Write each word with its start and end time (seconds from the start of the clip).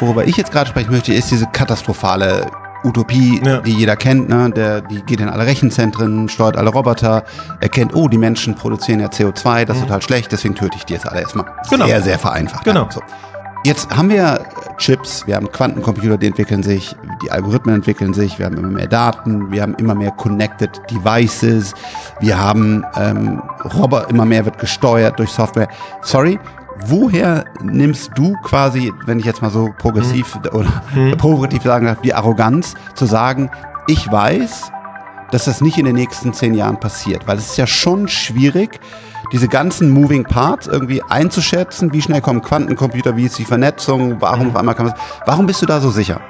Worüber 0.00 0.26
ich 0.26 0.36
jetzt 0.36 0.52
gerade 0.52 0.68
sprechen 0.68 0.92
möchte, 0.92 1.12
ist 1.12 1.30
diese 1.30 1.46
katastrophale 1.46 2.50
Utopie, 2.84 3.40
ja. 3.44 3.58
die 3.58 3.72
jeder 3.72 3.96
kennt, 3.96 4.28
ne? 4.28 4.50
Der, 4.50 4.80
die 4.80 5.02
geht 5.02 5.20
in 5.20 5.28
alle 5.28 5.46
Rechenzentren, 5.46 6.28
steuert 6.28 6.56
alle 6.56 6.70
Roboter, 6.70 7.24
erkennt, 7.60 7.94
oh, 7.94 8.08
die 8.08 8.18
Menschen 8.18 8.54
produzieren 8.54 9.00
ja 9.00 9.08
CO2, 9.08 9.64
das 9.64 9.76
ist 9.76 9.82
mhm. 9.82 9.86
total 9.86 10.02
schlecht, 10.02 10.32
deswegen 10.32 10.54
töte 10.54 10.76
ich 10.76 10.84
die 10.84 10.94
jetzt 10.94 11.06
alle 11.06 11.20
erstmal. 11.20 11.46
Genau. 11.70 11.86
Sehr, 11.86 12.02
sehr 12.02 12.18
vereinfacht. 12.18 12.64
Genau. 12.64 12.84
Ja, 12.84 12.90
so. 12.92 13.00
Jetzt 13.64 13.90
haben 13.94 14.08
wir 14.08 14.40
Chips, 14.78 15.26
wir 15.26 15.34
haben 15.34 15.50
Quantencomputer, 15.50 16.16
die 16.16 16.28
entwickeln 16.28 16.62
sich, 16.62 16.94
die 17.22 17.32
Algorithmen 17.32 17.74
entwickeln 17.74 18.14
sich, 18.14 18.38
wir 18.38 18.46
haben 18.46 18.56
immer 18.56 18.68
mehr 18.68 18.86
Daten, 18.86 19.50
wir 19.50 19.62
haben 19.62 19.74
immer 19.74 19.96
mehr 19.96 20.12
Connected 20.12 20.70
Devices, 20.88 21.74
wir 22.20 22.38
haben 22.38 22.84
ähm, 22.94 23.42
Roboter, 23.64 24.08
immer 24.10 24.24
mehr 24.24 24.44
wird 24.44 24.58
gesteuert 24.58 25.18
durch 25.18 25.30
Software. 25.30 25.68
Sorry, 26.02 26.38
woher 26.86 27.44
nimmst 27.62 28.12
du 28.14 28.34
quasi, 28.42 28.92
wenn 29.06 29.18
ich 29.18 29.24
jetzt 29.24 29.42
mal 29.42 29.50
so 29.50 29.70
progressiv 29.78 30.34
hm. 30.34 30.42
oder 30.52 30.82
hm. 30.92 31.16
provokativ 31.16 31.62
sagen 31.62 31.86
darf, 31.86 32.00
die 32.00 32.14
Arroganz 32.14 32.74
zu 32.94 33.06
sagen, 33.06 33.50
ich 33.86 34.10
weiß, 34.10 34.70
dass 35.30 35.44
das 35.44 35.60
nicht 35.60 35.78
in 35.78 35.84
den 35.84 35.96
nächsten 35.96 36.32
zehn 36.32 36.54
Jahren 36.54 36.80
passiert, 36.80 37.26
weil 37.26 37.38
es 37.38 37.50
ist 37.50 37.56
ja 37.56 37.66
schon 37.66 38.08
schwierig, 38.08 38.80
diese 39.32 39.48
ganzen 39.48 39.90
Moving 39.90 40.24
Parts 40.24 40.66
irgendwie 40.66 41.02
einzuschätzen, 41.02 41.92
wie 41.92 42.00
schnell 42.00 42.22
kommen 42.22 42.40
Quantencomputer, 42.40 43.16
wie 43.16 43.26
ist 43.26 43.38
die 43.38 43.44
Vernetzung, 43.44 44.20
warum 44.20 44.40
hm. 44.40 44.50
auf 44.50 44.56
einmal 44.56 44.74
kann 44.74 44.86
man, 44.86 44.94
warum 45.26 45.46
bist 45.46 45.60
du 45.62 45.66
da 45.66 45.80
so 45.80 45.90
sicher? 45.90 46.20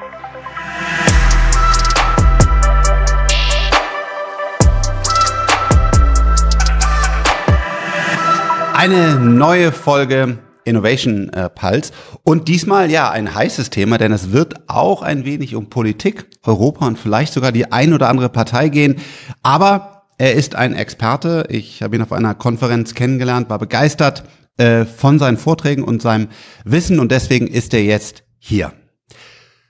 Eine 8.75 9.17
neue 9.17 9.73
Folge 9.73 10.39
Innovation 10.69 11.31
äh, 11.31 11.49
Pulse. 11.49 11.93
Und 12.23 12.49
diesmal 12.49 12.91
ja 12.91 13.11
ein 13.11 13.35
heißes 13.35 13.71
Thema, 13.71 13.99
denn 13.99 14.13
es 14.13 14.33
wird 14.33 14.55
auch 14.69 15.03
ein 15.03 15.25
wenig 15.25 15.55
um 15.55 15.71
Politik, 15.71 16.27
Europa 16.45 16.87
und 16.87 16.99
vielleicht 16.99 17.33
sogar 17.33 17.53
die 17.53 17.73
ein 17.73 17.93
oder 17.93 18.09
andere 18.09 18.29
Partei 18.29 18.69
gehen. 18.69 18.97
Aber 19.43 20.05
er 20.19 20.35
ist 20.35 20.55
ein 20.55 20.75
Experte. 20.75 21.47
Ich 21.49 21.83
habe 21.83 21.97
ihn 21.97 22.03
auf 22.03 22.13
einer 22.13 22.35
Konferenz 22.35 22.95
kennengelernt, 22.95 23.49
war 23.51 23.59
begeistert 23.59 24.25
äh, 24.57 24.85
von 24.85 25.19
seinen 25.19 25.37
Vorträgen 25.37 25.85
und 25.85 26.03
seinem 26.03 26.29
Wissen 26.65 26.99
und 27.01 27.13
deswegen 27.13 27.47
ist 27.47 27.73
er 27.75 27.83
jetzt 27.83 28.25
hier. 28.39 28.73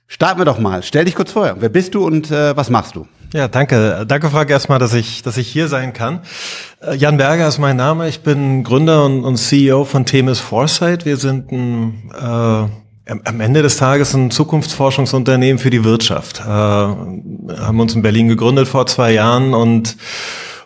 Starten 0.07 0.39
wir 0.39 0.45
doch 0.45 0.59
mal. 0.59 0.81
Stell 0.81 1.05
dich 1.05 1.13
kurz 1.13 1.31
vor. 1.31 1.57
Wer 1.59 1.69
bist 1.69 1.93
du 1.93 2.03
und 2.05 2.31
äh, 2.31 2.57
was 2.57 2.71
machst 2.71 2.95
du? 2.95 3.07
Ja, 3.31 3.47
danke. 3.47 4.05
Danke, 4.07 4.29
Frank, 4.31 4.49
erstmal, 4.49 4.79
dass 4.79 4.93
ich, 4.95 5.21
dass 5.21 5.37
ich 5.37 5.47
hier 5.47 5.67
sein 5.67 5.93
kann. 5.93 6.21
Äh, 6.81 6.95
Jan 6.95 7.17
Berger 7.17 7.47
ist 7.47 7.59
mein 7.59 7.77
Name. 7.77 8.07
Ich 8.07 8.21
bin 8.21 8.63
Gründer 8.63 9.05
und, 9.05 9.23
und 9.23 9.37
CEO 9.37 9.85
von 9.85 10.05
Themis 10.05 10.39
Foresight. 10.39 11.05
Wir 11.05 11.17
sind 11.17 11.51
ein, 11.51 12.11
äh, 12.19 13.11
am 13.25 13.39
Ende 13.39 13.61
des 13.61 13.77
Tages 13.77 14.15
ein 14.15 14.31
Zukunftsforschungsunternehmen 14.31 15.59
für 15.59 15.69
die 15.69 15.83
Wirtschaft. 15.83 16.39
Äh, 16.39 16.49
haben 16.49 17.79
uns 17.79 17.93
in 17.93 18.01
Berlin 18.01 18.29
gegründet 18.29 18.67
vor 18.67 18.87
zwei 18.87 19.11
Jahren 19.11 19.53
und, 19.53 19.97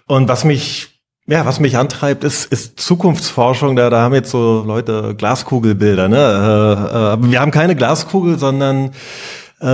und 0.08 0.30
was 0.30 0.46
mich 0.46 0.90
ja, 1.26 1.46
was 1.46 1.62
mich 1.62 1.78
antreibt, 1.78 2.26
ist, 2.26 2.52
ist 2.52 2.82
Zukunftsforschung. 2.82 3.78
Da, 3.78 3.90
da 3.90 4.02
haben 4.02 4.14
jetzt 4.14 4.32
so 4.32 4.62
Leute 4.68 5.16
Glaskugelbilder. 5.16 6.10
Ne? 6.10 6.18
Äh, 6.18 7.28
äh, 7.28 7.32
wir 7.32 7.40
haben 7.40 7.52
keine 7.52 7.78
Glaskugel, 7.78 8.38
sondern 8.38 8.92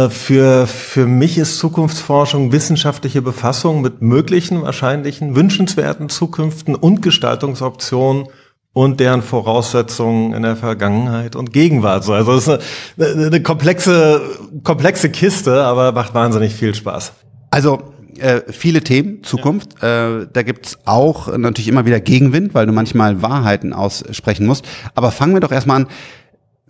für, 0.09 0.67
für 0.67 1.07
mich 1.07 1.39
ist 1.39 1.57
Zukunftsforschung 1.57 2.51
wissenschaftliche 2.51 3.23
Befassung 3.23 3.81
mit 3.81 4.03
möglichen, 4.03 4.61
wahrscheinlichen, 4.61 5.35
wünschenswerten 5.35 6.09
Zukünften 6.09 6.75
und 6.75 7.01
Gestaltungsoptionen 7.01 8.27
und 8.71 8.99
deren 8.99 9.23
Voraussetzungen 9.23 10.33
in 10.33 10.43
der 10.43 10.55
Vergangenheit 10.55 11.35
und 11.35 11.53
Gegenwart. 11.53 12.07
Also 12.07 12.33
es 12.33 12.47
ist 12.47 12.59
eine, 12.97 13.25
eine 13.25 13.41
komplexe, 13.41 14.21
komplexe 14.63 15.09
Kiste, 15.09 15.63
aber 15.63 15.91
macht 15.91 16.13
wahnsinnig 16.13 16.53
viel 16.53 16.75
Spaß. 16.75 17.13
Also 17.49 17.81
äh, 18.19 18.41
viele 18.51 18.81
Themen, 18.81 19.23
Zukunft. 19.23 19.81
Ja. 19.81 20.19
Äh, 20.19 20.27
da 20.31 20.43
gibt's 20.43 20.77
auch 20.85 21.35
natürlich 21.35 21.67
immer 21.67 21.85
wieder 21.85 21.99
Gegenwind, 21.99 22.53
weil 22.53 22.65
du 22.65 22.73
manchmal 22.73 23.21
Wahrheiten 23.21 23.73
aussprechen 23.73 24.45
musst. 24.45 24.65
Aber 24.93 25.11
fangen 25.11 25.33
wir 25.33 25.39
doch 25.39 25.51
erstmal 25.51 25.77
an. 25.77 25.87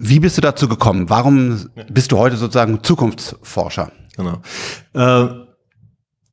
Wie 0.02 0.20
bist 0.22 0.38
du 0.38 0.42
dazu 0.42 0.70
gekommen? 0.70 1.10
Warum 1.10 1.70
bist 1.90 2.14
du 2.14 2.18
heute 2.18 2.38
sozusagen 2.38 2.82
Zukunftsforscher? 2.82 3.92
Genau. 4.16 4.42
Äh, 4.94 5.28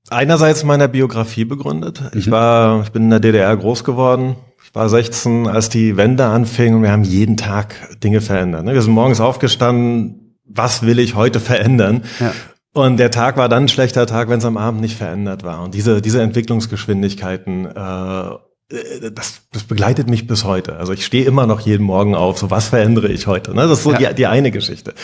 einerseits 0.09 0.63
meiner 0.63 0.87
Biografie 0.87 1.45
begründet. 1.45 2.01
Mhm. 2.01 2.19
Ich 2.19 2.31
war, 2.31 2.83
ich 2.83 2.93
bin 2.93 3.05
in 3.05 3.11
der 3.11 3.21
DDR 3.21 3.57
groß 3.57 3.83
geworden. 3.83 4.37
Ich 4.65 4.73
war 4.75 4.89
16, 4.89 5.49
als 5.49 5.69
die 5.69 5.97
Wende 5.97 6.27
anfing 6.27 6.77
und 6.77 6.83
wir 6.83 6.93
haben 6.93 7.03
jeden 7.03 7.37
Tag 7.37 7.75
Dinge 8.03 8.21
verändert. 8.21 8.65
Ne? 8.65 8.73
Wir 8.73 8.83
sind 8.83 8.93
morgens 8.93 9.21
aufgestanden, 9.21 10.37
was 10.45 10.83
will 10.83 11.01
ich 11.01 11.17
heute 11.17 11.41
verändern? 11.41 12.05
Ja. 12.21 12.33
Und 12.73 12.99
der 12.99 13.11
Tag 13.11 13.37
war 13.37 13.49
dann 13.49 13.65
ein 13.65 13.69
schlechter 13.69 14.07
Tag, 14.07 14.29
wenn 14.29 14.39
es 14.39 14.45
am 14.45 14.57
Abend 14.57 14.81
nicht 14.81 14.97
verändert 14.97 15.43
war. 15.43 15.63
Und 15.63 15.75
diese, 15.75 16.03
diese 16.03 16.21
Entwicklungsgeschwindigkeiten 16.21 17.67
äh, 17.67 18.29
äh, 18.29 18.37
das, 18.69 19.43
das 19.53 19.63
begleitet 19.63 20.09
mich 20.09 20.27
bis 20.27 20.45
heute. 20.45 20.77
Also 20.77 20.93
ich 20.93 21.07
stehe 21.07 21.25
immer 21.25 21.47
noch 21.47 21.61
jeden 21.61 21.85
Morgen 21.85 22.17
auf, 22.17 22.39
so 22.39 22.51
was 22.51 22.69
verändere 22.69 23.09
ich 23.09 23.29
heute. 23.29 23.55
Ne? 23.55 23.63
Das 23.69 23.79
ist 23.79 23.85
so 23.85 23.93
ja. 23.93 24.11
die, 24.11 24.15
die 24.17 24.27
eine 24.27 24.51
Geschichte. 24.51 24.95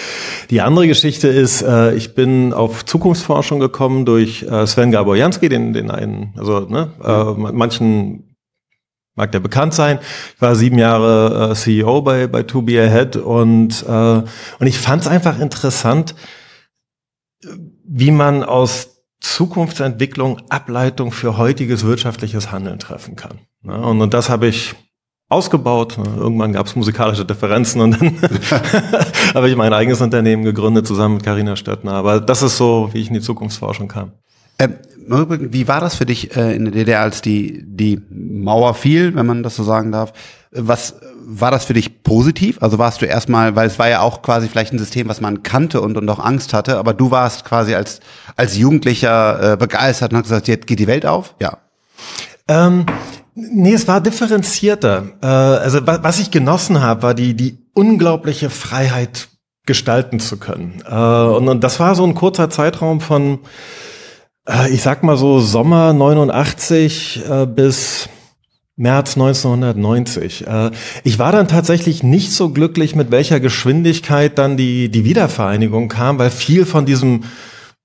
Die 0.50 0.60
andere 0.60 0.88
Geschichte 0.88 1.28
ist, 1.28 1.62
äh, 1.62 1.94
ich 1.94 2.14
bin 2.14 2.52
auf 2.52 2.84
Zukunftsforschung 2.84 3.60
gekommen 3.60 4.04
durch 4.04 4.42
äh, 4.42 4.66
Sven 4.66 4.90
Gaborjanski, 4.90 5.48
den, 5.48 5.72
den 5.72 5.92
einen, 5.92 6.34
also 6.36 6.60
ne, 6.60 6.92
äh, 7.04 7.52
manchen 7.52 8.36
mag 9.14 9.30
der 9.30 9.40
bekannt 9.40 9.74
sein. 9.74 10.00
Ich 10.34 10.42
war 10.42 10.56
sieben 10.56 10.78
Jahre 10.78 11.52
äh, 11.52 11.54
CEO 11.54 12.02
bei, 12.02 12.26
bei 12.26 12.42
To 12.42 12.62
Be 12.62 12.82
Ahead 12.82 13.14
und, 13.14 13.84
äh, 13.86 13.92
und 13.92 14.66
ich 14.66 14.78
fand 14.78 15.02
es 15.02 15.08
einfach 15.08 15.38
interessant, 15.38 16.16
wie 17.84 18.10
man 18.10 18.42
aus 18.42 19.04
Zukunftsentwicklung 19.20 20.40
Ableitung 20.48 21.12
für 21.12 21.36
heutiges 21.36 21.84
wirtschaftliches 21.84 22.50
Handeln 22.50 22.80
treffen 22.80 23.14
kann. 23.14 23.38
Und, 23.64 24.00
und 24.00 24.14
das 24.14 24.28
habe 24.28 24.46
ich 24.46 24.74
ausgebaut. 25.28 25.98
Irgendwann 25.98 26.52
gab 26.52 26.66
es 26.66 26.76
musikalische 26.76 27.24
Differenzen 27.24 27.80
und 27.80 28.00
dann 28.00 28.18
habe 29.34 29.48
ich 29.48 29.56
mein 29.56 29.72
eigenes 29.72 30.00
Unternehmen 30.00 30.44
gegründet 30.44 30.86
zusammen 30.86 31.14
mit 31.14 31.24
Carina 31.24 31.56
Stöttner. 31.56 31.94
Aber 31.94 32.20
das 32.20 32.42
ist 32.42 32.58
so, 32.58 32.90
wie 32.92 33.00
ich 33.00 33.08
in 33.08 33.14
die 33.14 33.20
Zukunftsforschung 33.20 33.88
kam. 33.88 34.12
Ähm, 34.58 34.76
wie 35.06 35.66
war 35.66 35.80
das 35.80 35.96
für 35.96 36.06
dich 36.06 36.36
äh, 36.36 36.54
in 36.54 36.66
der 36.66 36.74
DDR, 36.74 37.00
als 37.00 37.22
die, 37.22 37.64
die 37.66 38.00
Mauer 38.10 38.74
fiel, 38.74 39.14
wenn 39.14 39.26
man 39.26 39.42
das 39.42 39.56
so 39.56 39.64
sagen 39.64 39.90
darf? 39.90 40.12
Was 40.52 41.00
war 41.24 41.50
das 41.50 41.64
für 41.64 41.72
dich 41.72 42.02
positiv? 42.02 42.62
Also 42.62 42.78
warst 42.78 43.00
du 43.00 43.06
erstmal, 43.06 43.56
weil 43.56 43.66
es 43.66 43.78
war 43.78 43.88
ja 43.88 44.00
auch 44.00 44.22
quasi 44.22 44.48
vielleicht 44.48 44.72
ein 44.72 44.78
System, 44.78 45.08
was 45.08 45.20
man 45.20 45.42
kannte 45.42 45.80
und, 45.80 45.96
und 45.96 46.08
auch 46.08 46.18
Angst 46.18 46.52
hatte, 46.52 46.78
aber 46.78 46.92
du 46.94 47.10
warst 47.10 47.44
quasi 47.44 47.74
als, 47.74 48.00
als 48.36 48.56
Jugendlicher 48.56 49.52
äh, 49.52 49.56
begeistert 49.56 50.12
und 50.12 50.18
hast 50.18 50.24
gesagt, 50.24 50.48
jetzt 50.48 50.66
geht 50.66 50.78
die 50.78 50.86
Welt 50.86 51.06
auf? 51.06 51.34
Ja. 51.40 51.58
Ähm, 52.48 52.86
nee, 53.34 53.72
es 53.72 53.88
war 53.88 54.00
differenzierter. 54.00 55.04
Äh, 55.22 55.26
also 55.26 55.80
was 55.84 56.18
ich 56.18 56.30
genossen 56.30 56.80
habe, 56.80 57.02
war 57.02 57.14
die, 57.14 57.34
die 57.34 57.58
unglaubliche 57.74 58.50
Freiheit 58.50 59.28
gestalten 59.66 60.20
zu 60.20 60.38
können. 60.38 60.82
Äh, 60.88 60.94
und, 60.94 61.62
das 61.62 61.80
war 61.80 61.94
so 61.94 62.04
ein 62.04 62.14
kurzer 62.14 62.50
Zeitraum 62.50 63.00
von, 63.00 63.40
äh, 64.48 64.70
ich 64.70 64.82
sag 64.82 65.02
mal 65.02 65.16
so 65.16 65.40
Sommer 65.40 65.92
89 65.92 67.22
äh, 67.28 67.46
bis 67.46 68.08
März 68.76 69.16
1990. 69.16 70.46
Äh, 70.46 70.70
ich 71.04 71.18
war 71.18 71.32
dann 71.32 71.46
tatsächlich 71.46 72.02
nicht 72.02 72.32
so 72.32 72.50
glücklich, 72.50 72.96
mit 72.96 73.10
welcher 73.10 73.38
Geschwindigkeit 73.38 74.38
dann 74.38 74.56
die, 74.56 74.88
die 74.88 75.04
Wiedervereinigung 75.04 75.88
kam, 75.88 76.18
weil 76.18 76.30
viel 76.30 76.66
von 76.66 76.86
diesem 76.86 77.24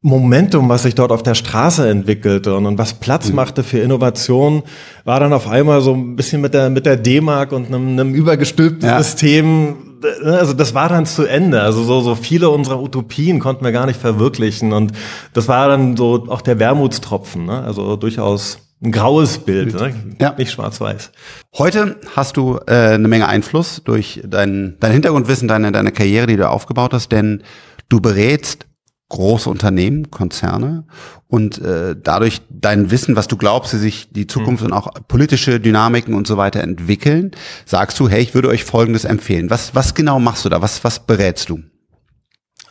Momentum, 0.02 0.69
was 0.69 0.84
sich 0.84 0.94
dort 0.94 1.12
auf 1.12 1.24
der 1.24 1.34
Straße 1.34 1.90
entwickelte 1.90 2.56
und, 2.56 2.68
und 2.68 2.78
was 2.78 2.94
Platz 2.94 3.30
mhm. 3.30 3.35
machte 3.35 3.63
für 3.63 3.80
Innovation, 3.80 4.63
war 5.06 5.19
dann 5.19 5.34
auf 5.34 5.47
einmal 5.47 5.81
so 5.81 5.94
ein 5.94 6.16
bisschen 6.16 6.40
mit 6.40 6.53
der, 6.53 6.69
mit 6.69 6.85
der 6.85 6.97
D-Mark 6.97 7.52
und 7.52 7.68
einem, 7.68 7.90
einem 7.90 8.13
übergestülpten 8.13 8.88
ja. 8.88 9.02
System. 9.02 9.97
Also 10.24 10.53
das 10.53 10.75
war 10.75 10.90
dann 10.90 11.08
zu 11.08 11.25
Ende. 11.25 11.62
Also 11.62 11.84
so, 11.84 12.02
so 12.02 12.13
viele 12.13 12.52
unserer 12.52 12.80
Utopien 12.80 13.40
konnten 13.40 13.66
wir 13.66 13.72
gar 13.72 13.88
nicht 13.88 13.99
verwirklichen. 13.99 14.72
Und 14.72 14.91
das 15.34 15.47
war 15.47 15.67
dann 15.67 15.97
so 15.97 16.28
auch 16.29 16.41
der 16.41 16.59
Wermutstropfen. 16.59 17.47
Ne? 17.47 17.64
Also 17.64 17.96
durchaus 17.96 18.59
ein 18.84 18.91
graues 18.91 19.40
Bild, 19.40 19.73
ne? 19.73 19.96
ja. 20.22 20.35
nicht 20.38 20.52
schwarz-weiß. 20.52 21.11
Heute 21.58 21.96
hast 22.16 22.38
du 22.38 22.59
äh, 22.67 22.93
eine 22.93 23.08
Menge 23.08 23.28
Einfluss 23.28 23.82
durch 23.84 24.22
dein, 24.23 24.78
dein 24.79 24.91
Hintergrundwissen, 24.91 25.47
deine, 25.47 25.72
deine 25.72 25.91
Karriere, 25.91 26.28
die 26.28 26.38
du 26.38 26.47
aufgebaut 26.47 26.93
hast, 26.93 27.11
denn 27.11 27.41
du 27.90 28.00
berätst 28.00 28.67
große 29.09 29.49
Unternehmen, 29.49 30.11
Konzerne 30.11 30.85
und 31.27 31.59
äh, 31.59 31.95
dadurch 32.01 32.41
dein 32.49 32.91
Wissen, 32.91 33.15
was 33.15 33.27
du 33.27 33.37
glaubst, 33.37 33.73
wie 33.73 33.77
sich 33.77 34.11
die 34.11 34.27
Zukunft 34.27 34.63
mhm. 34.63 34.71
und 34.71 34.73
auch 34.73 34.91
politische 35.07 35.59
Dynamiken 35.59 36.13
und 36.13 36.27
so 36.27 36.37
weiter 36.37 36.61
entwickeln, 36.61 37.31
sagst 37.65 37.99
du, 37.99 38.09
hey, 38.09 38.21
ich 38.21 38.33
würde 38.33 38.49
euch 38.49 38.65
Folgendes 38.65 39.05
empfehlen. 39.05 39.49
Was, 39.49 39.73
was 39.75 39.93
genau 39.93 40.19
machst 40.19 40.43
du 40.43 40.49
da? 40.49 40.61
Was, 40.61 40.83
was 40.83 40.99
berätst 40.99 41.49
du? 41.49 41.59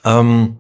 Ähm, 0.05 0.57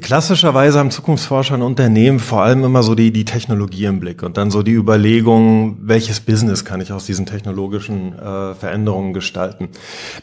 Klassischerweise 0.00 0.80
haben 0.80 0.90
Zukunftsforscher 0.90 1.54
und 1.54 1.62
Unternehmen 1.62 2.18
vor 2.18 2.42
allem 2.42 2.64
immer 2.64 2.82
so 2.82 2.96
die, 2.96 3.12
die 3.12 3.24
Technologie 3.24 3.84
im 3.84 4.00
Blick 4.00 4.24
und 4.24 4.36
dann 4.36 4.50
so 4.50 4.64
die 4.64 4.72
Überlegung, 4.72 5.78
welches 5.82 6.18
Business 6.18 6.64
kann 6.64 6.80
ich 6.80 6.92
aus 6.92 7.06
diesen 7.06 7.24
technologischen 7.24 8.18
äh, 8.18 8.54
Veränderungen 8.56 9.12
gestalten. 9.12 9.68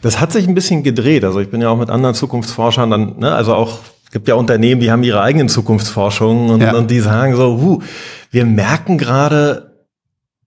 Das 0.02 0.20
hat 0.20 0.32
sich 0.32 0.46
ein 0.46 0.54
bisschen 0.54 0.82
gedreht. 0.82 1.24
Also 1.24 1.40
ich 1.40 1.50
bin 1.50 1.62
ja 1.62 1.70
auch 1.70 1.78
mit 1.78 1.88
anderen 1.88 2.14
Zukunftsforschern 2.14 2.90
dann, 2.90 3.18
ne, 3.20 3.34
also 3.34 3.54
auch 3.54 3.78
es 4.04 4.10
gibt 4.10 4.28
ja 4.28 4.34
Unternehmen, 4.34 4.82
die 4.82 4.90
haben 4.90 5.02
ihre 5.02 5.22
eigenen 5.22 5.48
Zukunftsforschungen 5.48 6.50
und, 6.50 6.60
ja. 6.60 6.74
und 6.74 6.90
die 6.90 7.00
sagen 7.00 7.34
so, 7.34 7.58
huh, 7.58 7.82
wir 8.30 8.44
merken 8.44 8.98
gerade, 8.98 9.67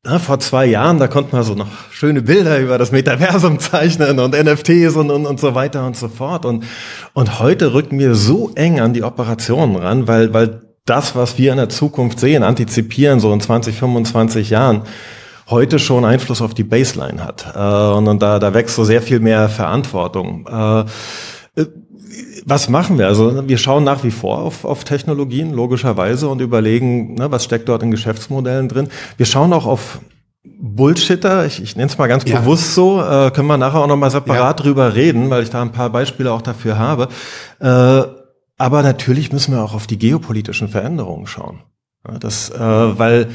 na, 0.03 0.18
vor 0.18 0.39
zwei 0.39 0.65
Jahren, 0.65 0.98
da 0.98 1.07
konnten 1.07 1.33
wir 1.33 1.44
so 1.44 1.53
noch 1.53 1.68
schöne 1.92 2.24
Bilder 2.24 2.59
über 2.59 2.80
das 2.80 2.92
Metaversum 2.92 3.59
zeichnen 3.59 4.19
und 4.19 4.33
NFTs 4.33 4.95
und, 4.95 5.12
und, 5.12 5.27
und 5.27 5.39
so 5.39 5.53
weiter 5.53 5.86
und 5.86 5.95
so 5.95 6.07
fort. 6.07 6.45
Und, 6.45 6.63
und 7.13 7.39
heute 7.39 7.74
rücken 7.74 8.00
wir 8.00 8.15
so 8.15 8.51
eng 8.56 8.80
an 8.80 8.94
die 8.94 9.03
Operationen 9.03 9.75
ran, 9.75 10.07
weil, 10.07 10.33
weil 10.33 10.62
das, 10.86 11.15
was 11.15 11.38
wir 11.38 11.51
in 11.51 11.57
der 11.57 11.69
Zukunft 11.69 12.19
sehen, 12.19 12.42
antizipieren, 12.42 13.19
so 13.19 13.31
in 13.31 13.42
20, 13.42 13.75
25 13.77 14.50
Jahren, 14.50 14.81
heute 15.50 15.77
schon 15.77 16.04
Einfluss 16.04 16.42
auf 16.42 16.56
die 16.56 16.63
Baseline 16.63 17.24
hat. 17.24 17.54
Äh, 17.56 17.95
und, 17.95 18.07
und 18.07 18.24
da, 18.24 18.39
da 18.39 18.56
wächst 18.56 18.75
so 18.75 18.83
sehr 18.83 19.04
viel 19.04 19.19
mehr 19.19 19.50
Verantwortung. 19.50 20.47
Äh, 20.47 20.86
was 22.45 22.69
machen 22.69 22.97
wir? 22.97 23.07
Also 23.07 23.47
wir 23.47 23.57
schauen 23.57 23.83
nach 23.83 24.03
wie 24.03 24.11
vor 24.11 24.39
auf, 24.39 24.65
auf 24.65 24.83
Technologien, 24.83 25.53
logischerweise, 25.53 26.27
und 26.27 26.41
überlegen, 26.41 27.15
ne, 27.15 27.31
was 27.31 27.43
steckt 27.43 27.69
dort 27.69 27.83
in 27.83 27.91
Geschäftsmodellen 27.91 28.67
drin. 28.67 28.89
Wir 29.17 29.25
schauen 29.25 29.53
auch 29.53 29.65
auf 29.65 29.99
Bullshitter, 30.43 31.45
ich, 31.45 31.61
ich 31.61 31.75
nenne 31.75 31.89
es 31.89 31.97
mal 31.97 32.07
ganz 32.07 32.23
ja. 32.25 32.39
bewusst 32.39 32.73
so, 32.73 33.01
äh, 33.01 33.31
können 33.31 33.47
wir 33.47 33.57
nachher 33.57 33.79
auch 33.79 33.88
nochmal 33.88 34.11
separat 34.11 34.59
ja. 34.59 34.63
drüber 34.63 34.95
reden, 34.95 35.29
weil 35.29 35.43
ich 35.43 35.49
da 35.49 35.61
ein 35.61 35.71
paar 35.71 35.89
Beispiele 35.89 36.31
auch 36.31 36.41
dafür 36.41 36.79
habe. 36.79 37.09
Äh, 37.59 38.03
aber 38.57 38.83
natürlich 38.83 39.31
müssen 39.31 39.53
wir 39.53 39.63
auch 39.63 39.73
auf 39.73 39.87
die 39.87 39.97
geopolitischen 39.97 40.67
Veränderungen 40.67 41.27
schauen. 41.27 41.61
Ja, 42.07 42.17
das, 42.17 42.49
äh, 42.49 42.59
weil 42.59 43.29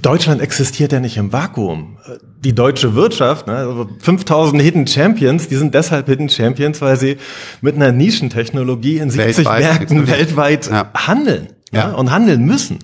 Deutschland 0.00 0.40
existiert 0.40 0.92
ja 0.92 1.00
nicht 1.00 1.16
im 1.16 1.32
Vakuum. 1.32 1.98
Die 2.40 2.54
deutsche 2.54 2.94
Wirtschaft, 2.94 3.46
ne, 3.46 3.56
also 3.56 3.88
5000 4.00 4.60
Hidden 4.62 4.86
Champions, 4.86 5.48
die 5.48 5.56
sind 5.56 5.74
deshalb 5.74 6.06
Hidden 6.06 6.28
Champions, 6.28 6.80
weil 6.80 6.96
sie 6.96 7.16
mit 7.60 7.76
einer 7.76 7.92
Nischentechnologie 7.92 8.98
in 8.98 9.10
70 9.10 9.38
weltweit 9.38 9.60
Märkten 9.60 10.06
weltweit 10.08 10.66
ja. 10.70 10.90
handeln 10.94 11.48
ja. 11.72 11.90
ja. 11.90 11.94
und 11.94 12.10
handeln 12.10 12.44
müssen. 12.44 12.78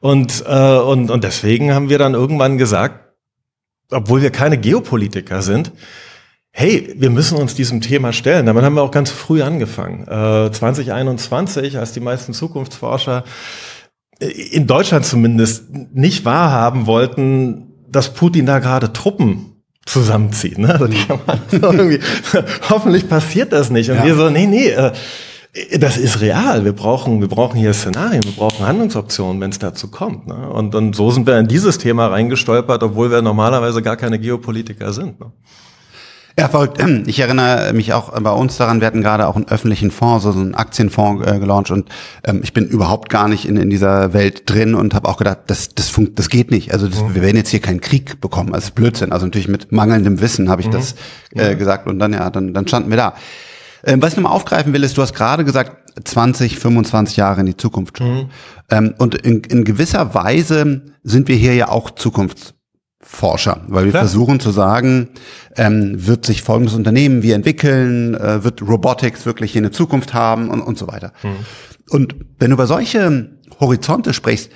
Und, 0.00 0.44
äh, 0.46 0.76
und, 0.76 1.10
und 1.10 1.24
deswegen 1.24 1.72
haben 1.72 1.88
wir 1.88 1.98
dann 1.98 2.14
irgendwann 2.14 2.58
gesagt, 2.58 3.14
obwohl 3.90 4.22
wir 4.22 4.30
keine 4.30 4.58
Geopolitiker 4.58 5.42
sind, 5.42 5.72
hey, 6.50 6.94
wir 6.96 7.10
müssen 7.10 7.36
uns 7.36 7.54
diesem 7.54 7.80
Thema 7.80 8.12
stellen. 8.12 8.46
Damit 8.46 8.62
haben 8.64 8.74
wir 8.74 8.82
auch 8.82 8.90
ganz 8.90 9.10
früh 9.10 9.42
angefangen. 9.42 10.02
Äh, 10.02 10.52
2021, 10.52 11.78
als 11.78 11.92
die 11.92 12.00
meisten 12.00 12.32
Zukunftsforscher 12.32 13.24
in 14.20 14.66
Deutschland 14.66 15.04
zumindest 15.04 15.64
nicht 15.92 16.24
wahrhaben 16.24 16.86
wollten, 16.86 17.72
dass 17.88 18.14
Putin 18.14 18.46
da 18.46 18.58
gerade 18.58 18.92
Truppen 18.92 19.54
zusammenzieht. 19.86 20.58
Ne? 20.58 20.72
Also 20.72 20.86
man 21.26 21.40
irgendwie, 21.50 22.00
hoffentlich 22.70 23.08
passiert 23.08 23.52
das 23.52 23.70
nicht. 23.70 23.90
Und 23.90 23.96
ja. 23.96 24.04
wir 24.04 24.14
so, 24.14 24.30
nee, 24.30 24.46
nee, 24.46 24.68
äh, 24.68 24.92
das 25.78 25.96
ist 25.96 26.20
real. 26.20 26.64
Wir 26.64 26.72
brauchen, 26.72 27.20
wir 27.20 27.28
brauchen 27.28 27.56
hier 27.56 27.72
Szenarien, 27.72 28.24
wir 28.24 28.32
brauchen 28.32 28.66
Handlungsoptionen, 28.66 29.40
wenn 29.40 29.50
es 29.50 29.58
dazu 29.58 29.88
kommt. 29.88 30.26
Ne? 30.26 30.48
Und, 30.50 30.74
und 30.74 30.96
so 30.96 31.10
sind 31.10 31.26
wir 31.26 31.38
in 31.38 31.46
dieses 31.46 31.78
Thema 31.78 32.08
reingestolpert, 32.08 32.82
obwohl 32.82 33.10
wir 33.10 33.22
normalerweise 33.22 33.82
gar 33.82 33.96
keine 33.96 34.18
Geopolitiker 34.18 34.92
sind. 34.92 35.20
Ne? 35.20 35.32
Ja, 36.38 36.48
verrückt. 36.48 36.82
Ich 37.06 37.20
erinnere 37.20 37.72
mich 37.72 37.92
auch 37.92 38.18
bei 38.20 38.30
uns 38.30 38.56
daran, 38.56 38.80
wir 38.80 38.86
hatten 38.86 39.02
gerade 39.02 39.26
auch 39.26 39.36
einen 39.36 39.48
öffentlichen 39.48 39.90
Fonds, 39.90 40.24
so 40.24 40.30
einen 40.30 40.54
Aktienfonds 40.54 41.26
äh, 41.26 41.38
gelauncht 41.38 41.70
und 41.70 41.88
ähm, 42.24 42.40
ich 42.42 42.52
bin 42.52 42.66
überhaupt 42.66 43.08
gar 43.08 43.28
nicht 43.28 43.46
in, 43.46 43.56
in 43.56 43.70
dieser 43.70 44.12
Welt 44.12 44.48
drin 44.50 44.74
und 44.74 44.94
habe 44.94 45.08
auch 45.08 45.16
gedacht, 45.16 45.40
das, 45.46 45.68
das, 45.74 45.88
funkt, 45.88 46.18
das 46.18 46.28
geht 46.28 46.50
nicht. 46.50 46.72
Also 46.72 46.88
das, 46.88 47.00
mhm. 47.00 47.14
wir 47.14 47.22
werden 47.22 47.36
jetzt 47.36 47.50
hier 47.50 47.60
keinen 47.60 47.80
Krieg 47.80 48.20
bekommen. 48.20 48.54
Also 48.54 48.72
Blödsinn. 48.72 49.12
Also 49.12 49.26
natürlich 49.26 49.48
mit 49.48 49.70
mangelndem 49.70 50.20
Wissen 50.20 50.48
habe 50.48 50.62
ich 50.62 50.68
mhm. 50.68 50.72
das 50.72 50.94
äh, 51.34 51.54
gesagt 51.56 51.86
und 51.86 51.98
dann 51.98 52.12
ja, 52.12 52.30
dann, 52.30 52.54
dann 52.54 52.66
standen 52.66 52.90
wir 52.90 52.96
da. 52.96 53.14
Ähm, 53.84 54.00
was 54.00 54.12
ich 54.12 54.16
nochmal 54.16 54.32
aufgreifen 54.32 54.72
will, 54.72 54.82
ist, 54.82 54.96
du 54.96 55.02
hast 55.02 55.14
gerade 55.14 55.44
gesagt, 55.44 55.76
20, 56.02 56.58
25 56.58 57.16
Jahre 57.16 57.40
in 57.40 57.46
die 57.46 57.56
Zukunft. 57.56 58.00
Mhm. 58.00 58.30
Ähm, 58.70 58.94
und 58.98 59.14
in, 59.14 59.42
in 59.42 59.64
gewisser 59.64 60.14
Weise 60.14 60.82
sind 61.02 61.28
wir 61.28 61.36
hier 61.36 61.54
ja 61.54 61.68
auch 61.68 61.90
Zukunfts 61.90 62.54
Forscher, 63.06 63.60
weil 63.68 63.84
wir 63.84 63.90
Klar. 63.90 64.04
versuchen 64.04 64.40
zu 64.40 64.50
sagen, 64.50 65.10
ähm, 65.56 66.06
wird 66.06 66.24
sich 66.24 66.42
folgendes 66.42 66.74
Unternehmen 66.74 67.22
wie 67.22 67.32
entwickeln, 67.32 68.14
äh, 68.14 68.42
wird 68.42 68.62
Robotics 68.62 69.26
wirklich 69.26 69.52
hier 69.52 69.60
eine 69.60 69.70
Zukunft 69.70 70.14
haben 70.14 70.48
und, 70.48 70.62
und 70.62 70.78
so 70.78 70.88
weiter. 70.88 71.12
Mhm. 71.22 71.36
Und 71.90 72.16
wenn 72.38 72.50
du 72.50 72.54
über 72.54 72.66
solche 72.66 73.30
Horizonte 73.60 74.14
sprichst, 74.14 74.50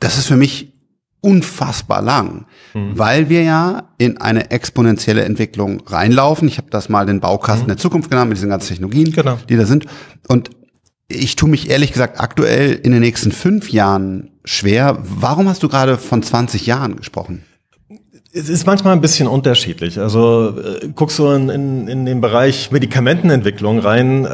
das 0.00 0.18
ist 0.18 0.26
für 0.26 0.36
mich 0.36 0.74
unfassbar 1.22 2.02
lang, 2.02 2.46
mhm. 2.74 2.98
weil 2.98 3.28
wir 3.28 3.42
ja 3.42 3.94
in 3.96 4.18
eine 4.18 4.50
exponentielle 4.50 5.24
Entwicklung 5.24 5.82
reinlaufen. 5.86 6.48
Ich 6.48 6.58
habe 6.58 6.68
das 6.70 6.88
mal 6.88 7.06
den 7.06 7.20
Baukasten 7.20 7.64
mhm. 7.64 7.68
der 7.68 7.76
Zukunft 7.78 8.10
genannt 8.10 8.28
mit 8.28 8.36
diesen 8.36 8.50
ganzen 8.50 8.68
Technologien, 8.68 9.12
genau. 9.12 9.38
die 9.48 9.56
da 9.56 9.64
sind. 9.64 9.86
Und 10.28 10.50
ich 11.08 11.36
tue 11.36 11.48
mich 11.48 11.70
ehrlich 11.70 11.92
gesagt 11.92 12.20
aktuell 12.20 12.74
in 12.74 12.92
den 12.92 13.00
nächsten 13.00 13.32
fünf 13.32 13.70
Jahren 13.70 14.30
schwer. 14.44 14.98
Warum 15.02 15.48
hast 15.48 15.62
du 15.62 15.68
gerade 15.68 15.96
von 15.96 16.22
20 16.22 16.66
Jahren 16.66 16.96
gesprochen? 16.96 17.44
Es 18.34 18.48
ist 18.48 18.66
manchmal 18.66 18.94
ein 18.94 19.02
bisschen 19.02 19.28
unterschiedlich. 19.28 19.98
Also 19.98 20.54
äh, 20.56 20.88
guckst 20.94 21.18
du 21.18 21.28
in, 21.28 21.50
in, 21.50 21.86
in 21.86 22.06
den 22.06 22.22
Bereich 22.22 22.70
Medikamentenentwicklung 22.70 23.78
rein, 23.78 24.24
äh, 24.24 24.28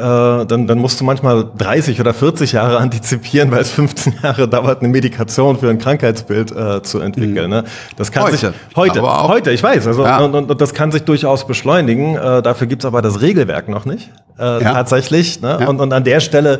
dann, 0.45 0.67
dann 0.67 0.77
musst 0.77 1.01
du 1.01 1.03
manchmal 1.03 1.45
30 1.57 1.99
oder 1.99 2.13
40 2.13 2.53
Jahre 2.53 2.77
antizipieren, 2.77 3.51
weil 3.51 3.59
es 3.59 3.71
15 3.71 4.13
Jahre 4.23 4.47
dauert, 4.47 4.79
eine 4.79 4.87
Medikation 4.87 5.59
für 5.59 5.69
ein 5.69 5.79
Krankheitsbild 5.79 6.51
äh, 6.51 6.81
zu 6.81 6.99
entwickeln. 7.01 7.47
Mhm. 7.47 7.57
Ne? 7.57 7.63
Das 7.97 8.13
kann 8.13 8.23
heute, 8.23 8.37
sich 8.37 8.49
heute, 8.77 9.01
heute, 9.01 9.51
ich 9.51 9.61
weiß. 9.61 9.85
Also 9.85 10.05
ja. 10.05 10.19
und, 10.19 10.33
und, 10.33 10.49
und 10.49 10.61
das 10.61 10.73
kann 10.73 10.93
sich 10.93 11.03
durchaus 11.03 11.45
beschleunigen. 11.45 12.15
Äh, 12.15 12.41
dafür 12.41 12.67
gibt's 12.67 12.85
aber 12.85 13.01
das 13.01 13.19
Regelwerk 13.19 13.67
noch 13.67 13.83
nicht 13.83 14.11
äh, 14.39 14.63
ja. 14.63 14.73
tatsächlich. 14.75 15.41
Ne? 15.41 15.57
Ja. 15.59 15.67
Und, 15.67 15.81
und 15.81 15.91
an 15.91 16.05
der 16.05 16.21
Stelle 16.21 16.59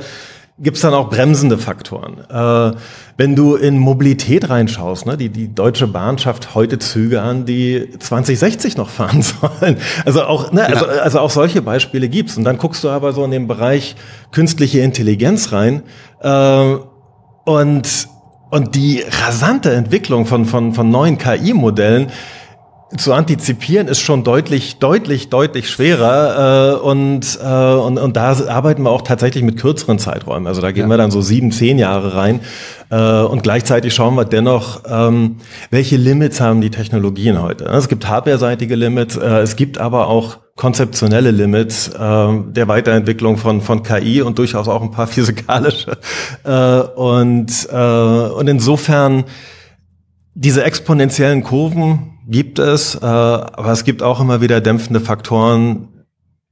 gibt's 0.61 0.81
dann 0.81 0.93
auch 0.93 1.09
bremsende 1.09 1.57
Faktoren. 1.57 2.19
Äh, 2.29 2.77
wenn 3.17 3.35
du 3.35 3.55
in 3.55 3.77
Mobilität 3.77 4.49
reinschaust, 4.49 5.05
ne, 5.05 5.17
die, 5.17 5.29
die 5.29 5.53
Deutsche 5.53 5.87
Bahn 5.87 6.17
schafft 6.17 6.55
heute 6.55 6.79
Züge 6.79 7.21
an, 7.21 7.45
die 7.45 7.89
2060 7.97 8.77
noch 8.77 8.89
fahren 8.89 9.21
sollen. 9.61 9.77
Also 10.05 10.23
auch, 10.23 10.51
ne, 10.51 10.65
also, 10.65 10.85
also 10.85 11.19
auch 11.19 11.31
solche 11.31 11.61
Beispiele 11.61 12.09
gibt's. 12.09 12.37
Und 12.37 12.43
dann 12.43 12.57
guckst 12.57 12.83
du 12.83 12.89
aber 12.89 13.13
so 13.13 13.23
in 13.23 13.31
den 13.31 13.47
Bereich 13.47 13.95
künstliche 14.31 14.79
Intelligenz 14.79 15.51
rein 15.51 15.83
äh, 16.21 16.75
und 17.45 18.07
und 18.51 18.73
die 18.73 19.03
rasante 19.07 19.71
Entwicklung 19.73 20.25
von, 20.25 20.45
von, 20.45 20.73
von 20.73 20.89
neuen 20.89 21.19
KI-Modellen, 21.19 22.07
zu 22.97 23.13
antizipieren 23.13 23.87
ist 23.87 23.99
schon 23.99 24.23
deutlich, 24.23 24.79
deutlich, 24.79 25.29
deutlich 25.29 25.69
schwerer 25.69 26.77
äh, 26.77 26.81
und, 26.81 27.39
äh, 27.41 27.45
und 27.45 27.99
und 27.99 28.15
da 28.15 28.35
arbeiten 28.47 28.83
wir 28.83 28.89
auch 28.89 29.03
tatsächlich 29.03 29.43
mit 29.43 29.57
kürzeren 29.57 29.99
Zeiträumen. 29.99 30.47
Also 30.47 30.61
da 30.61 30.71
gehen 30.71 30.83
ja. 30.83 30.89
wir 30.89 30.97
dann 30.97 31.11
so 31.11 31.21
sieben, 31.21 31.51
zehn 31.51 31.77
Jahre 31.77 32.15
rein 32.15 32.41
äh, 32.89 33.21
und 33.21 33.43
gleichzeitig 33.43 33.93
schauen 33.93 34.15
wir 34.15 34.25
dennoch, 34.25 34.83
ähm, 34.89 35.37
welche 35.69 35.97
Limits 35.97 36.41
haben 36.41 36.61
die 36.61 36.71
Technologien 36.71 37.41
heute. 37.41 37.65
Es 37.65 37.89
gibt 37.89 38.07
hardware-seitige 38.07 38.75
Limits, 38.75 39.17
äh, 39.17 39.41
es 39.41 39.55
gibt 39.55 39.77
aber 39.77 40.07
auch 40.07 40.37
konzeptionelle 40.55 41.29
Limits 41.29 41.89
äh, 41.89 41.93
der 41.97 42.67
Weiterentwicklung 42.67 43.37
von 43.37 43.61
von 43.61 43.83
KI 43.83 44.23
und 44.23 44.39
durchaus 44.39 44.67
auch 44.67 44.81
ein 44.81 44.91
paar 44.91 45.07
physikalische 45.07 45.97
äh, 46.43 46.79
und 46.79 47.69
äh, 47.71 47.75
und 47.75 48.47
insofern 48.47 49.25
diese 50.33 50.63
exponentiellen 50.63 51.43
Kurven 51.43 52.18
gibt 52.29 52.59
es, 52.59 52.95
äh, 52.95 53.05
aber 53.05 53.71
es 53.71 53.83
gibt 53.83 54.03
auch 54.03 54.19
immer 54.19 54.39
wieder 54.41 54.61
dämpfende 54.61 55.01
Faktoren, 55.01 56.05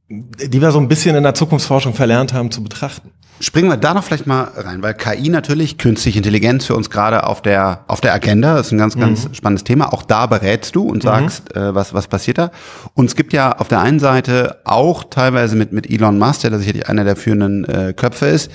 die 0.10 0.62
wir 0.62 0.72
so 0.72 0.80
ein 0.80 0.88
bisschen 0.88 1.16
in 1.16 1.24
der 1.24 1.36
Zukunftsforschung 1.36 1.94
verlernt 1.94 2.34
haben 2.34 2.52
zu 2.52 2.64
betrachten. 2.64 3.12
Springen 3.40 3.70
wir 3.70 3.78
da 3.78 3.94
noch 3.94 4.04
vielleicht 4.04 4.26
mal 4.26 4.52
rein, 4.56 4.82
weil 4.82 4.94
KI 4.94 5.30
natürlich, 5.30 5.78
künstliche 5.78 6.18
Intelligenz 6.18 6.66
für 6.66 6.76
uns 6.76 6.90
gerade 6.90 7.26
auf 7.26 7.42
der, 7.42 7.86
auf 7.88 8.02
der 8.02 8.14
Agenda, 8.14 8.60
ist 8.60 8.72
ein 8.72 8.78
ganz, 8.78 8.98
ganz 8.98 9.28
mhm. 9.28 9.34
spannendes 9.34 9.64
Thema. 9.64 9.94
Auch 9.94 10.04
da 10.04 10.26
berätst 10.26 10.76
du 10.76 10.84
und 10.84 11.04
sagst, 11.04 11.56
mhm. 11.56 11.62
äh, 11.62 11.76
was, 11.76 11.94
was 11.94 12.08
passiert 12.08 12.38
da. 12.38 12.52
Und 12.94 13.06
es 13.06 13.16
gibt 13.16 13.34
ja 13.34 13.52
auf 13.52 13.68
der 13.68 13.80
einen 13.80 14.00
Seite 14.00 14.58
auch 14.64 15.04
teilweise 15.04 15.56
mit, 15.56 15.72
mit 15.72 15.90
Elon 15.90 16.18
Musk, 16.18 16.42
der 16.42 16.58
sicherlich 16.58 16.90
einer 16.90 17.04
der 17.04 17.16
führenden 17.16 17.66
äh, 17.66 17.94
Köpfe 17.94 18.28
ist, 18.28 18.52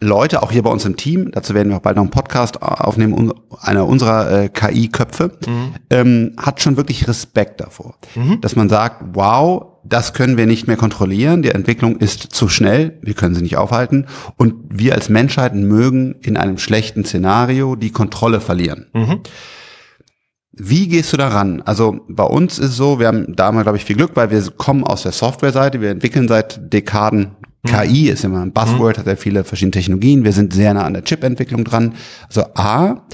Leute, 0.00 0.42
auch 0.42 0.52
hier 0.52 0.62
bei 0.62 0.70
uns 0.70 0.84
im 0.84 0.96
Team, 0.96 1.30
dazu 1.32 1.54
werden 1.54 1.70
wir 1.70 1.78
auch 1.78 1.82
bald 1.82 1.96
noch 1.96 2.02
einen 2.02 2.10
Podcast 2.10 2.60
aufnehmen, 2.60 3.32
einer 3.60 3.86
unserer 3.86 4.42
äh, 4.42 4.48
KI-Köpfe, 4.50 5.32
mhm. 5.46 5.74
ähm, 5.88 6.32
hat 6.36 6.60
schon 6.60 6.76
wirklich 6.76 7.08
Respekt 7.08 7.62
davor, 7.62 7.94
mhm. 8.14 8.40
dass 8.42 8.56
man 8.56 8.68
sagt, 8.68 9.02
wow, 9.14 9.75
das 9.88 10.12
können 10.12 10.36
wir 10.36 10.46
nicht 10.46 10.66
mehr 10.66 10.76
kontrollieren, 10.76 11.42
die 11.42 11.50
Entwicklung 11.50 11.96
ist 11.96 12.22
zu 12.22 12.48
schnell, 12.48 12.98
wir 13.02 13.14
können 13.14 13.34
sie 13.34 13.42
nicht 13.42 13.56
aufhalten 13.56 14.06
und 14.36 14.54
wir 14.68 14.94
als 14.94 15.08
Menschheit 15.08 15.54
mögen 15.54 16.14
in 16.22 16.36
einem 16.36 16.58
schlechten 16.58 17.04
Szenario 17.04 17.76
die 17.76 17.90
Kontrolle 17.90 18.40
verlieren. 18.40 18.86
Mhm. 18.92 19.20
Wie 20.52 20.88
gehst 20.88 21.12
du 21.12 21.18
daran? 21.18 21.60
Also 21.62 22.00
bei 22.08 22.24
uns 22.24 22.58
ist 22.58 22.70
es 22.70 22.76
so, 22.76 22.98
wir 22.98 23.08
haben 23.08 23.36
da 23.36 23.52
mal, 23.52 23.62
glaube 23.62 23.76
ich, 23.76 23.84
viel 23.84 23.96
Glück, 23.96 24.12
weil 24.14 24.30
wir 24.30 24.42
kommen 24.56 24.84
aus 24.84 25.02
der 25.02 25.12
Software-Seite, 25.12 25.82
wir 25.82 25.90
entwickeln 25.90 26.28
seit 26.28 26.72
Dekaden 26.72 27.36
KI 27.66 28.08
ist 28.08 28.24
immer 28.24 28.40
ein 28.40 28.52
Buzzword, 28.52 28.98
hat 28.98 29.06
ja 29.06 29.16
viele 29.16 29.44
verschiedene 29.44 29.72
Technologien. 29.72 30.24
Wir 30.24 30.32
sind 30.32 30.52
sehr 30.52 30.72
nah 30.72 30.84
an 30.84 30.94
der 30.94 31.04
Chip-Entwicklung 31.04 31.64
dran. 31.64 31.94
Also 32.26 32.44
A, 32.54 33.06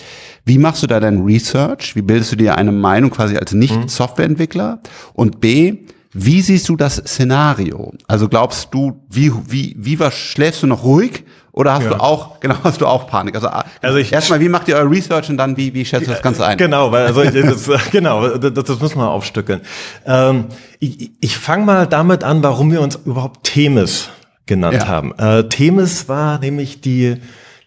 wie 0.44 0.58
machst 0.58 0.82
du 0.82 0.86
da 0.86 1.00
dein 1.00 1.22
Research? 1.22 1.96
Wie 1.96 2.02
bildest 2.02 2.32
du 2.32 2.36
dir 2.36 2.56
eine 2.56 2.72
Meinung 2.72 3.10
quasi 3.10 3.36
als 3.36 3.52
Nicht-Softwareentwickler? 3.52 4.80
Und 5.14 5.40
B, 5.40 5.86
wie 6.14 6.42
siehst 6.42 6.68
du 6.68 6.76
das 6.76 6.96
Szenario? 6.96 7.92
Also 8.06 8.28
glaubst 8.28 8.68
du, 8.72 9.00
wie, 9.10 9.32
wie, 9.48 9.74
wie 9.78 9.98
was, 9.98 10.14
schläfst 10.14 10.62
du 10.62 10.66
noch 10.66 10.84
ruhig? 10.84 11.24
Oder 11.52 11.74
hast 11.74 11.84
Ja. 11.84 11.90
du 11.90 12.00
auch, 12.00 12.40
genau, 12.40 12.56
hast 12.64 12.80
du 12.80 12.86
auch 12.86 13.06
Panik? 13.06 13.34
Also, 13.34 13.48
Also 13.82 13.98
erstmal, 13.98 14.40
wie 14.40 14.48
macht 14.48 14.68
ihr 14.68 14.76
euer 14.76 14.90
Research 14.90 15.28
und 15.30 15.36
dann, 15.36 15.56
wie, 15.56 15.72
wie 15.74 15.84
schätzt 15.84 16.06
du 16.06 16.10
das 16.10 16.22
Ganze 16.22 16.46
ein? 16.46 16.56
Genau, 16.58 16.90
weil 16.92 17.06
also 17.06 17.22
das, 17.24 17.68
genau, 17.90 18.28
das, 18.38 18.52
das 18.64 18.80
muss 18.80 18.94
man 18.94 19.06
aufstückeln. 19.08 19.60
Ähm, 20.06 20.46
ich 20.80 21.10
ich 21.20 21.36
fange 21.36 21.64
mal 21.66 21.86
damit 21.86 22.24
an, 22.24 22.42
warum 22.42 22.72
wir 22.72 22.80
uns 22.80 22.98
überhaupt 23.04 23.44
Themis 23.44 24.08
genannt 24.46 24.78
Ja. 24.78 24.88
haben. 24.88 25.12
Äh, 25.18 25.48
Themis 25.48 26.08
war 26.08 26.38
nämlich 26.38 26.80
die 26.80 27.16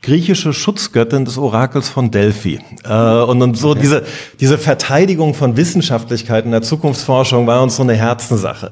griechische 0.06 0.54
Schutzgöttin 0.54 1.26
des 1.26 1.38
Orakels 1.38 1.90
von 1.90 2.12
Delphi. 2.12 2.60
Äh, 2.84 2.94
und, 2.94 3.42
und 3.42 3.58
so 3.58 3.74
diese, 3.74 4.04
diese 4.40 4.58
Verteidigung 4.58 5.34
von 5.34 5.58
Wissenschaftlichkeit 5.58 6.46
in 6.46 6.52
der 6.52 6.62
Zukunftsforschung 6.62 7.48
war 7.48 7.62
uns 7.64 7.76
so 7.76 7.84
eine 7.84 7.94
Herzenssache. 7.96 8.72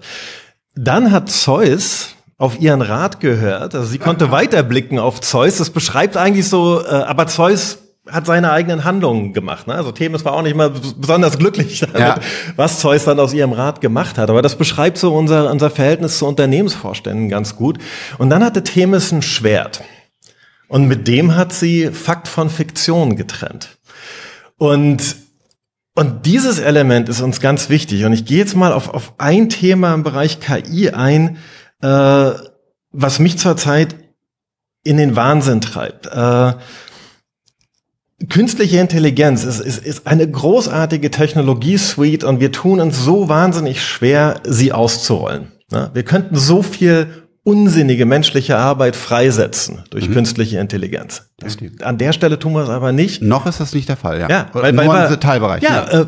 Dann 0.75 1.11
hat 1.11 1.29
Zeus 1.29 2.09
auf 2.37 2.59
ihren 2.59 2.81
Rat 2.81 3.19
gehört, 3.19 3.73
also 3.75 3.87
sie 3.87 3.99
konnte 3.99 4.31
weiterblicken 4.31 4.99
auf 4.99 5.21
Zeus. 5.21 5.57
Das 5.57 5.69
beschreibt 5.69 6.17
eigentlich 6.17 6.47
so, 6.49 6.81
äh, 6.81 6.89
aber 6.89 7.27
Zeus 7.27 7.79
hat 8.09 8.25
seine 8.25 8.51
eigenen 8.51 8.83
Handlungen 8.83 9.31
gemacht. 9.33 9.65
Ne? 9.67 9.75
Also 9.75 9.91
Themis 9.93 10.25
war 10.25 10.33
auch 10.33 10.41
nicht 10.41 10.55
mal 10.57 10.67
bes- 10.69 10.93
besonders 10.97 11.37
glücklich 11.37 11.79
damit, 11.79 11.95
Ja. 11.99 12.15
was 12.57 12.79
Zeus 12.79 13.05
dann 13.05 13.17
aus 13.19 13.33
ihrem 13.33 13.53
Rat 13.53 13.79
gemacht 13.79 14.17
hat. 14.17 14.29
Aber 14.29 14.41
das 14.41 14.55
beschreibt 14.57 14.97
so 14.97 15.15
unser, 15.15 15.49
unser 15.49 15.69
Verhältnis 15.69 16.17
zu 16.17 16.25
Unternehmensvorständen 16.27 17.29
ganz 17.29 17.55
gut. 17.55 17.77
Und 18.17 18.29
dann 18.29 18.43
hatte 18.43 18.61
Themis 18.63 19.11
ein 19.13 19.21
Schwert. 19.21 19.81
Und 20.73 20.87
mit 20.87 21.07
dem 21.07 21.35
hat 21.35 21.53
sie 21.53 21.91
Fakt 21.91 22.27
von 22.27 22.49
Fiktion 22.49 23.15
getrennt. 23.15 23.77
Und 24.57 25.17
und 25.93 26.25
dieses 26.25 26.57
Element 26.57 27.09
ist 27.09 27.21
uns 27.21 27.39
ganz 27.39 27.69
wichtig. 27.69 28.05
Und 28.05 28.13
ich 28.13 28.25
gehe 28.25 28.39
jetzt 28.39 28.55
mal 28.55 28.73
auf, 28.73 28.89
auf 28.91 29.13
ein 29.19 29.49
Thema 29.49 29.93
im 29.93 30.01
Bereich 30.01 30.39
KI 30.39 30.89
ein, 30.89 31.37
äh, 31.83 32.31
was 32.91 33.19
mich 33.19 33.37
zurzeit 33.37 33.95
in 34.83 34.97
den 34.97 35.15
Wahnsinn 35.15 35.61
treibt. 35.61 36.07
Äh, 36.07 36.53
künstliche 38.29 38.79
Intelligenz 38.79 39.43
ist, 39.43 39.59
ist, 39.59 39.85
ist 39.85 40.07
eine 40.07 40.27
großartige 40.27 41.11
Technologiesuite 41.11 42.25
und 42.27 42.39
wir 42.39 42.51
tun 42.51 42.79
uns 42.79 42.97
so 42.97 43.29
wahnsinnig 43.29 43.83
schwer, 43.83 44.41
sie 44.43 44.71
auszurollen. 44.71 45.51
Wir 45.93 46.03
könnten 46.03 46.35
so 46.35 46.63
viel 46.63 47.22
unsinnige 47.43 48.05
menschliche 48.05 48.57
Arbeit 48.57 48.95
freisetzen 48.95 49.83
durch 49.89 50.11
künstliche 50.11 50.59
Intelligenz. 50.59 51.29
Das, 51.37 51.57
an 51.81 51.97
der 51.97 52.13
Stelle 52.13 52.39
tun 52.39 52.53
wir 52.53 52.63
es 52.63 52.69
aber 52.69 52.91
nicht. 52.93 53.21
Noch 53.21 53.45
ist 53.45 53.59
das 53.59 53.73
nicht 53.73 53.89
der 53.89 53.97
Fall, 53.97 54.19
ja. 54.19 54.29
Ja, 54.29 54.45
weil, 54.53 54.71
nur 54.71 54.87
weil, 54.87 55.17
Teilbereich. 55.17 55.61
Ja, 55.63 55.83
Äh, 55.89 56.05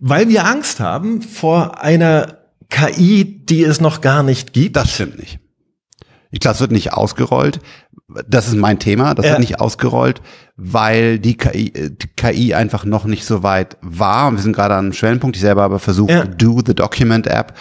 weil 0.00 0.28
wir 0.28 0.44
Angst 0.46 0.80
haben 0.80 1.22
vor 1.22 1.80
einer 1.82 2.38
KI, 2.70 3.24
die 3.46 3.62
es 3.62 3.80
noch 3.80 4.00
gar 4.00 4.22
nicht 4.24 4.52
gibt. 4.52 4.76
Das 4.76 4.90
stimmt 4.92 5.18
nicht. 5.18 5.38
Ich 6.32 6.40
glaube, 6.40 6.56
es 6.56 6.60
wird 6.60 6.72
nicht 6.72 6.92
ausgerollt. 6.92 7.60
Das 8.28 8.48
ist 8.48 8.56
mein 8.56 8.80
Thema. 8.80 9.14
Das 9.14 9.24
Ja. 9.24 9.32
wird 9.32 9.40
nicht 9.40 9.60
ausgerollt, 9.60 10.20
weil 10.56 11.20
die 11.20 11.36
KI, 11.36 11.68
äh, 11.68 11.90
die 11.90 12.08
KI 12.16 12.54
einfach 12.54 12.84
noch 12.84 13.04
nicht 13.04 13.24
so 13.24 13.44
weit 13.44 13.76
war. 13.80 14.26
Und 14.28 14.36
wir 14.36 14.42
sind 14.42 14.54
gerade 14.54 14.74
an 14.74 14.86
einem 14.86 14.92
Schwellenpunkt. 14.92 15.36
Ich 15.36 15.42
selber 15.42 15.62
habe 15.62 15.78
versucht, 15.78 16.10
Ja. 16.10 16.24
Do 16.24 16.60
the 16.66 16.74
Document 16.74 17.28
App 17.28 17.54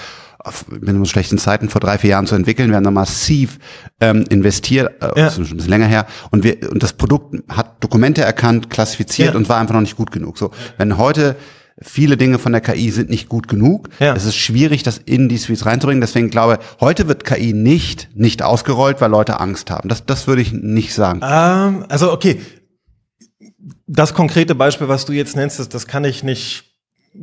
auf, 0.43 0.65
in 0.69 0.97
so 0.99 1.05
schlechten 1.05 1.37
Zeiten 1.37 1.69
vor 1.69 1.81
drei, 1.81 1.97
vier 1.97 2.11
Jahren 2.11 2.27
zu 2.27 2.35
entwickeln. 2.35 2.69
Wir 2.69 2.75
haben 2.77 2.83
da 2.83 2.91
massiv 2.91 3.59
ähm, 3.99 4.25
investiert, 4.29 5.01
äh, 5.01 5.07
Ja. 5.07 5.25
das 5.25 5.37
ist 5.37 5.47
schon 5.47 5.55
ein 5.55 5.57
bisschen 5.57 5.69
länger 5.71 5.87
her. 5.87 6.05
Und 6.31 6.43
wir, 6.43 6.69
und 6.71 6.83
das 6.83 6.93
Produkt 6.93 7.35
hat 7.49 7.83
Dokumente 7.83 8.21
erkannt, 8.21 8.69
klassifiziert 8.69 9.33
Ja. 9.33 9.37
und 9.37 9.49
war 9.49 9.59
einfach 9.59 9.73
noch 9.73 9.81
nicht 9.81 9.97
gut 9.97 10.11
genug. 10.11 10.37
So, 10.37 10.51
wenn 10.77 10.97
heute 10.97 11.35
viele 11.81 12.17
Dinge 12.17 12.37
von 12.37 12.51
der 12.51 12.61
KI 12.61 12.91
sind 12.91 13.09
nicht 13.09 13.27
gut 13.29 13.47
genug, 13.47 13.89
Ja. 13.99 14.15
es 14.15 14.25
ist 14.25 14.35
schwierig, 14.35 14.83
das 14.83 14.99
in 14.99 15.27
die 15.27 15.37
Suites 15.37 15.65
reinzubringen. 15.65 16.01
Deswegen 16.01 16.29
glaube 16.29 16.59
ich, 16.61 16.81
heute 16.81 17.07
wird 17.07 17.23
KI 17.25 17.51
nicht, 17.53 18.09
nicht 18.13 18.43
ausgerollt, 18.43 19.01
weil 19.01 19.09
Leute 19.09 19.39
Angst 19.39 19.71
haben. 19.71 19.89
Das, 19.89 20.05
das 20.05 20.27
würde 20.27 20.41
ich 20.43 20.53
nicht 20.53 20.93
sagen. 20.93 21.21
Ähm, 21.23 21.85
also 21.89 22.11
okay, 22.11 22.39
das 23.87 24.13
konkrete 24.13 24.55
Beispiel, 24.55 24.87
was 24.87 25.05
du 25.05 25.13
jetzt 25.13 25.35
nennst, 25.35 25.59
das, 25.59 25.69
das 25.69 25.87
kann 25.87 26.03
ich 26.05 26.23
nicht 26.23 26.72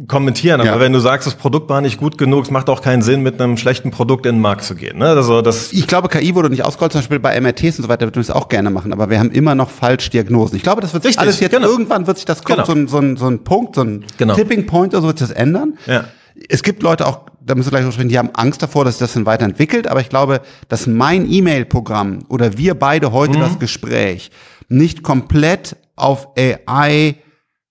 kommentieren. 0.06 0.61
Aber 0.61 0.70
Ja. 0.70 0.80
wenn 0.80 0.92
du 0.92 1.00
sagst, 1.00 1.26
das 1.26 1.35
Produkt 1.35 1.68
war 1.68 1.80
nicht 1.80 1.99
gut 1.99 2.16
genug, 2.16 2.44
es 2.44 2.50
macht 2.50 2.68
auch 2.68 2.80
keinen 2.80 3.02
Sinn, 3.02 3.23
mit 3.23 3.40
einem 3.40 3.56
schlechten 3.56 3.90
Produkt 3.90 4.25
in 4.25 4.37
den 4.37 4.40
Markt 4.40 4.62
zu 4.62 4.75
gehen. 4.76 4.99
Ne? 4.99 5.06
Also 5.09 5.42
das 5.42 5.73
Ich 5.73 5.87
glaube, 5.88 6.09
KI 6.09 6.35
wurde 6.37 6.49
nicht 6.49 6.64
ausgerollt, 6.64 6.92
zum 6.92 7.00
Beispiel 7.00 7.18
bei 7.18 7.35
MRTs 7.40 7.78
und 7.78 7.82
so 7.82 7.88
weiter, 7.88 8.06
würden 8.06 8.14
wir 8.16 8.20
es 8.23 8.30
auch 8.30 8.49
gerne 8.49 8.70
machen, 8.70 8.92
aber 8.92 9.11
wir 9.11 9.18
haben 9.18 9.32
immer 9.32 9.54
noch 9.56 9.68
Falschdiagnosen. 9.70 10.56
Ich 10.56 10.62
glaube, 10.62 10.80
das 10.80 10.92
wird 10.92 11.02
sich 11.02 11.11
Richtig, 11.11 11.20
alles 11.23 11.40
jetzt, 11.40 11.52
genau. 11.52 11.66
irgendwann 11.68 12.06
wird 12.06 12.18
sich 12.18 12.26
das, 12.26 12.44
kommt 12.44 12.59
Genau. 12.64 12.66
so, 12.66 12.73
ein, 12.73 12.87
so, 12.88 12.99
ein, 12.99 13.16
so 13.16 13.26
ein 13.26 13.42
Punkt, 13.42 13.75
so 13.75 13.82
ein 13.82 14.04
Genau. 14.16 14.35
Tipping 14.35 14.66
Point 14.66 14.94
oder 14.94 15.02
so 15.02 15.09
wird 15.09 15.18
sich 15.18 15.28
das 15.28 15.37
ändern. 15.37 15.75
Ja. 15.87 16.04
Es 16.49 16.62
gibt 16.62 16.82
Leute 16.85 17.06
auch, 17.06 17.23
da 17.44 17.54
müssen 17.56 17.66
wir 17.66 17.70
gleich 17.73 17.82
drüber 17.82 17.92
sprechen, 17.92 18.09
die 18.11 18.18
haben 18.18 18.30
Angst 18.35 18.62
davor, 18.62 18.85
dass 18.85 18.94
sich 18.94 19.00
das 19.00 19.12
dann 19.14 19.26
weiterentwickelt, 19.26 19.88
aber 19.88 20.00
ich 20.00 20.09
glaube, 20.09 20.40
dass 20.68 20.87
mein 20.87 21.30
E-Mail-Programm 21.30 22.20
oder 22.28 22.56
wir 22.56 22.75
beide 22.75 23.11
heute 23.12 23.38
Mhm. 23.38 23.42
das 23.42 23.59
Gespräch 23.59 24.30
nicht 24.68 25.02
komplett 25.02 25.75
auf 25.97 26.28
AI 26.38 27.16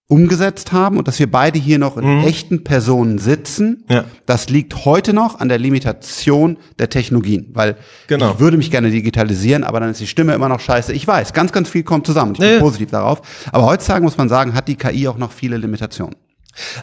umgesetzt 0.10 0.72
haben 0.74 0.98
und 0.98 1.08
dass 1.08 1.20
wir 1.20 1.30
beide 1.32 1.58
hier 1.60 1.78
noch 1.78 1.96
in 1.96 2.24
echten 2.24 2.64
Personen 2.64 3.20
sitzen, 3.20 3.86
Mhm. 3.88 3.96
Ja. 3.96 4.04
das 4.26 4.50
liegt 4.50 4.84
heute 4.84 5.14
noch 5.14 5.40
an 5.40 5.48
der 5.50 5.60
Limitation 5.60 6.58
der 6.80 6.90
Technologien, 6.90 7.52
weil 7.54 7.78
Genau. 8.08 8.32
ich 8.34 8.40
würde 8.40 8.58
mich 8.58 8.72
gerne 8.72 8.90
digitalisieren, 8.90 9.64
aber 9.64 9.80
dann 9.80 9.92
ist 9.92 10.02
die 10.02 10.08
Stimme 10.08 10.34
immer 10.34 10.50
noch 10.50 10.60
scheiße. 10.60 10.92
Ich 10.94 11.06
weiß, 11.08 11.32
ganz, 11.34 11.52
ganz 11.52 11.70
viel 11.70 11.84
kommt 11.84 12.08
zusammen. 12.08 12.34
Ich 12.34 12.40
bin 12.40 12.48
Ja, 12.50 12.54
ja. 12.56 12.60
positiv 12.60 12.90
darauf. 12.90 13.22
Aber 13.52 13.66
heutzutage 13.68 14.04
muss 14.04 14.18
man 14.18 14.30
sagen, 14.30 14.56
hat 14.56 14.68
die 14.68 14.76
KI 14.76 15.08
auch 15.08 15.18
noch 15.18 15.32
viele 15.32 15.58
Limitationen. 15.58 16.16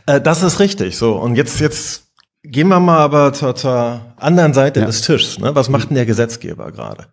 Äh, 0.06 0.20
das 0.20 0.42
ist 0.44 0.60
richtig. 0.60 0.96
So 0.96 1.16
und 1.16 1.34
jetzt 1.34 1.58
jetzt 1.60 2.05
gehen 2.50 2.68
wir 2.68 2.80
mal 2.80 2.98
aber 2.98 3.32
zur, 3.32 3.54
zur 3.54 4.00
anderen 4.16 4.54
Seite 4.54 4.80
Ja. 4.80 4.86
des 4.86 5.02
Tischs. 5.02 5.38
Ne? 5.38 5.54
Was 5.54 5.68
macht 5.68 5.90
denn 5.90 5.96
der 5.96 6.06
Gesetzgeber 6.06 6.72
gerade? 6.72 7.06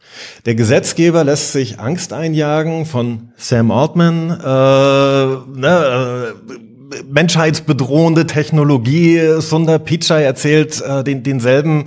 Der 0.46 0.56
Gesetzgeber 0.56 1.24
lässt 1.24 1.52
sich 1.52 1.80
Angst 1.80 2.14
einjagen 2.14 2.86
von 2.86 3.34
Sam 3.38 3.72
Altman. 3.72 4.30
Äh, 4.32 5.60
ne, 5.60 6.34
äh, 6.50 7.04
menschheitsbedrohende 7.10 8.28
Technologie. 8.28 9.40
Sundar 9.40 9.80
Pichai 9.80 10.24
erzählt 10.24 10.82
äh, 10.82 11.04
den, 11.04 11.24
denselben, 11.24 11.86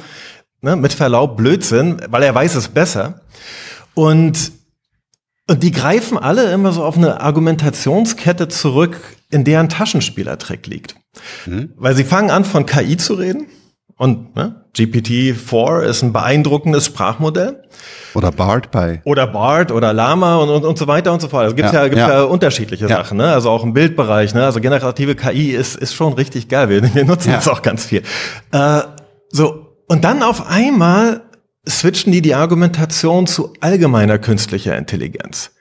ne, 0.61 0.77
mit 0.77 0.93
Verlaub, 0.93 1.37
Blödsinn, 1.37 2.01
weil 2.11 2.23
er 2.23 2.35
weiß 2.35 2.55
es 2.57 2.69
besser. 2.69 3.21
Und 3.95 4.53
und 5.49 5.63
die 5.63 5.71
greifen 5.71 6.19
alle 6.19 6.51
immer 6.53 6.73
so 6.73 6.83
auf 6.83 6.97
eine 6.97 7.21
Argumentationskette 7.21 8.49
zurück, 8.49 9.01
in 9.31 9.45
der 9.45 9.61
ein 9.61 9.69
Taschenspielertrick 9.69 10.67
liegt. 10.67 10.97
Weil 11.77 11.95
sie 11.95 12.05
fangen 12.05 12.31
an, 12.31 12.45
von 12.45 12.67
KI 12.67 12.97
zu 12.97 13.15
reden. 13.15 13.47
Und 13.99 14.37
ne, 14.37 14.67
GPT-4 14.77 15.81
ist 15.83 16.03
ein 16.03 16.13
beeindruckendes 16.13 16.85
Sprachmodell. 16.87 17.63
Oder 18.15 18.31
Bart 18.31 18.71
bei 18.71 19.01
Oder 19.05 19.27
BART 19.27 19.73
oder 19.73 19.95
Lama 19.95 20.37
und, 20.37 20.51
und, 20.51 20.65
und 20.65 20.79
so 20.79 20.87
weiter 20.87 21.13
und 21.13 21.21
so 21.21 21.29
fort. 21.29 21.45
Also 21.45 21.57
gibt's 21.57 21.73
Ja, 21.73 21.83
ja, 21.83 21.89
gibt's 21.89 22.01
ja. 22.01 22.15
ja. 22.19 22.23
unterschiedliche 22.25 22.87
Ja. 22.87 22.97
Sachen, 22.99 23.17
ne? 23.17 23.33
Also 23.33 23.51
auch 23.51 23.65
im 23.65 23.73
Bildbereich, 23.73 24.35
ne? 24.35 24.45
Also 24.45 24.61
generative 24.61 25.15
KI 25.15 25.53
ist, 25.53 25.77
ist 25.77 25.95
schon 25.95 26.13
richtig 26.13 26.49
geil. 26.49 26.69
Wir, 26.69 26.95
wir 26.95 27.05
nutzen 27.05 27.33
das 27.33 27.49
auch 27.49 27.63
ganz 27.63 27.87
viel. 27.87 28.03
Äh, 28.53 28.81
so, 29.31 29.67
und 29.89 30.05
dann 30.05 30.23
auf 30.23 30.47
einmal 30.47 31.23
switchen 31.69 32.13
die 32.13 32.23
die 32.23 32.35
Argumentation 32.35 33.27
zu 33.27 33.55
allgemeiner 33.61 34.19
künstlicher 34.19 34.77
Intelligenz. 34.77 35.53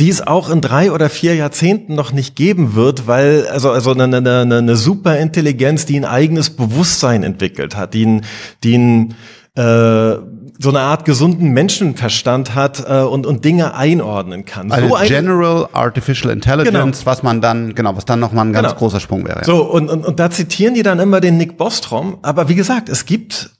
Die 0.00 0.08
es 0.08 0.26
auch 0.26 0.50
in 0.50 0.60
drei 0.60 0.90
oder 0.90 1.08
vier 1.08 1.36
Jahrzehnten 1.36 1.94
noch 1.94 2.12
nicht 2.12 2.34
geben 2.34 2.74
wird, 2.74 3.06
weil, 3.06 3.46
also, 3.46 3.70
also 3.70 3.92
eine, 3.92 4.16
eine, 4.16 4.40
eine, 4.40 4.74
Superintelligenz, 4.76 5.86
die 5.86 5.96
ein 5.96 6.04
eigenes 6.04 6.50
Bewusstsein 6.50 7.22
entwickelt 7.22 7.76
hat, 7.76 7.94
die 7.94 8.04
ein, 8.04 8.24
die 8.64 8.76
ein, 8.76 9.14
äh, 9.54 10.16
so 10.58 10.70
eine 10.70 10.80
Art 10.80 11.04
gesunden 11.04 11.50
Menschenverstand 11.50 12.56
hat 12.56 12.84
äh, 12.88 13.02
und, 13.02 13.24
und 13.24 13.44
Dinge 13.44 13.74
einordnen 13.74 14.44
kann. 14.44 14.72
also 14.72 14.88
so 14.88 14.94
ein- 14.96 15.06
General 15.06 15.68
Artificial 15.72 16.32
Intelligence, 16.32 17.06
was 17.06 17.22
man 17.22 17.40
dann, 17.40 17.76
genau, 17.76 17.94
was 17.96 18.04
dann 18.04 18.18
nochmal 18.18 18.46
ein 18.46 18.52
ganz 18.52 18.66
Genau. 18.68 18.78
großer 18.78 18.98
Sprung 18.98 19.24
wäre. 19.28 19.38
ja. 19.40 19.44
So, 19.44 19.62
und, 19.62 19.88
und, 19.90 20.04
und 20.04 20.18
da 20.18 20.28
zitieren 20.28 20.74
die 20.74 20.82
dann 20.82 20.98
immer 20.98 21.20
den 21.20 21.36
Nick 21.36 21.56
Bostrom. 21.56 22.18
Aber 22.22 22.48
wie 22.48 22.56
gesagt, 22.56 22.88
es 22.88 23.06
gibt 23.06 23.50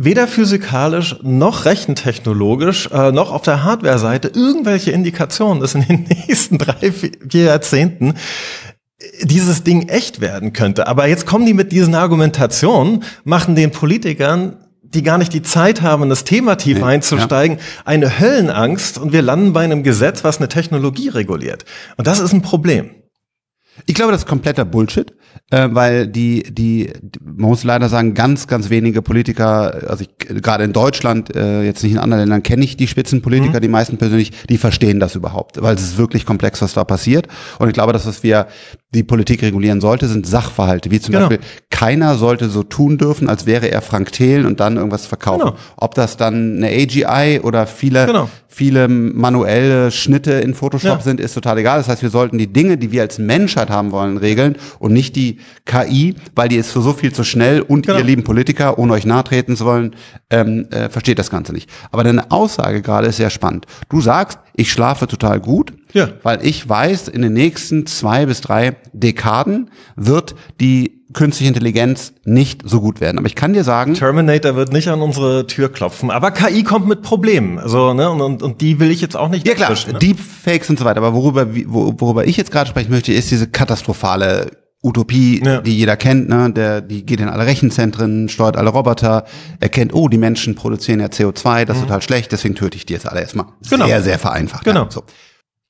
weder 0.00 0.28
physikalisch 0.28 1.16
noch 1.22 1.64
rechentechnologisch 1.64 2.88
äh, 2.92 3.10
noch 3.10 3.32
auf 3.32 3.42
der 3.42 3.64
Hardware-Seite 3.64 4.30
irgendwelche 4.32 4.92
Indikationen, 4.92 5.60
dass 5.60 5.74
in 5.74 5.82
den 5.82 6.02
nächsten 6.28 6.56
drei, 6.56 6.92
vier 6.92 7.44
Jahrzehnten 7.44 8.14
dieses 9.22 9.64
Ding 9.64 9.88
echt 9.88 10.20
werden 10.20 10.52
könnte. 10.52 10.86
Aber 10.86 11.08
jetzt 11.08 11.26
kommen 11.26 11.46
die 11.46 11.54
mit 11.54 11.72
diesen 11.72 11.96
Argumentationen, 11.96 13.04
machen 13.24 13.56
den 13.56 13.72
Politikern 13.72 14.56
die 14.90 15.02
gar 15.02 15.18
nicht 15.18 15.34
die 15.34 15.42
Zeit 15.42 15.82
haben, 15.82 16.04
in 16.04 16.08
das 16.08 16.24
Thema 16.24 16.56
tief 16.56 16.78
Nee, 16.78 16.84
einzusteigen, 16.84 17.58
eine 17.84 18.20
Höllenangst 18.20 18.96
und 18.96 19.12
wir 19.12 19.20
landen 19.20 19.52
bei 19.52 19.62
einem 19.62 19.82
Gesetz, 19.82 20.24
was 20.24 20.38
eine 20.38 20.48
Technologie 20.48 21.08
reguliert. 21.08 21.66
Und 21.98 22.06
das 22.06 22.20
ist 22.20 22.32
ein 22.32 22.40
Problem. 22.40 22.90
Ich 23.86 23.94
glaube, 23.94 24.12
das 24.12 24.22
ist 24.22 24.28
kompletter 24.28 24.64
Bullshit, 24.64 25.12
äh, 25.50 25.68
weil 25.72 26.06
die, 26.06 26.42
die, 26.42 26.92
man 27.22 27.50
muss 27.50 27.64
leider 27.64 27.88
sagen, 27.88 28.14
ganz, 28.14 28.46
ganz 28.46 28.70
wenige 28.70 29.02
Politiker, 29.02 29.88
also 29.88 30.04
ich, 30.04 30.18
gerade 30.18 30.64
in 30.64 30.72
Deutschland, 30.72 31.34
äh, 31.34 31.62
jetzt 31.62 31.82
nicht 31.82 31.92
in 31.92 31.98
anderen 31.98 32.22
Ländern, 32.22 32.42
kenne 32.42 32.64
ich 32.64 32.76
die 32.76 32.86
Spitzenpolitiker, 32.86 33.58
mhm. 33.58 33.62
die 33.62 33.68
meisten 33.68 33.96
persönlich, 33.98 34.32
die 34.48 34.58
verstehen 34.58 35.00
das 35.00 35.14
überhaupt, 35.14 35.60
weil 35.62 35.74
es 35.74 35.82
ist 35.82 35.98
wirklich 35.98 36.26
komplex, 36.26 36.60
was 36.62 36.74
da 36.74 36.84
passiert. 36.84 37.28
Und 37.58 37.68
ich 37.68 37.74
glaube, 37.74 37.92
das, 37.92 38.06
was 38.06 38.22
wir 38.22 38.46
die 38.94 39.02
Politik 39.02 39.42
regulieren 39.42 39.82
sollte, 39.82 40.08
sind 40.08 40.26
Sachverhalte, 40.26 40.90
wie 40.90 40.98
zum 40.98 41.12
genau. 41.12 41.28
Beispiel, 41.28 41.46
keiner 41.68 42.16
sollte 42.16 42.48
so 42.48 42.62
tun 42.62 42.96
dürfen, 42.96 43.28
als 43.28 43.44
wäre 43.44 43.70
er 43.70 43.82
Frank 43.82 44.12
Thelen 44.12 44.46
und 44.46 44.60
dann 44.60 44.76
irgendwas 44.78 45.04
verkaufen. 45.04 45.40
Genau. 45.40 45.56
Ob 45.76 45.94
das 45.94 46.16
dann 46.16 46.56
eine 46.56 46.68
AGI 46.68 47.40
oder 47.42 47.66
viele, 47.66 48.06
genau. 48.06 48.30
viele 48.48 48.88
manuelle 48.88 49.90
Schnitte 49.90 50.32
in 50.32 50.54
Photoshop 50.54 50.98
ja. 50.98 51.00
sind, 51.00 51.20
ist 51.20 51.34
total 51.34 51.58
egal. 51.58 51.78
Das 51.78 51.88
heißt, 51.88 52.00
wir 52.00 52.08
sollten 52.08 52.38
die 52.38 52.50
Dinge, 52.50 52.78
die 52.78 52.90
wir 52.90 53.02
als 53.02 53.18
Menschheit 53.18 53.68
haben 53.68 53.92
wollen, 53.92 54.16
regeln 54.16 54.56
und 54.78 54.94
nicht 54.94 55.16
die 55.16 55.38
KI, 55.66 56.14
weil 56.34 56.48
die 56.48 56.56
ist 56.56 56.72
für 56.72 56.80
so 56.80 56.94
viel 56.94 57.12
zu 57.12 57.24
schnell 57.24 57.60
und 57.60 57.86
genau. 57.86 57.98
ihr 57.98 58.04
lieben 58.04 58.24
Politiker, 58.24 58.78
ohne 58.78 58.94
euch 58.94 59.04
nahtreten 59.04 59.54
zu 59.54 59.66
wollen, 59.66 59.96
ähm, 60.30 60.66
äh, 60.70 60.88
versteht 60.88 61.18
das 61.18 61.28
Ganze 61.28 61.52
nicht. 61.52 61.68
Aber 61.92 62.04
deine 62.04 62.30
Aussage 62.30 62.80
gerade 62.80 63.08
ist 63.08 63.18
sehr 63.18 63.30
spannend. 63.30 63.66
Du 63.90 64.00
sagst, 64.00 64.38
ich 64.58 64.72
schlafe 64.72 65.06
total 65.06 65.38
gut, 65.38 65.72
ja. 65.92 66.08
weil 66.24 66.44
ich 66.44 66.68
weiß, 66.68 67.06
in 67.06 67.22
den 67.22 67.32
nächsten 67.32 67.86
zwei 67.86 68.26
bis 68.26 68.40
drei 68.40 68.76
Dekaden 68.92 69.70
wird 69.94 70.34
die 70.60 71.04
künstliche 71.12 71.48
Intelligenz 71.48 72.12
nicht 72.24 72.62
so 72.68 72.80
gut 72.80 73.00
werden. 73.00 73.18
Aber 73.18 73.28
ich 73.28 73.36
kann 73.36 73.52
dir 73.52 73.62
sagen, 73.62 73.94
Terminator 73.94 74.56
wird 74.56 74.72
nicht 74.72 74.88
an 74.88 75.00
unsere 75.00 75.46
Tür 75.46 75.72
klopfen, 75.72 76.10
aber 76.10 76.32
KI 76.32 76.64
kommt 76.64 76.88
mit 76.88 77.02
Problemen. 77.02 77.60
Also, 77.60 77.94
ne, 77.94 78.10
und, 78.10 78.20
und, 78.20 78.42
und 78.42 78.60
die 78.60 78.80
will 78.80 78.90
ich 78.90 79.00
jetzt 79.00 79.16
auch 79.16 79.28
nicht. 79.28 79.46
Ja 79.46 79.54
klar, 79.54 79.70
ne? 79.70 79.98
Deepfakes 79.98 80.68
und 80.68 80.78
so 80.80 80.84
weiter. 80.84 80.98
Aber 80.98 81.14
worüber, 81.14 81.46
worüber 81.54 82.26
ich 82.26 82.36
jetzt 82.36 82.50
gerade 82.50 82.68
sprechen 82.68 82.90
möchte, 82.90 83.12
ist 83.12 83.30
diese 83.30 83.46
katastrophale 83.46 84.50
Utopie, 84.82 85.42
ja. 85.44 85.60
die 85.60 85.76
jeder 85.76 85.96
kennt, 85.96 86.28
ne? 86.28 86.52
Der, 86.52 86.80
die 86.80 87.04
geht 87.04 87.20
in 87.20 87.28
alle 87.28 87.46
Rechenzentren, 87.46 88.28
steuert 88.28 88.56
alle 88.56 88.70
Roboter, 88.70 89.24
erkennt, 89.58 89.92
oh, 89.92 90.08
die 90.08 90.18
Menschen 90.18 90.54
produzieren 90.54 91.00
ja 91.00 91.06
CO2, 91.06 91.64
das 91.64 91.76
ist 91.76 91.82
mhm. 91.82 91.86
total 91.86 92.02
schlecht, 92.02 92.30
deswegen 92.30 92.54
töte 92.54 92.76
ich 92.76 92.86
die 92.86 92.92
jetzt 92.92 93.08
alle 93.08 93.20
erstmal. 93.20 93.46
Genau. 93.68 93.86
Sehr, 93.86 94.02
sehr 94.02 94.18
vereinfacht. 94.18 94.64
Genau. 94.64 94.84
Ja, 94.84 94.90
so. 94.90 95.02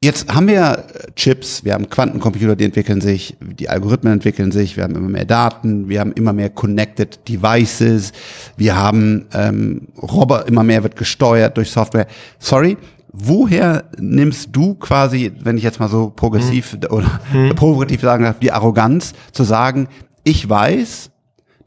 Jetzt 0.00 0.32
haben 0.32 0.46
wir 0.46 0.84
Chips, 1.16 1.64
wir 1.64 1.72
haben 1.72 1.90
Quantencomputer, 1.90 2.54
die 2.54 2.66
entwickeln 2.66 3.00
sich, 3.00 3.36
die 3.40 3.68
Algorithmen 3.68 4.12
entwickeln 4.12 4.52
sich, 4.52 4.76
wir 4.76 4.84
haben 4.84 4.94
immer 4.94 5.08
mehr 5.08 5.24
Daten, 5.24 5.88
wir 5.88 5.98
haben 5.98 6.12
immer 6.12 6.32
mehr 6.32 6.50
Connected 6.50 7.26
Devices, 7.28 8.12
wir 8.56 8.76
haben 8.76 9.26
ähm, 9.32 9.88
Roboter, 10.00 10.46
immer 10.46 10.62
mehr 10.62 10.84
wird 10.84 10.94
gesteuert 10.94 11.56
durch 11.56 11.72
Software. 11.72 12.06
Sorry, 12.38 12.76
woher 13.12 13.84
nimmst 13.98 14.50
du 14.52 14.74
quasi, 14.74 15.32
wenn 15.40 15.56
ich 15.56 15.62
jetzt 15.62 15.80
mal 15.80 15.88
so 15.88 16.10
progressiv 16.10 16.72
hm. 16.72 16.80
oder 16.90 17.20
hm. 17.32 17.54
provokativ 17.54 18.00
sagen 18.00 18.24
darf, 18.24 18.38
die 18.38 18.52
Arroganz 18.52 19.12
zu 19.32 19.44
sagen, 19.44 19.88
ich 20.24 20.48
weiß, 20.48 21.10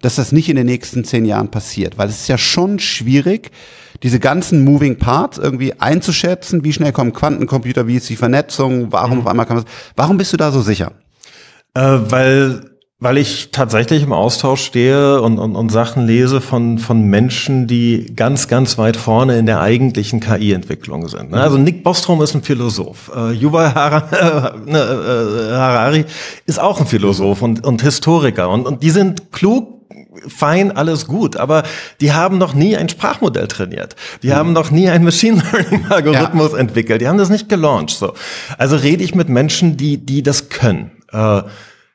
dass 0.01 0.15
das 0.15 0.31
nicht 0.31 0.49
in 0.49 0.55
den 0.55 0.65
nächsten 0.65 1.03
zehn 1.03 1.25
Jahren 1.25 1.49
passiert, 1.49 1.97
weil 1.97 2.09
es 2.09 2.21
ist 2.21 2.27
ja 2.27 2.37
schon 2.37 2.79
schwierig, 2.79 3.51
diese 4.03 4.19
ganzen 4.19 4.63
Moving 4.63 4.97
Parts 4.97 5.37
irgendwie 5.37 5.79
einzuschätzen, 5.79 6.63
wie 6.63 6.73
schnell 6.73 6.91
kommen 6.91 7.13
Quantencomputer, 7.13 7.87
wie 7.87 7.97
ist 7.97 8.09
die 8.09 8.15
Vernetzung, 8.15 8.91
warum 8.91 9.11
hm. 9.11 9.19
auf 9.19 9.27
einmal 9.27 9.45
kann 9.45 9.57
man, 9.57 9.65
warum 9.95 10.17
bist 10.17 10.33
du 10.33 10.37
da 10.37 10.51
so 10.51 10.61
sicher? 10.61 10.93
Äh, 11.73 11.81
weil 11.81 12.70
weil 13.01 13.17
ich 13.17 13.49
tatsächlich 13.51 14.03
im 14.03 14.13
Austausch 14.13 14.63
stehe 14.63 15.23
und, 15.23 15.39
und, 15.39 15.55
und 15.55 15.69
Sachen 15.69 16.05
lese 16.05 16.39
von, 16.39 16.77
von 16.77 17.01
Menschen, 17.01 17.65
die 17.65 18.13
ganz, 18.15 18.47
ganz 18.47 18.77
weit 18.77 18.95
vorne 18.95 19.39
in 19.39 19.47
der 19.47 19.59
eigentlichen 19.59 20.19
KI-Entwicklung 20.19 21.07
sind. 21.07 21.31
Ne? 21.31 21.41
Also 21.41 21.57
Nick 21.57 21.83
Bostrom 21.83 22.21
ist 22.21 22.35
ein 22.35 22.43
Philosoph. 22.43 23.11
Äh, 23.15 23.31
Yuval 23.31 23.73
ne, 24.67 24.77
äh, 24.77 25.55
Harari 25.55 26.05
ist 26.45 26.59
auch 26.59 26.79
ein 26.79 26.85
Philosoph 26.85 27.41
und, 27.41 27.65
und 27.65 27.81
Historiker. 27.81 28.49
Und, 28.49 28.67
und 28.67 28.83
die 28.83 28.91
sind 28.91 29.31
klug, 29.31 29.81
fein, 30.27 30.71
alles 30.71 31.07
gut, 31.07 31.37
aber 31.37 31.63
die 32.01 32.13
haben 32.13 32.37
noch 32.37 32.53
nie 32.53 32.77
ein 32.77 32.87
Sprachmodell 32.87 33.47
trainiert. 33.47 33.95
Die 34.21 34.27
mhm. 34.27 34.33
haben 34.33 34.53
noch 34.53 34.69
nie 34.69 34.89
einen 34.89 35.05
Machine 35.05 35.41
Learning 35.51 35.87
Algorithmus 35.89 36.51
ja. 36.51 36.59
entwickelt. 36.59 37.01
Die 37.01 37.07
haben 37.07 37.17
das 37.17 37.31
nicht 37.31 37.49
gelauncht. 37.49 37.97
So. 37.97 38.13
Also 38.59 38.75
rede 38.75 39.03
ich 39.03 39.15
mit 39.15 39.27
Menschen, 39.27 39.75
die, 39.75 39.97
die 39.97 40.21
das 40.21 40.49
können. 40.49 40.91
Äh, 41.11 41.41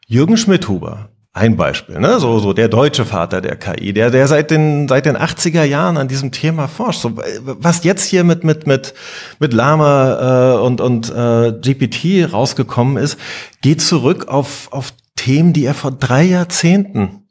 Jürgen 0.07 0.37
Schmidhuber, 0.37 1.11
ein 1.33 1.57
Beispiel, 1.57 1.99
ne? 1.99 2.19
so, 2.19 2.39
so 2.39 2.53
der 2.53 2.69
deutsche 2.69 3.05
Vater 3.05 3.41
der 3.41 3.57
KI, 3.57 3.93
der, 3.93 4.11
der 4.11 4.29
seit 4.29 4.51
den, 4.51 4.89
seit 4.89 5.05
den 5.05 5.17
80er 5.17 5.65
Jahren 5.65 5.99
an 5.99 6.09
diesem 6.09 6.33
Thema 6.33 6.69
forscht. 6.69 7.01
So, 7.01 7.17
was 7.43 7.85
jetzt 7.85 8.05
hier 8.05 8.25
mit, 8.25 8.45
mit, 8.45 8.67
mit, 8.67 8.95
mit 9.41 9.53
Lama 9.53 10.55
äh, 10.55 10.59
und, 10.61 10.81
und 10.81 11.11
äh, 11.11 11.53
GPT 11.61 12.33
rausgekommen 12.33 12.97
ist, 12.97 13.19
geht 13.61 13.83
zurück 13.83 14.29
auf, 14.29 14.73
auf 14.73 14.95
Themen, 15.17 15.53
die 15.53 15.65
er 15.65 15.75
vor 15.75 15.91
drei 15.91 16.23
Jahrzehnten 16.23 17.27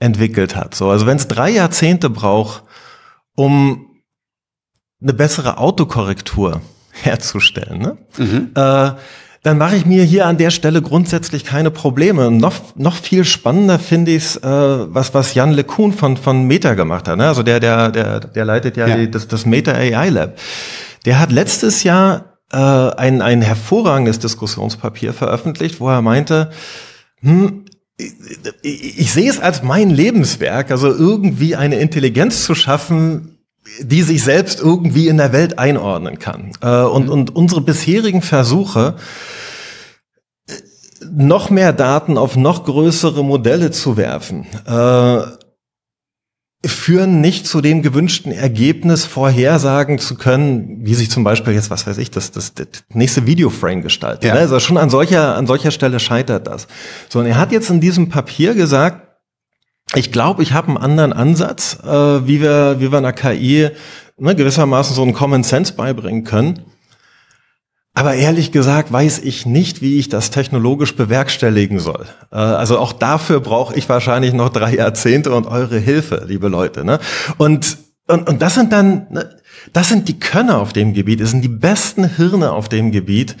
entwickelt 0.00 0.56
hat. 0.56 0.74
So, 0.74 0.90
also 0.90 1.06
wenn 1.06 1.18
es 1.18 1.28
drei 1.28 1.50
Jahrzehnte 1.50 2.10
braucht, 2.10 2.64
um 3.36 3.90
eine 5.02 5.12
bessere 5.12 5.58
Autokorrektur 5.58 6.62
herzustellen, 6.90 7.80
ne? 7.80 7.98
Mhm. 8.16 8.50
Äh, 8.54 8.92
dann 9.44 9.58
mache 9.58 9.76
ich 9.76 9.84
mir 9.84 10.04
hier 10.04 10.26
an 10.26 10.38
der 10.38 10.50
Stelle 10.50 10.80
grundsätzlich 10.80 11.44
keine 11.44 11.70
Probleme. 11.70 12.30
Noch, 12.30 12.54
noch 12.76 12.96
viel 12.96 13.26
spannender 13.26 13.78
finde 13.78 14.12
ich 14.12 14.24
es, 14.24 14.36
äh, 14.38 14.42
was, 14.42 15.12
was 15.12 15.34
Jan 15.34 15.52
LeCun 15.52 15.92
von, 15.92 16.16
von 16.16 16.44
Meta 16.44 16.72
gemacht 16.72 17.06
hat. 17.08 17.18
Ne? 17.18 17.28
Also 17.28 17.42
der, 17.42 17.60
der, 17.60 17.90
der, 17.90 18.20
der 18.20 18.44
leitet 18.46 18.78
ja, 18.78 18.86
ja. 18.86 18.96
Die, 18.96 19.10
das, 19.10 19.28
das 19.28 19.44
Meta 19.44 19.72
AI 19.72 20.08
Lab. 20.08 20.38
Der 21.04 21.20
hat 21.20 21.30
letztes 21.30 21.82
Jahr 21.82 22.38
äh, 22.52 22.56
ein, 22.56 23.20
ein 23.20 23.42
hervorragendes 23.42 24.18
Diskussionspapier 24.18 25.12
veröffentlicht, 25.12 25.78
wo 25.78 25.90
er 25.90 26.00
meinte, 26.00 26.50
hm, 27.20 27.66
ich, 27.98 28.14
ich, 28.62 28.98
ich 29.00 29.12
sehe 29.12 29.28
es 29.28 29.40
als 29.40 29.62
mein 29.62 29.90
Lebenswerk, 29.90 30.70
also 30.70 30.88
irgendwie 30.88 31.54
eine 31.54 31.76
Intelligenz 31.76 32.44
zu 32.44 32.54
schaffen, 32.54 33.33
die 33.80 34.02
sich 34.02 34.22
selbst 34.22 34.60
irgendwie 34.60 35.08
in 35.08 35.16
der 35.16 35.32
Welt 35.32 35.58
einordnen 35.58 36.18
kann. 36.18 36.52
Äh, 36.60 36.82
und, 36.82 37.06
mhm. 37.06 37.12
und 37.12 37.36
unsere 37.36 37.60
bisherigen 37.60 38.22
Versuche, 38.22 38.96
noch 41.10 41.50
mehr 41.50 41.72
Daten 41.72 42.18
auf 42.18 42.36
noch 42.36 42.64
größere 42.64 43.24
Modelle 43.24 43.70
zu 43.70 43.96
werfen, 43.96 44.46
äh, 44.66 45.22
führen 46.66 47.20
nicht 47.20 47.46
zu 47.46 47.60
dem 47.60 47.82
gewünschten 47.82 48.32
Ergebnis, 48.32 49.04
vorhersagen 49.04 49.98
zu 49.98 50.14
können, 50.14 50.78
wie 50.80 50.94
sich 50.94 51.10
zum 51.10 51.22
Beispiel 51.22 51.52
jetzt, 51.52 51.70
was 51.70 51.86
weiß 51.86 51.98
ich, 51.98 52.10
das, 52.10 52.30
das, 52.30 52.54
das 52.54 52.66
nächste 52.90 53.26
Videoframe 53.26 53.82
gestaltet. 53.82 54.24
Ja. 54.24 54.34
Also 54.34 54.58
schon 54.60 54.78
an 54.78 54.88
solcher, 54.88 55.36
an 55.36 55.46
solcher 55.46 55.70
Stelle 55.70 56.00
scheitert 56.00 56.46
das. 56.46 56.66
So, 57.10 57.18
und 57.20 57.26
er 57.26 57.36
hat 57.36 57.52
jetzt 57.52 57.68
in 57.68 57.80
diesem 57.80 58.08
Papier 58.08 58.54
gesagt, 58.54 59.13
ich 59.94 60.12
glaube, 60.12 60.42
ich 60.42 60.52
habe 60.52 60.68
einen 60.68 60.78
anderen 60.78 61.12
Ansatz, 61.12 61.78
äh, 61.84 62.26
wie 62.26 62.40
wir, 62.40 62.76
wie 62.80 62.90
wir 62.90 62.98
einer 62.98 63.12
KI 63.12 63.70
ne, 64.18 64.34
gewissermaßen 64.34 64.94
so 64.94 65.02
einen 65.02 65.12
Common 65.12 65.44
Sense 65.44 65.74
beibringen 65.74 66.24
können. 66.24 66.64
Aber 67.96 68.14
ehrlich 68.14 68.50
gesagt 68.50 68.92
weiß 68.92 69.20
ich 69.20 69.46
nicht, 69.46 69.80
wie 69.80 69.98
ich 69.98 70.08
das 70.08 70.30
technologisch 70.30 70.96
bewerkstelligen 70.96 71.78
soll. 71.78 72.06
Äh, 72.32 72.36
also 72.36 72.78
auch 72.78 72.92
dafür 72.92 73.40
brauche 73.40 73.74
ich 73.76 73.88
wahrscheinlich 73.88 74.32
noch 74.32 74.48
drei 74.48 74.74
Jahrzehnte 74.74 75.32
und 75.32 75.46
eure 75.46 75.78
Hilfe, 75.78 76.24
liebe 76.26 76.48
Leute. 76.48 76.84
Ne? 76.84 76.98
Und, 77.38 77.78
und, 78.08 78.28
und 78.28 78.42
das 78.42 78.54
sind 78.54 78.72
dann, 78.72 79.06
ne, 79.10 79.30
das 79.72 79.88
sind 79.88 80.08
die 80.08 80.18
Könner 80.18 80.58
auf 80.58 80.72
dem 80.72 80.92
Gebiet, 80.92 81.20
das 81.20 81.30
sind 81.30 81.42
die 81.42 81.48
besten 81.48 82.04
Hirne 82.16 82.52
auf 82.52 82.68
dem 82.68 82.90
Gebiet. 82.90 83.36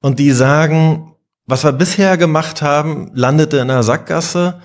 Und 0.00 0.18
die 0.18 0.32
sagen, 0.32 1.12
was 1.46 1.64
wir 1.64 1.72
bisher 1.72 2.16
gemacht 2.16 2.62
haben, 2.62 3.10
landete 3.14 3.58
in 3.58 3.70
einer 3.70 3.82
Sackgasse. 3.82 4.60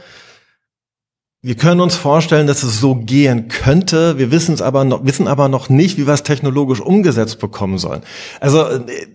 Wir 1.47 1.55
können 1.55 1.79
uns 1.79 1.95
vorstellen, 1.95 2.45
dass 2.45 2.61
es 2.63 2.81
so 2.81 2.95
gehen 2.95 3.47
könnte. 3.47 4.17
Wir 4.17 4.31
wissen 4.31 4.53
es 4.53 4.61
aber 4.61 4.83
noch, 4.83 5.05
wissen 5.05 5.29
aber 5.29 5.47
noch 5.47 5.69
nicht, 5.69 5.97
wie 5.97 6.05
wir 6.05 6.13
es 6.13 6.23
technologisch 6.23 6.81
umgesetzt 6.81 7.39
bekommen 7.39 7.77
sollen. 7.77 8.01
Also, 8.41 8.65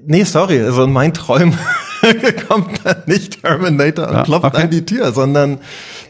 nee, 0.07 0.25
sorry, 0.25 0.63
also 0.63 0.85
in 0.85 0.93
meinen 0.95 1.13
Träumen 1.13 1.59
kommt 2.49 2.81
da 2.85 2.97
nicht 3.05 3.43
Terminator 3.43 4.09
und 4.09 4.15
ja, 4.15 4.23
klopft 4.23 4.47
okay. 4.47 4.63
an 4.63 4.71
die 4.71 4.87
Tür, 4.87 5.13
sondern, 5.13 5.59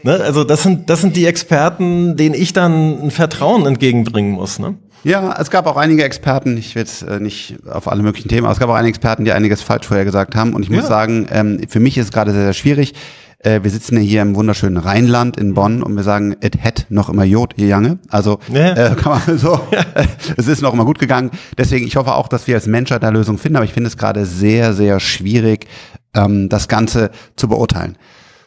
ne, 0.03 0.13
also 0.13 0.45
das 0.45 0.63
sind, 0.63 0.89
das 0.89 1.01
sind 1.01 1.17
die 1.17 1.25
Experten, 1.25 2.15
denen 2.15 2.35
ich 2.35 2.53
dann 2.53 3.01
ein 3.01 3.11
Vertrauen 3.11 3.65
entgegenbringen 3.65 4.31
muss, 4.31 4.59
ne? 4.59 4.75
Ja, 5.03 5.35
es 5.37 5.51
gab 5.51 5.67
auch 5.67 5.75
einige 5.75 6.05
Experten, 6.05 6.55
ich 6.55 6.73
will 6.75 6.83
jetzt 6.83 7.01
äh, 7.01 7.19
nicht 7.19 7.57
auf 7.69 7.89
alle 7.89 8.01
möglichen 8.01 8.29
Themen, 8.29 8.45
aber 8.45 8.53
es 8.53 8.59
gab 8.59 8.69
auch 8.69 8.75
einige 8.75 8.91
Experten, 8.91 9.25
die 9.25 9.33
einiges 9.33 9.61
falsch 9.61 9.87
vorher 9.87 10.05
gesagt 10.05 10.37
haben. 10.37 10.53
Und 10.53 10.63
ich 10.63 10.69
muss 10.69 10.83
ja. 10.83 10.87
sagen, 10.87 11.27
ähm, 11.29 11.59
für 11.67 11.81
mich 11.81 11.97
ist 11.97 12.05
es 12.05 12.11
gerade 12.13 12.31
sehr, 12.31 12.45
sehr 12.45 12.53
schwierig. 12.53 12.93
Äh, 13.43 13.63
wir 13.63 13.69
sitzen 13.69 13.97
ja 13.97 14.01
hier 14.01 14.21
im 14.21 14.35
wunderschönen 14.35 14.77
Rheinland 14.77 15.37
in 15.37 15.53
Bonn 15.53 15.83
und 15.83 15.95
wir 15.95 16.03
sagen, 16.03 16.35
it 16.41 16.63
had 16.63 16.85
noch 16.89 17.09
immer 17.09 17.25
Jod, 17.25 17.53
ihr 17.57 17.67
Jange. 17.67 17.99
Also 18.09 18.39
ja. 18.51 18.91
äh, 18.91 18.95
kann 18.95 19.21
man 19.25 19.37
so, 19.37 19.59
äh, 19.71 20.05
es 20.37 20.47
ist 20.47 20.61
noch 20.61 20.73
immer 20.73 20.85
gut 20.85 20.99
gegangen. 20.99 21.31
Deswegen, 21.57 21.85
ich 21.85 21.95
hoffe 21.95 22.15
auch, 22.15 22.27
dass 22.27 22.47
wir 22.47 22.55
als 22.55 22.67
Menschheit 22.67 23.03
eine 23.03 23.17
Lösung 23.17 23.37
finden, 23.37 23.57
aber 23.57 23.65
ich 23.65 23.73
finde 23.73 23.89
es 23.89 23.97
gerade 23.97 24.25
sehr, 24.25 24.73
sehr 24.73 24.99
schwierig, 24.99 25.67
ähm, 26.13 26.49
das 26.49 26.67
Ganze 26.67 27.11
zu 27.35 27.47
beurteilen. 27.47 27.97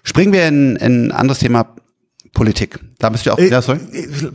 Springen 0.03 0.33
wir 0.33 0.49
in, 0.49 0.77
in 0.77 1.09
ein 1.09 1.13
anderes 1.13 1.41
Thema, 1.41 1.67
Politik. 2.33 2.79
Da 2.99 3.09
bist 3.09 3.25
du 3.25 3.33
auch. 3.33 3.39
Äh, 3.39 3.49
ja, 3.49 3.63
sorry. 3.63 3.81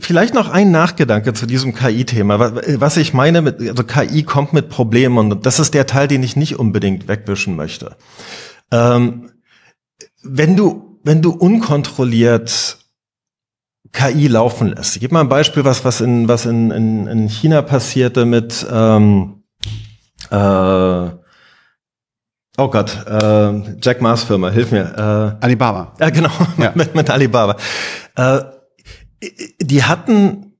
Vielleicht 0.00 0.34
noch 0.34 0.48
ein 0.48 0.72
Nachgedanke 0.72 1.34
zu 1.34 1.46
diesem 1.46 1.72
KI-Thema. 1.72 2.52
Was 2.80 2.96
ich 2.96 3.14
meine 3.14 3.42
mit, 3.42 3.60
also 3.60 3.84
KI 3.84 4.24
kommt 4.24 4.52
mit 4.52 4.68
Problemen 4.68 5.18
und 5.18 5.46
das 5.46 5.60
ist 5.60 5.72
der 5.72 5.86
Teil, 5.86 6.08
den 6.08 6.24
ich 6.24 6.34
nicht 6.34 6.58
unbedingt 6.58 7.06
wegwischen 7.06 7.54
möchte. 7.54 7.96
Ähm, 8.72 9.30
wenn 10.22 10.56
du, 10.56 10.98
wenn 11.04 11.22
du 11.22 11.30
unkontrolliert 11.30 12.78
KI 13.92 14.26
laufen 14.28 14.68
lässt. 14.68 14.96
Ich 14.96 15.00
gebe 15.00 15.14
mal 15.14 15.20
ein 15.20 15.28
Beispiel, 15.28 15.64
was, 15.64 15.84
was 15.84 16.00
in, 16.00 16.26
was 16.28 16.46
in, 16.46 16.70
in, 16.70 17.06
in 17.06 17.28
China 17.28 17.62
passierte 17.62 18.24
mit, 18.24 18.66
ähm, 18.70 19.42
äh, 20.30 20.36
oh 20.36 21.10
Gott, 22.56 23.06
äh, 23.06 23.76
Jack 23.82 24.00
Ma's 24.00 24.24
Firma, 24.24 24.50
hilf 24.50 24.72
mir. 24.72 25.36
Äh, 25.40 25.44
Alibaba. 25.44 25.94
Ja, 26.00 26.10
genau, 26.10 26.30
ja. 26.56 26.72
mit, 26.74 26.94
mit 26.94 27.10
Alibaba. 27.10 27.56
Äh, 28.16 28.40
die 29.60 29.84
hatten 29.84 30.51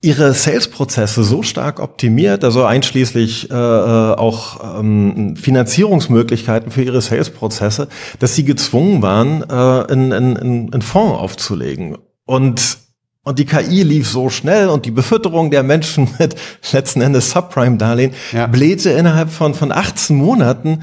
ihre 0.00 0.32
Sales-Prozesse 0.32 1.24
so 1.24 1.42
stark 1.42 1.80
optimiert, 1.80 2.44
also 2.44 2.64
einschließlich 2.64 3.50
äh, 3.50 3.54
äh, 3.54 3.56
auch 3.56 4.78
ähm, 4.78 5.34
Finanzierungsmöglichkeiten 5.36 6.70
für 6.70 6.82
ihre 6.82 7.00
Sales-Prozesse, 7.00 7.88
dass 8.20 8.34
sie 8.36 8.44
gezwungen 8.44 9.02
waren, 9.02 9.42
äh, 9.42 9.92
einen, 9.92 10.12
einen, 10.12 10.72
einen 10.72 10.82
Fonds 10.82 11.18
aufzulegen. 11.18 11.98
Und 12.24 12.78
und 13.24 13.38
die 13.38 13.44
KI 13.44 13.82
lief 13.82 14.08
so 14.08 14.30
schnell 14.30 14.68
und 14.68 14.86
die 14.86 14.90
Befütterung 14.90 15.50
der 15.50 15.62
Menschen 15.62 16.08
mit 16.18 16.34
letzten 16.72 17.02
Endes 17.02 17.30
Subprime-Darlehen 17.30 18.14
ja. 18.32 18.46
blähte 18.46 18.88
innerhalb 18.90 19.30
von, 19.30 19.52
von 19.52 19.70
18 19.70 20.16
Monaten 20.16 20.82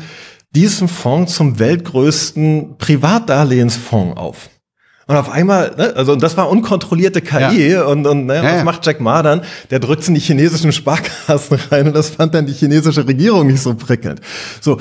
diesen 0.52 0.88
Fonds 0.88 1.34
zum 1.34 1.58
weltgrößten 1.58 2.78
Privatdarlehensfonds 2.78 4.18
auf. 4.18 4.50
Und 5.08 5.16
auf 5.16 5.30
einmal, 5.30 5.76
ne, 5.78 5.94
also 5.96 6.16
das 6.16 6.36
war 6.36 6.50
unkontrollierte 6.50 7.22
KI 7.22 7.72
ja. 7.72 7.86
und, 7.86 8.08
und 8.08 8.26
ne, 8.26 8.36
ja, 8.36 8.44
was 8.44 8.52
ja. 8.58 8.64
macht 8.64 8.86
Jack 8.86 9.02
Ma 9.02 9.22
dann? 9.22 9.42
Der 9.70 9.80
drückt 9.80 10.08
in 10.08 10.16
die 10.16 10.20
chinesischen 10.20 10.72
Sparkassen 10.72 11.60
rein 11.72 11.88
und 11.88 11.96
das 11.96 12.10
fand 12.10 12.34
dann 12.34 12.46
die 12.46 12.54
chinesische 12.54 13.08
Regierung 13.08 13.48
nicht 13.48 13.62
so 13.62 13.76
prickelnd. 13.76 14.22
So, 14.62 14.80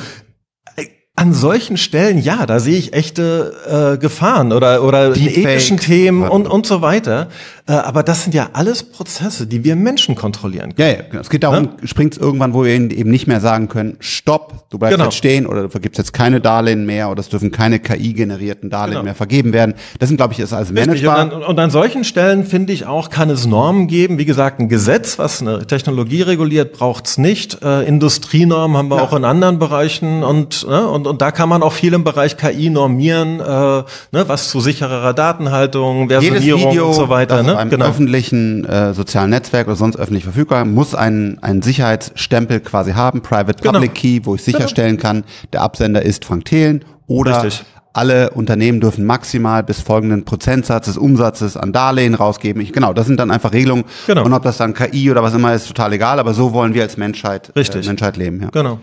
an 1.16 1.32
solchen 1.32 1.76
Stellen, 1.76 2.18
ja, 2.18 2.44
da 2.44 2.58
sehe 2.58 2.76
ich 2.76 2.92
echte 2.92 3.94
äh, 3.94 3.98
Gefahren 3.98 4.52
oder, 4.52 4.82
oder 4.82 5.16
ethischen 5.16 5.78
Themen 5.78 6.28
und, 6.28 6.48
und 6.48 6.66
so 6.66 6.82
weiter. 6.82 7.28
Äh, 7.66 7.72
aber 7.72 8.02
das 8.02 8.24
sind 8.24 8.34
ja 8.34 8.50
alles 8.52 8.82
Prozesse, 8.82 9.46
die 9.46 9.62
wir 9.62 9.76
Menschen 9.76 10.16
kontrollieren 10.16 10.74
können. 10.74 10.90
Ja, 10.90 10.96
ja, 10.96 11.02
genau. 11.08 11.20
es 11.20 11.30
geht 11.30 11.44
darum, 11.44 11.62
ne? 11.62 11.70
springt 11.84 12.14
es 12.14 12.18
irgendwann, 12.18 12.52
wo 12.52 12.64
wir 12.64 12.72
eben 12.72 13.10
nicht 13.10 13.26
mehr 13.26 13.40
sagen 13.40 13.68
können, 13.68 13.96
stopp, 14.00 14.68
du 14.70 14.78
bleibst 14.78 14.96
genau. 14.96 15.04
jetzt 15.04 15.16
stehen 15.16 15.46
oder 15.46 15.62
du 15.62 15.68
vergibst 15.70 15.98
jetzt 15.98 16.12
keine 16.12 16.40
Darlehen 16.40 16.84
mehr 16.84 17.10
oder 17.10 17.20
es 17.20 17.28
dürfen 17.28 17.52
keine 17.52 17.78
KI-generierten 17.78 18.70
Darlehen 18.70 18.94
genau. 18.94 19.04
mehr 19.04 19.14
vergeben 19.14 19.52
werden. 19.52 19.74
Das 20.00 20.08
sind, 20.08 20.16
glaube 20.16 20.32
ich, 20.32 20.40
ist 20.40 20.52
alles 20.52 20.72
managebar. 20.72 21.22
Und 21.22 21.32
an, 21.32 21.42
und 21.44 21.58
an 21.60 21.70
solchen 21.70 22.02
Stellen, 22.02 22.44
finde 22.44 22.72
ich 22.72 22.86
auch, 22.86 23.08
kann 23.08 23.30
es 23.30 23.46
Normen 23.46 23.86
geben. 23.86 24.18
Wie 24.18 24.24
gesagt, 24.24 24.58
ein 24.58 24.68
Gesetz, 24.68 25.18
was 25.18 25.40
eine 25.40 25.64
Technologie 25.66 26.22
reguliert, 26.22 26.72
braucht's 26.72 27.18
nicht. 27.18 27.62
Äh, 27.62 27.84
Industrienormen 27.84 28.76
haben 28.76 28.88
wir 28.88 28.96
ja. 28.96 29.02
auch 29.02 29.14
in 29.14 29.24
anderen 29.24 29.58
Bereichen 29.58 30.24
und, 30.24 30.66
ne, 30.68 30.88
und 30.88 31.04
und, 31.04 31.10
und 31.10 31.22
da 31.22 31.30
kann 31.30 31.48
man 31.48 31.62
auch 31.62 31.72
viel 31.72 31.92
im 31.92 32.04
Bereich 32.04 32.36
KI 32.36 32.70
normieren, 32.70 33.40
äh, 33.40 33.44
ne, 33.44 33.84
was 34.12 34.48
zu 34.48 34.60
sichererer 34.60 35.12
Datenhaltung, 35.12 36.08
Versionierung 36.08 36.70
Video, 36.70 36.88
und 36.88 36.94
so 36.94 37.08
weiter. 37.08 37.42
Ne? 37.42 37.53
Einem 37.56 37.70
genau. 37.70 37.86
öffentlichen 37.86 38.64
äh, 38.64 38.94
sozialen 38.94 39.30
Netzwerk 39.30 39.66
oder 39.66 39.76
sonst 39.76 39.96
öffentlich 39.96 40.24
verfügbar, 40.24 40.64
muss 40.64 40.94
einen, 40.94 41.42
einen 41.42 41.62
Sicherheitsstempel 41.62 42.60
quasi 42.60 42.92
haben, 42.92 43.22
Private 43.22 43.62
genau. 43.62 43.72
Public 43.72 43.94
Key, 43.94 44.20
wo 44.24 44.34
ich 44.34 44.44
genau. 44.44 44.58
sicherstellen 44.58 44.96
kann, 44.96 45.24
der 45.52 45.62
Absender 45.62 46.02
ist 46.02 46.24
Frank 46.24 46.44
Thelen 46.44 46.84
oder 47.06 47.44
Richtig 47.44 47.64
alle 47.94 48.30
Unternehmen 48.30 48.80
dürfen 48.80 49.04
maximal 49.04 49.62
bis 49.62 49.80
folgenden 49.80 50.24
Prozentsatz 50.24 50.86
des 50.86 50.98
Umsatzes 50.98 51.56
an 51.56 51.72
Darlehen 51.72 52.14
rausgeben. 52.14 52.60
Ich, 52.60 52.72
genau, 52.72 52.92
das 52.92 53.06
sind 53.06 53.18
dann 53.18 53.30
einfach 53.30 53.52
Regelungen. 53.52 53.84
Genau. 54.08 54.24
Und 54.24 54.32
ob 54.32 54.42
das 54.42 54.56
dann 54.56 54.74
KI 54.74 55.10
oder 55.12 55.22
was 55.22 55.32
immer 55.32 55.54
ist, 55.54 55.68
total 55.68 55.92
egal. 55.92 56.18
Aber 56.18 56.34
so 56.34 56.52
wollen 56.52 56.74
wir 56.74 56.82
als 56.82 56.96
Menschheit. 56.96 57.52
Äh, 57.54 57.64
Menschheit 57.86 58.16
leben. 58.16 58.42
Ja. 58.42 58.48
Genau. 58.50 58.80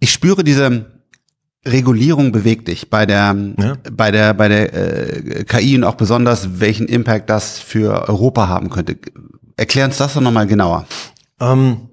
Ich 0.00 0.10
spüre 0.10 0.42
diese 0.42 0.86
Regulierung 1.66 2.32
bewegt 2.32 2.68
dich 2.68 2.90
bei 2.90 3.06
der 3.06 3.36
ja. 3.58 3.76
bei 3.92 4.10
der 4.10 4.34
bei 4.34 4.48
der 4.48 4.74
äh, 4.74 5.44
KI 5.44 5.76
und 5.76 5.84
auch 5.84 5.96
besonders 5.96 6.60
welchen 6.60 6.86
Impact 6.86 7.28
das 7.28 7.58
für 7.58 8.08
Europa 8.08 8.48
haben 8.48 8.70
könnte. 8.70 8.96
Erklär 9.56 9.86
uns 9.86 9.96
das 9.96 10.14
doch 10.14 10.20
nochmal 10.20 10.46
genauer. 10.46 10.86
Ähm, 11.40 11.88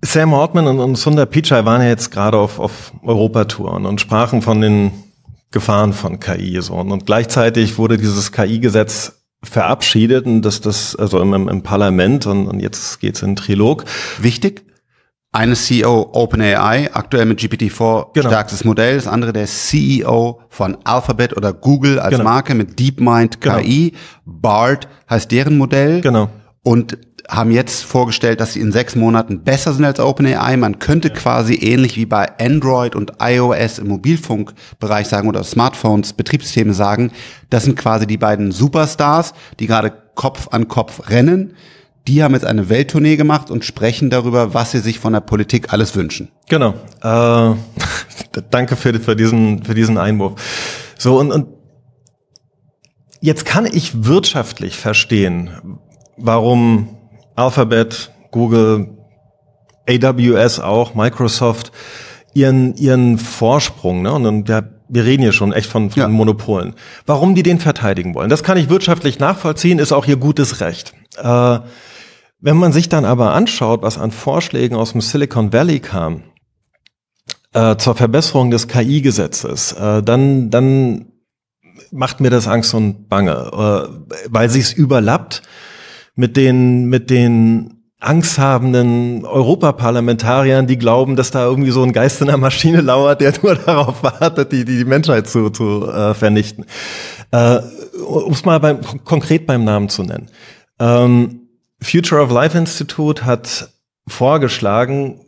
Sam 0.00 0.32
Ortman 0.32 0.68
und, 0.68 0.78
und 0.78 0.96
Sundar 0.96 1.26
Pichai 1.26 1.64
waren 1.64 1.82
ja 1.82 1.88
jetzt 1.88 2.10
gerade 2.10 2.38
auf, 2.38 2.60
auf 2.60 2.92
Europatouren 3.02 3.84
und 3.84 4.00
sprachen 4.00 4.42
von 4.42 4.60
den 4.60 4.92
Gefahren 5.50 5.92
von 5.92 6.20
KI 6.20 6.60
so 6.62 6.74
und, 6.74 6.92
und 6.92 7.04
gleichzeitig 7.04 7.78
wurde 7.78 7.96
dieses 7.96 8.30
KI-Gesetz 8.30 9.24
verabschiedet 9.42 10.26
und 10.26 10.42
das 10.42 10.60
das 10.60 10.94
also 10.94 11.20
im, 11.20 11.48
im 11.48 11.62
Parlament 11.62 12.26
und, 12.26 12.46
und 12.46 12.60
jetzt 12.60 13.00
geht's 13.00 13.22
in 13.22 13.34
Trilog. 13.34 13.84
Wichtig? 14.18 14.67
Eine 15.32 15.54
CEO 15.54 16.10
OpenAI, 16.12 16.90
aktuell 16.92 17.26
mit 17.26 17.38
GPT-4 17.38 18.14
genau. 18.14 18.28
stärkstes 18.28 18.64
Modell, 18.64 18.96
das 18.96 19.06
andere 19.06 19.32
der 19.32 19.46
CEO 19.46 20.40
von 20.48 20.78
Alphabet 20.84 21.36
oder 21.36 21.52
Google 21.52 21.98
als 21.98 22.12
genau. 22.12 22.24
Marke 22.24 22.54
mit 22.54 22.78
DeepMind 22.78 23.40
KI. 23.40 23.90
Genau. 23.90 24.00
BART 24.24 24.88
heißt 25.08 25.30
deren 25.30 25.58
Modell. 25.58 26.00
Genau. 26.00 26.30
Und 26.62 26.98
haben 27.28 27.50
jetzt 27.50 27.84
vorgestellt, 27.84 28.40
dass 28.40 28.54
sie 28.54 28.60
in 28.60 28.72
sechs 28.72 28.96
Monaten 28.96 29.44
besser 29.44 29.74
sind 29.74 29.84
als 29.84 30.00
OpenAI. 30.00 30.56
Man 30.56 30.78
könnte 30.78 31.08
ja. 31.08 31.14
quasi 31.14 31.56
ähnlich 31.56 31.96
wie 31.96 32.06
bei 32.06 32.26
Android 32.40 32.96
und 32.96 33.12
iOS 33.20 33.78
im 33.78 33.88
Mobilfunkbereich 33.88 35.08
sagen 35.08 35.28
oder 35.28 35.44
Smartphones, 35.44 36.14
Betriebssysteme 36.14 36.72
sagen, 36.72 37.12
das 37.50 37.64
sind 37.64 37.76
quasi 37.76 38.06
die 38.06 38.16
beiden 38.16 38.50
Superstars, 38.50 39.34
die 39.60 39.66
gerade 39.66 39.92
Kopf 40.14 40.48
an 40.52 40.68
Kopf 40.68 41.10
rennen 41.10 41.54
die 42.08 42.22
haben 42.22 42.32
jetzt 42.32 42.46
eine 42.46 42.70
Welttournee 42.70 43.16
gemacht 43.16 43.50
und 43.50 43.66
sprechen 43.66 44.08
darüber, 44.08 44.54
was 44.54 44.70
sie 44.70 44.78
sich 44.78 44.98
von 44.98 45.12
der 45.12 45.20
Politik 45.20 45.74
alles 45.74 45.94
wünschen. 45.94 46.30
Genau. 46.48 46.74
Äh, 47.02 47.54
danke 48.50 48.76
für, 48.76 48.98
für, 48.98 49.14
diesen, 49.14 49.62
für 49.62 49.74
diesen 49.74 49.98
Einwurf. 49.98 50.40
So, 50.96 51.18
und, 51.18 51.30
und 51.30 51.48
jetzt 53.20 53.44
kann 53.44 53.66
ich 53.66 54.06
wirtschaftlich 54.06 54.78
verstehen, 54.78 55.50
warum 56.16 56.96
Alphabet, 57.36 58.10
Google, 58.30 58.88
AWS 59.86 60.60
auch, 60.60 60.94
Microsoft 60.94 61.72
ihren, 62.32 62.74
ihren 62.76 63.18
Vorsprung, 63.18 64.00
ne? 64.00 64.12
Und, 64.12 64.26
und 64.26 64.48
ja, 64.48 64.62
wir 64.88 65.04
reden 65.04 65.22
hier 65.22 65.32
schon 65.32 65.52
echt 65.52 65.68
von, 65.68 65.90
von 65.90 66.00
ja. 66.00 66.08
Monopolen. 66.08 66.74
Warum 67.04 67.34
die 67.34 67.42
den 67.42 67.58
verteidigen 67.58 68.14
wollen, 68.14 68.30
das 68.30 68.42
kann 68.42 68.56
ich 68.56 68.70
wirtschaftlich 68.70 69.18
nachvollziehen, 69.18 69.78
ist 69.78 69.92
auch 69.92 70.06
ihr 70.06 70.16
gutes 70.16 70.60
Recht. 70.62 70.94
Äh, 71.22 71.58
wenn 72.40 72.56
man 72.56 72.72
sich 72.72 72.88
dann 72.88 73.04
aber 73.04 73.32
anschaut, 73.34 73.82
was 73.82 73.98
an 73.98 74.10
Vorschlägen 74.10 74.76
aus 74.76 74.92
dem 74.92 75.00
Silicon 75.00 75.52
Valley 75.52 75.80
kam, 75.80 76.22
äh, 77.52 77.76
zur 77.76 77.94
Verbesserung 77.94 78.50
des 78.50 78.68
KI-Gesetzes, 78.68 79.72
äh, 79.72 80.02
dann, 80.02 80.50
dann 80.50 81.06
macht 81.90 82.20
mir 82.20 82.30
das 82.30 82.46
Angst 82.46 82.74
und 82.74 83.08
Bange, 83.08 83.50
äh, 83.52 84.18
weil 84.28 84.50
sich's 84.50 84.72
überlappt 84.72 85.42
mit 86.14 86.36
den, 86.36 86.84
mit 86.86 87.10
den 87.10 87.74
angsthabenden 88.00 89.24
Europaparlamentariern, 89.24 90.68
die 90.68 90.78
glauben, 90.78 91.16
dass 91.16 91.32
da 91.32 91.44
irgendwie 91.44 91.72
so 91.72 91.82
ein 91.82 91.92
Geist 91.92 92.20
in 92.20 92.28
der 92.28 92.36
Maschine 92.36 92.80
lauert, 92.80 93.20
der 93.20 93.32
nur 93.42 93.56
darauf 93.56 94.02
wartet, 94.02 94.52
die, 94.52 94.64
die, 94.64 94.78
die 94.78 94.84
Menschheit 94.84 95.26
zu, 95.26 95.50
zu 95.50 95.88
äh, 95.88 96.14
vernichten. 96.14 96.64
Äh, 97.32 97.58
um 98.06 98.32
es 98.32 98.44
mal 98.44 98.60
beim, 98.60 98.80
konkret 99.04 99.46
beim 99.46 99.64
Namen 99.64 99.88
zu 99.88 100.04
nennen. 100.04 100.28
Ähm, 100.78 101.47
Future 101.80 102.22
of 102.22 102.30
Life 102.30 102.56
Institute 102.56 103.24
hat 103.24 103.70
vorgeschlagen, 104.06 105.20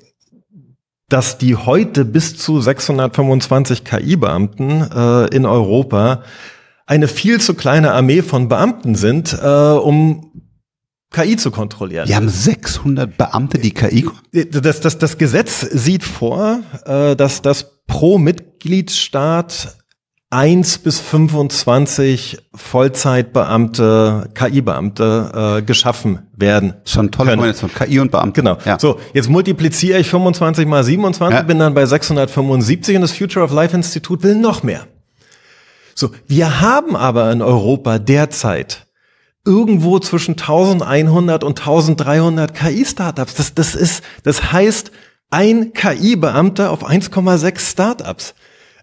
dass 1.09 1.39
die 1.39 1.57
heute 1.57 2.05
bis 2.05 2.37
zu 2.37 2.61
625 2.61 3.85
KI-Beamten 3.85 4.91
äh, 4.91 5.27
in 5.35 5.45
Europa 5.45 6.23
eine 6.87 7.09
viel 7.09 7.41
zu 7.41 7.55
kleine 7.55 7.93
Armee 7.93 8.23
von 8.23 8.49
Beamten 8.49 8.95
sind, 8.95 9.37
äh, 9.41 9.47
um 9.47 10.31
KI 11.13 11.37
zu 11.37 11.51
kontrollieren. 11.51 12.09
Wir 12.09 12.17
haben 12.17 12.29
600 12.29 13.17
Beamte, 13.17 13.59
die 13.59 13.73
KI. 13.73 14.09
Das, 14.33 14.81
das, 14.81 14.99
das 14.99 15.19
Gesetz 15.19 15.61
sieht 15.61 16.05
vor, 16.05 16.61
äh, 16.85 17.17
dass 17.17 17.43
das 17.43 17.83
pro 17.87 18.19
Mitgliedstaat 18.19 19.77
1 20.33 20.79
bis 20.79 21.01
25 21.01 22.39
Vollzeitbeamte, 22.55 24.31
KI-Beamte 24.35 25.59
äh, 25.59 25.63
geschaffen 25.63 26.21
werden. 26.37 26.75
Schon 26.85 27.11
tolle 27.11 27.33
Kombination, 27.33 27.69
KI 27.75 27.99
und 27.99 28.13
Beamte. 28.13 28.41
Genau. 28.41 28.57
Ja. 28.65 28.79
So, 28.79 29.01
jetzt 29.13 29.29
multipliziere 29.29 29.99
ich 29.99 30.09
25 30.09 30.69
mal 30.69 30.85
27, 30.85 31.37
ja. 31.37 31.43
bin 31.43 31.59
dann 31.59 31.75
bei 31.75 31.85
675 31.85 32.95
und 32.95 33.03
das 33.03 33.13
Future 33.13 33.45
of 33.45 33.51
Life 33.51 33.75
Institut 33.75 34.23
will 34.23 34.37
noch 34.37 34.63
mehr. 34.63 34.87
So, 35.97 36.11
wir 36.29 36.61
haben 36.61 36.95
aber 36.95 37.33
in 37.33 37.43
Europa 37.43 37.99
derzeit 37.99 38.87
irgendwo 39.45 39.99
zwischen 39.99 40.33
1100 40.33 41.43
und 41.43 41.59
1300 41.59 42.55
KI-Startups. 42.55 43.35
Das, 43.35 43.55
das 43.55 43.75
ist, 43.75 44.05
das 44.23 44.53
heißt, 44.53 44.93
ein 45.31 45.73
KI-Beamter 45.73 46.71
auf 46.71 46.89
1,6 46.89 47.59
Startups. 47.59 48.35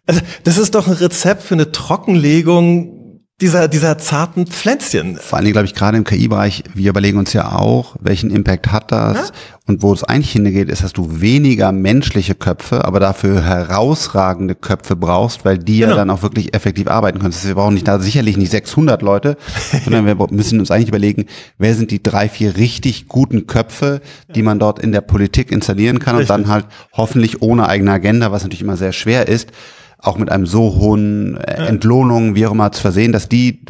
Also, 0.08 0.22
das 0.44 0.58
ist 0.58 0.76
doch 0.76 0.88
ein 0.88 0.94
Rezept 0.94 1.44
für 1.44 1.56
eine 1.56 1.72
Trockenlegung 1.72 2.98
dieser, 3.40 3.68
dieser 3.68 4.00
zarten 4.00 4.48
Pflänzchen. 4.48 5.18
Vor 5.18 5.38
allen 5.38 5.46
Dingen, 5.46 5.54
glaube 5.54 5.68
ich, 5.68 5.76
gerade 5.76 5.96
im 5.96 6.04
KI-Bereich, 6.04 6.64
wir 6.74 6.90
überlegen 6.90 7.20
uns 7.20 7.34
ja 7.34 7.52
auch, 7.52 7.96
welchen 8.00 8.32
Impact 8.32 8.72
hat 8.72 8.92
das? 8.92 9.16
Ja? 9.16 9.34
Und 9.68 9.84
wo 9.84 9.94
es 9.94 10.04
eigentlich 10.04 10.32
hingeht, 10.32 10.70
ist, 10.70 10.84
dass 10.84 10.94
du 10.94 11.22
weniger 11.22 11.72
menschliche 11.72 12.34
Köpfe, 12.34 12.84
aber 12.86 13.00
dafür 13.00 13.44
herausragende 13.44 14.56
Köpfe 14.56 14.96
brauchst, 14.96 15.46
weil 15.46 15.60
die 15.60 15.80
genau. 15.80 15.92
ja 15.92 15.98
dann 15.98 16.10
auch 16.10 16.24
wirklich 16.24 16.56
effektiv 16.56 16.88
arbeiten 16.88 17.20
können. 17.20 17.36
Wir 17.40 17.54
brauchen 17.54 17.76
nicht 17.76 17.88
da 17.88 18.00
sicherlich 18.00 18.38
nicht 18.38 18.50
600 18.50 19.04
Leute, 19.04 19.38
sondern 19.84 20.08
wir 20.08 20.16
müssen 20.32 20.60
uns 20.60 20.72
eigentlich 20.72 20.90
überlegen, 20.90 21.28
wer 21.60 21.76
sind 21.76 21.92
die 21.92 22.02
drei, 22.02 22.30
vier 22.30 22.58
richtig 22.58 23.08
guten 23.08 23.46
Köpfe, 23.46 24.02
die 24.34 24.42
man 24.42 24.58
dort 24.58 24.80
in 24.80 24.92
der 24.92 25.02
Politik 25.02 25.52
installieren 25.52 26.00
kann 26.00 26.16
Richtig. 26.16 26.36
und 26.36 26.46
dann 26.46 26.52
halt 26.52 26.66
hoffentlich 26.94 27.44
ohne 27.44 27.70
eigene 27.70 27.92
Agenda, 27.92 28.32
was 28.32 28.42
natürlich 28.42 28.64
immer 28.64 28.78
sehr 28.78 28.94
schwer 28.94 29.28
ist, 29.28 29.52
auch 30.00 30.18
mit 30.18 30.30
einem 30.30 30.46
so 30.46 30.76
hohen 30.76 31.38
äh, 31.38 31.66
Entlohnung, 31.66 32.36
wie 32.36 32.46
auch 32.46 32.52
immer, 32.52 32.72
zu 32.72 32.82
versehen, 32.82 33.12
dass 33.12 33.30
die 33.30 33.62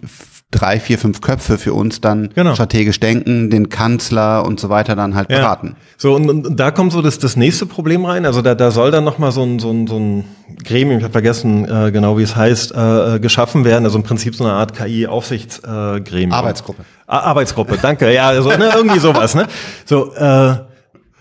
drei, 0.51 0.79
vier, 0.79 0.97
fünf 0.97 1.19
Köpfe 1.19 1.57
für 1.57 1.73
uns 1.73 1.99
dann 1.99 2.29
genau. 2.33 2.53
strategisch 2.53 2.99
denken, 2.99 3.49
den 3.49 3.67
Kanzler 3.67 4.45
und 4.45 4.59
so 4.59 4.69
weiter 4.69 4.95
dann 4.95 5.13
halt 5.13 5.27
beraten. 5.27 5.75
So, 5.97 6.15
und, 6.15 6.29
und 6.29 6.57
da 6.57 6.71
kommt 6.71 6.93
so 6.93 7.01
das, 7.01 7.19
das 7.19 7.35
nächste 7.35 7.65
Problem 7.65 8.05
rein. 8.05 8.25
Also 8.25 8.41
da, 8.41 8.55
da 8.55 8.71
soll 8.71 8.91
dann 8.91 9.03
nochmal 9.03 9.33
so 9.33 9.43
ein, 9.43 9.59
so, 9.59 9.71
ein, 9.71 9.87
so 9.87 9.97
ein 9.97 10.23
Gremium, 10.63 10.99
ich 10.99 11.03
habe 11.03 11.11
vergessen 11.11 11.65
äh, 11.65 11.91
genau, 11.91 12.17
wie 12.17 12.23
es 12.23 12.35
heißt, 12.37 12.73
äh, 12.73 13.15
äh, 13.15 13.19
geschaffen 13.19 13.65
werden. 13.65 13.83
Also 13.83 13.97
im 13.97 14.03
Prinzip 14.03 14.35
so 14.35 14.45
eine 14.45 14.53
Art 14.53 14.73
KI-Aufsichtsgremium. 14.73 16.31
Äh, 16.31 16.35
Arbeitsgruppe. 16.35 16.85
Ar 17.07 17.23
Arbeitsgruppe, 17.23 17.77
danke. 17.81 18.13
Ja, 18.13 18.29
also 18.29 18.49
ne, 18.49 18.71
irgendwie 18.73 18.99
sowas. 18.99 19.35
Ne? 19.35 19.47
So, 19.85 20.13
äh, 20.13 20.55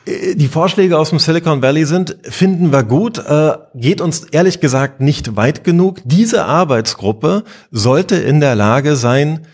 die 0.07 0.49
Vorschläge 0.49 0.99
aus 0.99 1.11
dem 1.11 1.19
Silicon 1.19 1.63
Valley 1.63 1.85
sind, 1.85 2.17
finden 2.23 2.73
wir 2.73 2.85
gut, 2.85 3.19
äh, 3.19 3.57
geht 3.75 4.01
uns 4.01 4.25
ehrlich 4.25 4.61
gesagt 4.61 5.01
nicht 5.01 5.37
weit 5.37 5.65
genug. 5.65 6.01
Diese 6.05 6.45
Arbeitsgruppe 6.45 7.43
sollte 7.73 8.17
in 8.17 8.41
der 8.41 8.55
Lage 8.55 8.95
sein, 8.95 9.47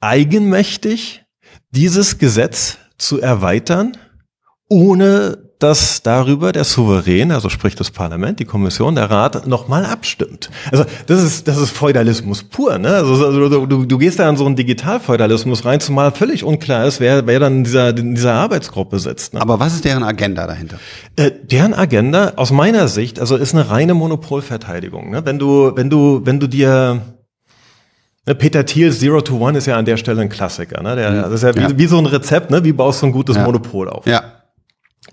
eigenmächtig 0.00 1.24
dieses 1.70 2.18
Gesetz 2.18 2.78
zu 2.98 3.20
erweitern, 3.20 3.96
ohne 4.68 5.45
dass 5.58 6.02
darüber 6.02 6.52
der 6.52 6.64
Souverän, 6.64 7.32
also 7.32 7.48
sprich 7.48 7.74
das 7.74 7.90
Parlament, 7.90 8.40
die 8.40 8.44
Kommission, 8.44 8.94
der 8.94 9.10
Rat, 9.10 9.46
nochmal 9.46 9.86
abstimmt. 9.86 10.50
Also 10.70 10.84
das 11.06 11.22
ist, 11.22 11.48
das 11.48 11.56
ist 11.56 11.70
Feudalismus 11.70 12.42
pur. 12.42 12.76
Ne? 12.78 12.88
Also, 12.88 13.26
also 13.26 13.66
du, 13.66 13.86
du 13.86 13.98
gehst 13.98 14.18
da 14.18 14.28
in 14.28 14.36
so 14.36 14.44
einen 14.44 14.56
Digitalfeudalismus 14.56 15.64
rein, 15.64 15.80
zumal 15.80 16.12
völlig 16.12 16.44
unklar 16.44 16.84
ist, 16.86 17.00
wer, 17.00 17.26
wer 17.26 17.40
dann 17.40 17.58
in 17.58 17.64
dieser, 17.64 17.96
in 17.96 18.14
dieser 18.14 18.34
Arbeitsgruppe 18.34 18.98
sitzt. 18.98 19.32
Ne? 19.32 19.40
Aber 19.40 19.58
was 19.58 19.74
ist 19.74 19.86
deren 19.86 20.02
Agenda 20.02 20.46
dahinter? 20.46 20.78
Äh, 21.16 21.30
deren 21.30 21.72
Agenda, 21.72 22.34
aus 22.36 22.50
meiner 22.50 22.88
Sicht, 22.88 23.18
also 23.18 23.36
ist 23.36 23.54
eine 23.54 23.70
reine 23.70 23.94
Monopolverteidigung. 23.94 25.10
Ne? 25.10 25.24
Wenn 25.24 25.38
du, 25.38 25.72
wenn 25.74 25.88
du, 25.88 26.20
wenn 26.24 26.38
du 26.38 26.48
dir 26.48 27.00
ne, 28.26 28.34
Peter 28.34 28.66
Thiels 28.66 28.98
Zero 28.98 29.22
to 29.22 29.38
One 29.38 29.56
ist 29.56 29.64
ja 29.64 29.78
an 29.78 29.86
der 29.86 29.96
Stelle 29.96 30.20
ein 30.20 30.28
Klassiker. 30.28 30.82
Ne? 30.82 30.96
Der, 30.96 31.10
mhm. 31.12 31.22
das 31.22 31.32
ist 31.32 31.42
ja 31.44 31.54
wie, 31.54 31.60
ja. 31.60 31.78
wie 31.78 31.86
so 31.86 31.96
ein 31.96 32.04
Rezept, 32.04 32.50
ne? 32.50 32.62
wie 32.62 32.72
baust 32.72 33.00
du 33.00 33.06
ein 33.06 33.12
gutes 33.12 33.36
ja. 33.36 33.44
Monopol 33.44 33.88
auf. 33.88 34.06
Ja. 34.06 34.22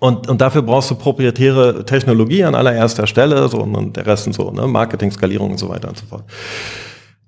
Und, 0.00 0.28
und 0.28 0.40
dafür 0.40 0.62
brauchst 0.62 0.90
du 0.90 0.96
proprietäre 0.96 1.84
Technologie 1.84 2.44
an 2.44 2.54
allererster 2.54 3.06
Stelle, 3.06 3.48
so 3.48 3.58
und 3.58 3.96
der 3.96 4.06
Rest 4.06 4.24
sind 4.24 4.32
so, 4.32 4.50
ne, 4.50 4.66
Marketing, 4.66 5.10
Skalierung 5.10 5.52
und 5.52 5.58
so 5.58 5.68
weiter 5.68 5.88
und 5.88 5.98
so 5.98 6.06
fort. 6.06 6.24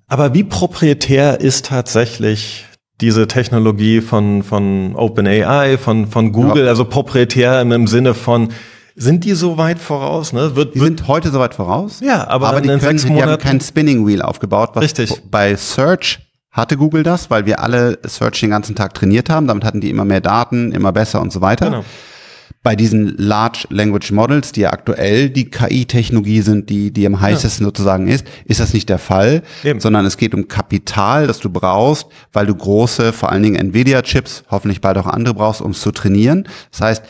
Aber 0.07 0.33
wie 0.33 0.43
proprietär 0.43 1.39
ist 1.39 1.65
tatsächlich 1.65 2.65
diese 3.01 3.27
Technologie 3.27 4.01
von, 4.01 4.43
von 4.43 4.95
OpenAI, 4.95 5.77
von, 5.77 6.07
von 6.07 6.31
Google, 6.31 6.63
ja. 6.63 6.69
also 6.69 6.85
proprietär 6.85 7.61
im, 7.61 7.87
Sinne 7.87 8.13
von, 8.13 8.49
sind 8.95 9.23
die 9.23 9.33
so 9.33 9.57
weit 9.57 9.79
voraus? 9.79 10.33
Ne? 10.33 10.55
Wird, 10.55 10.75
die 10.75 10.79
sind 10.79 11.07
heute 11.07 11.29
so 11.29 11.39
weit 11.39 11.53
voraus. 11.53 11.99
Ja, 11.99 12.27
aber, 12.27 12.47
aber 12.47 12.61
die, 12.61 12.69
können, 12.69 12.97
die 12.97 13.21
haben 13.21 13.37
kein 13.37 13.61
Spinning 13.61 14.07
Wheel 14.07 14.21
aufgebaut. 14.21 14.71
Was 14.73 14.83
Richtig. 14.83 15.21
Bei 15.29 15.55
Search 15.55 16.19
hatte 16.51 16.75
Google 16.75 17.03
das, 17.03 17.29
weil 17.29 17.45
wir 17.45 17.61
alle 17.61 17.99
Search 18.03 18.39
den 18.39 18.49
ganzen 18.49 18.75
Tag 18.75 18.95
trainiert 18.95 19.29
haben. 19.29 19.45
Damit 19.45 19.63
hatten 19.63 19.79
die 19.79 19.91
immer 19.91 20.05
mehr 20.05 20.21
Daten, 20.21 20.71
immer 20.71 20.91
besser 20.91 21.21
und 21.21 21.31
so 21.31 21.41
weiter. 21.41 21.65
Genau 21.67 21.83
bei 22.67 22.75
diesen 22.75 23.15
Large 23.17 23.63
Language 23.69 24.11
Models, 24.11 24.51
die 24.51 24.59
ja 24.59 24.73
aktuell 24.73 25.29
die 25.29 25.49
KI-Technologie 25.49 26.41
sind, 26.41 26.69
die, 26.69 26.91
die 26.91 27.05
am 27.05 27.21
heißesten 27.21 27.63
ja. 27.63 27.67
sozusagen 27.69 28.09
ist, 28.09 28.27
ist 28.43 28.59
das 28.59 28.73
nicht 28.73 28.89
der 28.89 28.99
Fall, 28.99 29.41
Eben. 29.63 29.79
sondern 29.79 30.05
es 30.05 30.17
geht 30.17 30.33
um 30.33 30.49
Kapital, 30.49 31.27
das 31.27 31.39
du 31.39 31.49
brauchst, 31.49 32.07
weil 32.33 32.45
du 32.45 32.53
große, 32.53 33.13
vor 33.13 33.31
allen 33.31 33.43
Dingen 33.43 33.55
Nvidia-Chips, 33.55 34.43
hoffentlich 34.51 34.81
bald 34.81 34.97
auch 34.97 35.07
andere 35.07 35.35
brauchst, 35.35 35.61
um 35.61 35.71
es 35.71 35.79
zu 35.79 35.91
trainieren. 35.91 36.45
Das 36.71 36.81
heißt, 36.81 37.03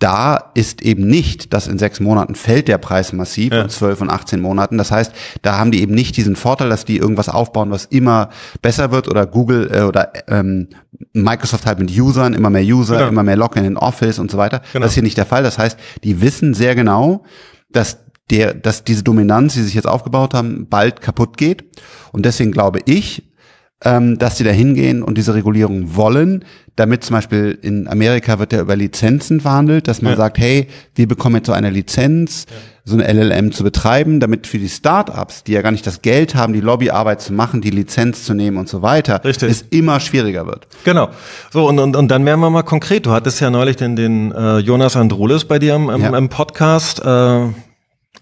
da 0.00 0.50
ist 0.54 0.82
eben 0.82 1.06
nicht, 1.06 1.52
dass 1.52 1.68
in 1.68 1.78
sechs 1.78 2.00
Monaten 2.00 2.34
fällt 2.34 2.68
der 2.68 2.78
Preis 2.78 3.12
massiv 3.12 3.52
ja. 3.52 3.62
und 3.62 3.70
zwölf 3.70 4.00
und 4.00 4.10
18 4.10 4.40
Monaten. 4.40 4.76
Das 4.76 4.90
heißt, 4.90 5.12
da 5.42 5.56
haben 5.56 5.70
die 5.70 5.80
eben 5.80 5.94
nicht 5.94 6.16
diesen 6.16 6.36
Vorteil, 6.36 6.68
dass 6.68 6.84
die 6.84 6.98
irgendwas 6.98 7.28
aufbauen, 7.28 7.70
was 7.70 7.84
immer 7.86 8.30
besser 8.60 8.90
wird 8.90 9.08
oder 9.08 9.26
Google 9.26 9.70
äh, 9.72 9.82
oder 9.82 10.12
ähm, 10.28 10.68
Microsoft 11.12 11.64
halt 11.64 11.78
mit 11.78 11.96
Usern, 11.96 12.34
immer 12.34 12.50
mehr 12.50 12.64
User, 12.64 12.96
genau. 12.96 13.08
immer 13.08 13.22
mehr 13.22 13.36
Login 13.36 13.64
in 13.64 13.76
Office 13.76 14.18
und 14.18 14.30
so 14.30 14.36
weiter. 14.36 14.62
Genau. 14.72 14.82
Das 14.82 14.92
ist 14.92 14.94
hier 14.94 15.02
nicht 15.04 15.16
der 15.16 15.26
Fall. 15.26 15.44
Das 15.44 15.58
heißt, 15.58 15.78
die 16.02 16.20
wissen 16.20 16.54
sehr 16.54 16.74
genau, 16.74 17.24
dass 17.70 17.98
der, 18.30 18.54
dass 18.54 18.84
diese 18.84 19.04
Dominanz, 19.04 19.54
die 19.54 19.62
sich 19.62 19.74
jetzt 19.74 19.86
aufgebaut 19.86 20.34
haben, 20.34 20.68
bald 20.68 21.00
kaputt 21.00 21.36
geht. 21.36 21.64
Und 22.12 22.26
deswegen 22.26 22.52
glaube 22.52 22.80
ich, 22.84 23.33
ähm, 23.82 24.18
dass 24.18 24.36
die 24.36 24.44
da 24.44 24.50
hingehen 24.50 25.02
und 25.02 25.18
diese 25.18 25.34
Regulierung 25.34 25.96
wollen, 25.96 26.44
damit 26.76 27.04
zum 27.04 27.14
Beispiel 27.14 27.58
in 27.62 27.86
Amerika 27.86 28.38
wird 28.38 28.52
ja 28.52 28.60
über 28.60 28.74
Lizenzen 28.74 29.40
verhandelt, 29.40 29.86
dass 29.86 30.02
man 30.02 30.12
ja. 30.12 30.16
sagt, 30.16 30.38
hey, 30.38 30.68
wir 30.94 31.06
bekommen 31.06 31.36
jetzt 31.36 31.46
so 31.46 31.52
eine 31.52 31.70
Lizenz, 31.70 32.46
ja. 32.48 32.56
so 32.84 32.96
eine 32.96 33.12
LLM 33.12 33.52
zu 33.52 33.62
betreiben, 33.62 34.18
damit 34.18 34.46
für 34.46 34.58
die 34.58 34.68
Startups, 34.68 35.44
die 35.44 35.52
ja 35.52 35.62
gar 35.62 35.70
nicht 35.70 35.86
das 35.86 36.02
Geld 36.02 36.34
haben, 36.34 36.52
die 36.52 36.60
Lobbyarbeit 36.60 37.20
zu 37.20 37.32
machen, 37.32 37.60
die 37.60 37.70
Lizenz 37.70 38.24
zu 38.24 38.34
nehmen 38.34 38.56
und 38.56 38.68
so 38.68 38.82
weiter, 38.82 39.22
Richtig. 39.24 39.50
es 39.50 39.62
immer 39.70 40.00
schwieriger 40.00 40.46
wird. 40.46 40.66
Genau. 40.84 41.10
So, 41.52 41.68
und, 41.68 41.78
und, 41.78 41.94
und 41.94 42.08
dann 42.10 42.24
werden 42.24 42.40
wir 42.40 42.50
mal 42.50 42.62
konkret. 42.62 43.06
Du 43.06 43.12
hattest 43.12 43.40
ja 43.40 43.50
neulich 43.50 43.76
den, 43.76 43.94
den 43.94 44.32
äh, 44.32 44.58
Jonas 44.58 44.96
Andrulis 44.96 45.44
bei 45.44 45.58
dir 45.58 45.76
im, 45.76 45.90
im, 45.90 46.00
ja. 46.00 46.16
im 46.16 46.28
Podcast. 46.28 47.04
Äh, 47.04 47.48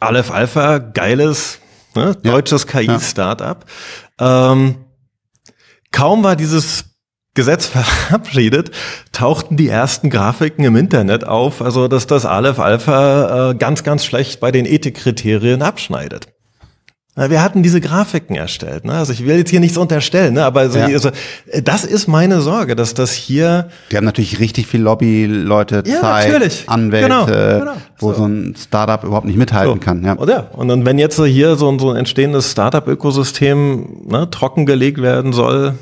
Aleph 0.01 0.31
Alpha, 0.31 0.79
geiles, 0.79 1.59
ne, 1.95 2.17
deutsches 2.23 2.67
KI-Startup. 2.67 3.65
Ähm, 4.19 4.75
Kaum 5.93 6.25
war 6.25 6.37
dieses 6.37 6.87
Gesetz 7.35 7.67
verabschiedet, 8.09 8.73
tauchten 9.13 9.57
die 9.57 9.69
ersten 9.69 10.11
Grafiken 10.11 10.65
im 10.65 10.77
Internet 10.77 11.25
auf, 11.25 11.63
also 11.63 11.89
dass 11.89 12.07
das 12.07 12.27
Aleph 12.27 12.59
Alpha 12.59 13.51
äh, 13.51 13.55
ganz, 13.55 13.85
ganz 13.85 14.05
schlecht 14.05 14.41
bei 14.41 14.51
den 14.51 14.67
Ethikkriterien 14.67 15.63
abschneidet. 15.63 16.27
Wir 17.15 17.43
hatten 17.43 17.63
diese 17.63 17.83
Grafiken 17.83 18.37
erstellt. 18.37 18.87
Ne? 18.87 18.95
Also 18.95 19.13
ich 19.13 19.27
will 19.27 19.37
jetzt 19.37 19.51
hier 19.51 19.61
nichts 19.61 19.77
unterstellen, 19.77 20.33
ne? 20.33 20.45
aber 20.47 20.61
also, 20.61 20.79
ja. 20.79 20.87
also, 20.87 21.11
das 21.63 21.85
ist 21.85 22.09
meine 22.09 22.41
Sorge, 22.41 22.75
dass 22.75 22.95
das 22.95 23.13
hier. 23.13 23.69
Die 23.91 23.99
haben 23.99 24.07
natürlich 24.07 24.41
richtig 24.41 24.67
viel 24.67 24.81
Lobby-Leute, 24.81 25.83
ja, 25.85 26.01
Zeit, 26.01 26.29
natürlich. 26.33 26.65
Anwälte, 26.69 27.09
genau, 27.09 27.27
genau. 27.27 27.73
wo 27.99 28.13
so. 28.13 28.21
so. 28.21 28.25
ein 28.25 28.55
Startup 28.57 29.05
überhaupt 29.05 29.27
nicht 29.27 29.37
mithalten 29.37 29.75
so. 29.75 29.81
kann. 29.81 30.03
Ja. 30.03 30.15
Und, 30.15 30.31
ja. 30.31 30.49
und 30.53 30.69
dann, 30.69 30.87
wenn 30.87 30.99
jetzt 30.99 31.23
hier 31.23 31.57
so 31.57 31.71
ein, 31.71 31.79
so 31.79 31.91
ein 31.91 31.97
entstehendes 31.97 32.51
Startup-Ökosystem 32.51 34.05
ne, 34.09 34.31
trockengelegt 34.31 35.03
werden 35.03 35.35
soll, 35.35 35.75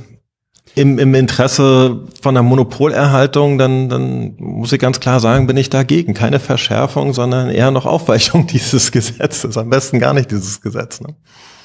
im, 0.74 0.98
im 0.98 1.14
Interesse 1.14 2.06
von 2.20 2.34
der 2.34 2.42
Monopolerhaltung, 2.42 3.58
dann, 3.58 3.88
dann 3.88 4.36
muss 4.38 4.72
ich 4.72 4.80
ganz 4.80 5.00
klar 5.00 5.20
sagen, 5.20 5.46
bin 5.46 5.56
ich 5.56 5.70
dagegen. 5.70 6.14
Keine 6.14 6.38
Verschärfung, 6.38 7.12
sondern 7.12 7.50
eher 7.50 7.70
noch 7.70 7.86
Aufweichung 7.86 8.46
dieses 8.52 8.92
Gesetzes. 8.92 9.56
Am 9.56 9.70
besten 9.70 9.98
gar 9.98 10.14
nicht 10.14 10.30
dieses 10.30 10.60
Gesetz. 10.60 11.00
Ne? 11.00 11.16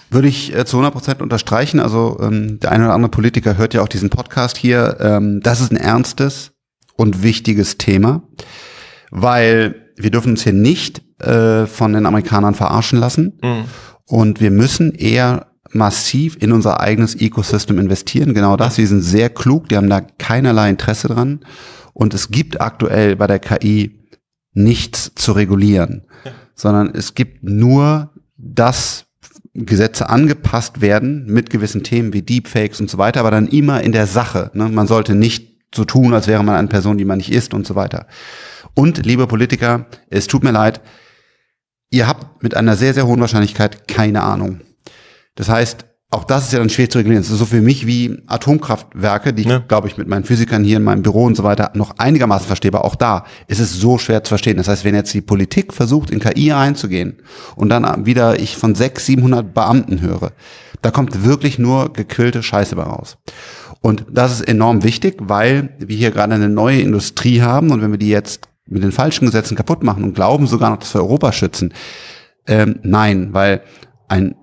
Würde 0.09 0.27
ich 0.27 0.55
äh, 0.55 0.65
zu 0.65 0.77
100 0.77 0.93
Prozent 0.93 1.21
unterstreichen. 1.21 1.79
Also 1.79 2.17
ähm, 2.21 2.59
der 2.59 2.71
eine 2.71 2.85
oder 2.85 2.93
andere 2.93 3.11
Politiker 3.11 3.57
hört 3.57 3.73
ja 3.73 3.81
auch 3.81 3.87
diesen 3.87 4.09
Podcast 4.09 4.57
hier. 4.57 4.97
Ähm, 4.99 5.39
das 5.41 5.61
ist 5.61 5.71
ein 5.71 5.77
ernstes 5.77 6.51
und 6.95 7.21
wichtiges 7.23 7.77
Thema, 7.77 8.23
weil 9.11 9.75
wir 9.97 10.11
dürfen 10.11 10.31
uns 10.31 10.43
hier 10.43 10.53
nicht 10.53 11.01
äh, 11.19 11.67
von 11.67 11.93
den 11.93 12.05
Amerikanern 12.05 12.55
verarschen 12.55 12.99
lassen. 12.99 13.39
Mhm. 13.41 13.65
Und 14.07 14.41
wir 14.41 14.51
müssen 14.51 14.93
eher 14.93 15.47
massiv 15.75 16.37
in 16.39 16.51
unser 16.51 16.79
eigenes 16.79 17.15
Ecosystem 17.15 17.77
investieren. 17.77 18.33
Genau 18.33 18.57
das. 18.57 18.75
Sie 18.75 18.85
sind 18.85 19.01
sehr 19.01 19.29
klug. 19.29 19.69
Die 19.69 19.77
haben 19.77 19.89
da 19.89 20.01
keinerlei 20.01 20.69
Interesse 20.69 21.09
dran. 21.09 21.41
Und 21.93 22.13
es 22.13 22.29
gibt 22.29 22.61
aktuell 22.61 23.15
bei 23.15 23.27
der 23.27 23.39
KI 23.39 23.99
nichts 24.53 25.11
zu 25.15 25.33
regulieren, 25.33 26.05
ja. 26.23 26.31
sondern 26.55 26.93
es 26.93 27.13
gibt 27.13 27.43
nur, 27.43 28.09
dass 28.37 29.05
Gesetze 29.53 30.09
angepasst 30.09 30.81
werden 30.81 31.25
mit 31.27 31.49
gewissen 31.49 31.83
Themen 31.83 32.13
wie 32.13 32.21
Deepfakes 32.21 32.81
und 32.81 32.89
so 32.89 32.97
weiter, 32.97 33.21
aber 33.21 33.31
dann 33.31 33.47
immer 33.47 33.81
in 33.81 33.91
der 33.91 34.07
Sache. 34.07 34.51
Ne? 34.53 34.67
Man 34.69 34.87
sollte 34.87 35.15
nicht 35.15 35.55
so 35.73 35.85
tun, 35.85 36.13
als 36.13 36.27
wäre 36.27 36.43
man 36.43 36.55
eine 36.55 36.67
Person, 36.67 36.97
die 36.97 37.05
man 37.05 37.17
nicht 37.17 37.31
ist 37.31 37.53
und 37.53 37.65
so 37.65 37.75
weiter. 37.75 38.07
Und, 38.73 39.05
liebe 39.05 39.27
Politiker, 39.27 39.85
es 40.09 40.27
tut 40.27 40.43
mir 40.43 40.51
leid, 40.51 40.81
ihr 41.89 42.07
habt 42.07 42.43
mit 42.43 42.55
einer 42.55 42.75
sehr, 42.75 42.93
sehr 42.93 43.07
hohen 43.07 43.21
Wahrscheinlichkeit 43.21 43.87
keine 43.87 44.23
Ahnung. 44.23 44.61
Das 45.35 45.49
heißt, 45.49 45.85
auch 46.11 46.23
das 46.23 46.45
ist 46.45 46.53
ja 46.53 46.59
dann 46.59 46.69
schwer 46.69 46.89
zu 46.89 46.97
regulieren. 46.97 47.23
Das 47.23 47.31
ist 47.31 47.39
so 47.39 47.45
für 47.45 47.61
mich 47.61 47.87
wie 47.87 48.21
Atomkraftwerke, 48.27 49.33
die 49.33 49.43
Ja. 49.43 49.57
ich, 49.57 49.67
glaube 49.67 49.87
ich, 49.87 49.97
mit 49.97 50.07
meinen 50.07 50.23
Physikern 50.23 50.63
hier 50.63 50.77
in 50.77 50.83
meinem 50.83 51.01
Büro 51.01 51.25
und 51.25 51.35
so 51.35 51.43
weiter 51.43 51.71
noch 51.73 51.97
einigermaßen 51.97 52.47
verstehe. 52.47 52.71
Aber 52.71 52.85
auch 52.85 52.95
da 52.95 53.25
ist 53.47 53.59
es 53.59 53.73
so 53.73 53.97
schwer 53.97 54.23
zu 54.23 54.29
verstehen. 54.29 54.57
Das 54.57 54.67
heißt, 54.67 54.85
wenn 54.85 54.95
jetzt 54.95 55.13
die 55.13 55.21
Politik 55.21 55.73
versucht, 55.73 56.11
in 56.11 56.19
KI 56.19 56.53
einzugehen 56.53 57.17
und 57.55 57.69
dann 57.69 58.05
wieder 58.05 58.39
ich 58.39 58.55
von 58.55 58.75
600, 58.75 59.05
700 59.05 59.53
Beamten 59.53 59.99
höre, 60.01 60.31
da 60.81 60.91
kommt 60.91 61.25
wirklich 61.25 61.59
nur 61.59 61.91
gequillte 61.91 62.43
Scheiße 62.43 62.75
bei 62.75 62.83
raus. 62.83 63.17
Und 63.81 64.05
das 64.09 64.31
ist 64.31 64.47
enorm 64.47 64.83
wichtig, 64.83 65.17
weil 65.19 65.75
wir 65.79 65.97
hier 65.97 66.11
gerade 66.11 66.35
eine 66.35 66.49
neue 66.49 66.79
Industrie 66.79 67.41
haben 67.41 67.71
und 67.71 67.81
wenn 67.81 67.91
wir 67.91 67.99
die 67.99 68.09
jetzt 68.09 68.47
mit 68.67 68.83
den 68.83 68.91
falschen 68.91 69.25
Gesetzen 69.25 69.55
kaputt 69.55 69.83
machen 69.83 70.03
und 70.03 70.13
glauben 70.13 70.47
sogar 70.47 70.69
noch, 70.69 70.77
dass 70.77 70.93
wir 70.93 71.01
Europa 71.01 71.31
schützen, 71.31 71.73
ähm, 72.47 72.79
nein, 72.83 73.29
weil 73.33 73.61
ein 74.07 74.35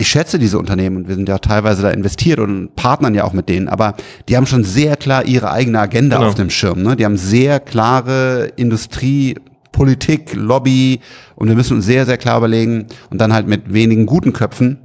ich 0.00 0.08
schätze 0.08 0.38
diese 0.38 0.58
Unternehmen 0.58 0.96
und 0.96 1.08
wir 1.08 1.14
sind 1.14 1.28
ja 1.28 1.38
teilweise 1.38 1.82
da 1.82 1.90
investiert 1.90 2.40
und 2.40 2.74
partnern 2.74 3.14
ja 3.14 3.24
auch 3.24 3.34
mit 3.34 3.48
denen, 3.48 3.68
aber 3.68 3.94
die 4.28 4.36
haben 4.36 4.46
schon 4.46 4.64
sehr 4.64 4.96
klar 4.96 5.26
ihre 5.26 5.50
eigene 5.50 5.78
Agenda 5.78 6.16
Genau. 6.16 6.28
auf 6.28 6.34
dem 6.34 6.50
Schirm. 6.50 6.82
Ne? 6.82 6.96
Die 6.96 7.04
haben 7.04 7.18
sehr 7.18 7.60
klare 7.60 8.50
Industrie, 8.56 9.36
Politik, 9.72 10.34
Lobby 10.34 11.00
und 11.36 11.48
wir 11.48 11.54
müssen 11.54 11.76
uns 11.76 11.86
sehr, 11.86 12.06
sehr 12.06 12.16
klar 12.16 12.38
überlegen 12.38 12.86
und 13.10 13.20
dann 13.20 13.32
halt 13.32 13.46
mit 13.46 13.72
wenigen 13.72 14.06
guten 14.06 14.32
Köpfen 14.32 14.78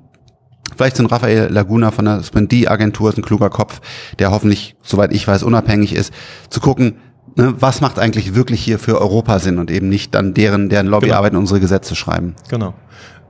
Vielleicht 0.75 0.97
so 0.97 1.03
ein 1.03 1.07
Raphael 1.07 1.47
Laguna 1.51 1.91
von 1.91 2.05
der 2.05 2.23
Spendi-Agentur 2.23 3.09
ist 3.09 3.17
ein 3.17 3.23
kluger 3.23 3.49
Kopf, 3.49 3.79
der 4.19 4.31
hoffentlich, 4.31 4.75
soweit 4.83 5.13
ich 5.13 5.25
weiß, 5.27 5.43
unabhängig 5.43 5.93
ist, 5.93 6.11
zu 6.49 6.59
gucken, 6.59 6.95
ne, 7.35 7.53
was 7.59 7.81
macht 7.81 7.99
eigentlich 7.99 8.35
wirklich 8.35 8.61
hier 8.61 8.79
für 8.79 8.99
Europa 8.99 9.39
Sinn 9.39 9.59
und 9.59 9.71
eben 9.71 9.89
nicht 9.89 10.13
dann 10.15 10.33
deren, 10.33 10.67
deren 10.69 10.87
Lobbyarbeit 10.87 11.33
in 11.33 11.37
unsere 11.37 11.59
Gesetze 11.59 11.95
schreiben. 11.95 12.35
Genau. 12.49 12.73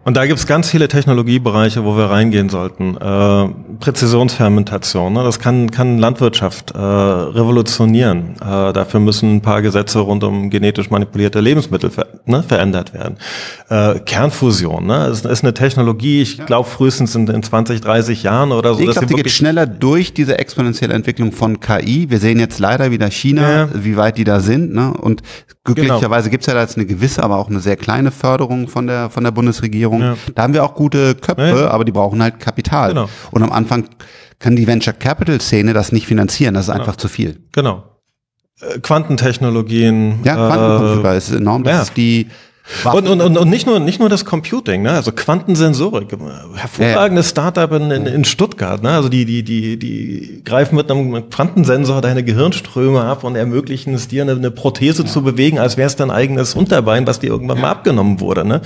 Und 0.06 0.16
da 0.16 0.28
gibt's 0.28 0.46
ganz 0.46 0.70
viele 0.70 0.88
Technologiebereiche, 0.88 1.84
wo 1.84 1.98
wir 1.98 2.12
reingehen 2.12 2.50
sollten. 2.50 2.96
Äh, 2.96 3.50
Präzisionsfermentation, 3.80 5.14
ne? 5.14 5.24
das 5.24 5.40
kann, 5.40 5.72
kann 5.72 5.98
Landwirtschaft 5.98 6.76
äh, 6.76 6.78
revolutionieren. 6.78 8.36
Äh, 8.36 8.72
dafür 8.72 9.00
müssen 9.00 9.38
ein 9.38 9.42
paar 9.42 9.64
Gesetze 9.64 9.98
rund 9.98 10.24
um 10.24 10.52
genetisch 10.52 10.92
manipulierte 10.92 11.40
Lebensmittel 11.40 11.90
ver 11.90 12.06
ne, 12.28 12.44
verändert 12.44 12.94
werden. 12.94 13.18
Äh, 13.70 14.00
Kernfusion, 14.00 14.86
ne? 14.86 15.08
das 15.10 15.26
ist 15.26 15.44
eine 15.44 15.56
Technologie, 15.56 16.22
ich 16.22 16.46
glaube 16.46 16.70
frühestens 16.70 17.16
in, 17.16 17.26
in 17.26 17.42
20, 17.42 17.82
30 17.82 18.22
Jahren 18.22 18.52
oder 18.52 18.76
so. 18.76 18.82
Ich 18.82 18.92
glaube, 18.92 19.08
die 19.08 19.16
geht 19.16 19.32
schneller 19.32 19.66
durch 19.66 20.14
diese 20.14 20.38
exponentielle 20.38 20.94
Entwicklung 20.94 21.32
von 21.32 21.60
KI. 21.60 22.12
Wir 22.12 22.20
sehen 22.20 22.40
jetzt 22.40 22.60
leider 22.60 22.92
wieder 22.92 23.10
China, 23.10 23.42
Ja. 23.42 23.66
Genau. 23.66 23.84
wie 23.84 23.98
weit 23.98 24.20
die 24.20 24.24
da 24.24 24.40
sind. 24.40 24.72
Ne? 24.72 24.94
Und 24.94 25.24
glücklicherweise 25.64 26.30
gibt's 26.30 26.46
ja 26.46 26.54
da 26.54 26.62
jetzt 26.62 26.78
eine 26.78 26.86
gewisse, 26.86 27.24
aber 27.24 27.38
auch 27.38 27.50
eine 27.50 27.60
sehr 27.60 27.76
kleine 27.76 28.12
Förderung 28.12 28.68
von 28.68 28.86
der 28.86 29.10
von 29.10 29.24
der 29.24 29.32
Bundesregierung. 29.32 29.95
Ja. 30.02 30.18
Da 30.34 30.44
haben 30.44 30.54
wir 30.54 30.64
auch 30.64 30.76
gute 30.76 31.16
Köpfe, 31.16 31.42
Ja, 31.42 31.58
ja. 31.62 31.68
aber 31.70 31.86
die 31.86 31.92
brauchen 31.92 32.22
halt 32.22 32.40
Kapital. 32.40 32.90
Genau. 32.90 33.10
Und 33.32 33.44
am 33.44 33.52
Anfang 33.52 33.90
kann 34.40 34.56
die 34.56 34.68
Venture 34.68 34.94
Capital 34.94 35.42
Szene 35.42 35.74
das 35.74 35.92
nicht 35.92 36.08
finanzieren. 36.08 36.54
Das 36.54 36.66
ist 36.66 36.70
einfach 36.70 36.96
zu 36.96 37.08
viel. 37.08 37.40
Genau. 37.52 37.84
Äh, 38.62 38.80
Quantentechnologien. 38.80 40.20
Ja, 40.24 40.34
äh, 40.34 40.48
Quantencomputer 40.50 41.16
ist 41.16 41.32
enorm. 41.32 41.64
Das 41.64 41.74
ja. 41.74 41.82
ist 41.84 41.98
die 41.98 42.28
Und, 42.84 43.08
und, 43.08 43.22
und, 43.22 43.38
und 43.38 43.50
nicht 43.50 43.68
nur 43.68 43.80
nicht 43.80 44.00
nur 44.00 44.10
das 44.10 44.26
Computing, 44.26 44.82
ne? 44.82 44.92
also 44.92 45.12
Quantensensorik, 45.12 46.08
hervorragendes 46.56 47.30
Startup 47.30 47.72
in, 47.74 47.92
in, 47.92 48.06
in 48.08 48.26
Stuttgart, 48.26 48.82
ne? 48.82 48.90
also 48.90 49.08
die 49.08 49.26
die 49.26 49.44
die 49.44 49.78
die 49.78 50.42
greifen 50.44 50.76
mit 50.76 50.90
einem 50.90 51.30
Quantensensor 51.30 52.02
deine 52.02 52.24
Gehirnströme 52.24 53.02
ab 53.02 53.24
und 53.24 53.36
ermöglichen 53.36 53.94
es 53.94 54.08
dir 54.08 54.24
eine, 54.24 54.32
eine 54.32 54.50
Prothese 54.50 55.06
zu 55.06 55.22
bewegen, 55.22 55.60
als 55.60 55.78
wäre 55.78 55.86
es 55.86 55.96
dein 55.96 56.10
eigenes 56.10 56.56
Unterbein, 56.56 57.06
was 57.06 57.20
dir 57.20 57.28
irgendwann 57.30 57.62
mal 57.62 57.70
abgenommen 57.70 58.20
wurde. 58.20 58.44
Ne? 58.46 58.62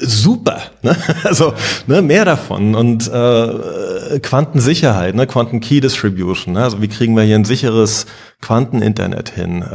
Super, 0.00 0.60
ne? 0.82 0.96
also 1.24 1.54
ne, 1.88 2.02
mehr 2.02 2.24
davon 2.24 2.76
und 2.76 3.08
äh, 3.08 4.20
Quantensicherheit, 4.20 5.16
ne? 5.16 5.26
Quanten 5.26 5.58
Key 5.58 5.80
Distribution, 5.80 6.54
ne? 6.54 6.62
also 6.62 6.80
wie 6.80 6.86
kriegen 6.86 7.16
wir 7.16 7.24
hier 7.24 7.34
ein 7.34 7.44
sicheres 7.44 8.06
Quanteninternet 8.40 9.30
hin? 9.30 9.60
Äh, 9.60 9.74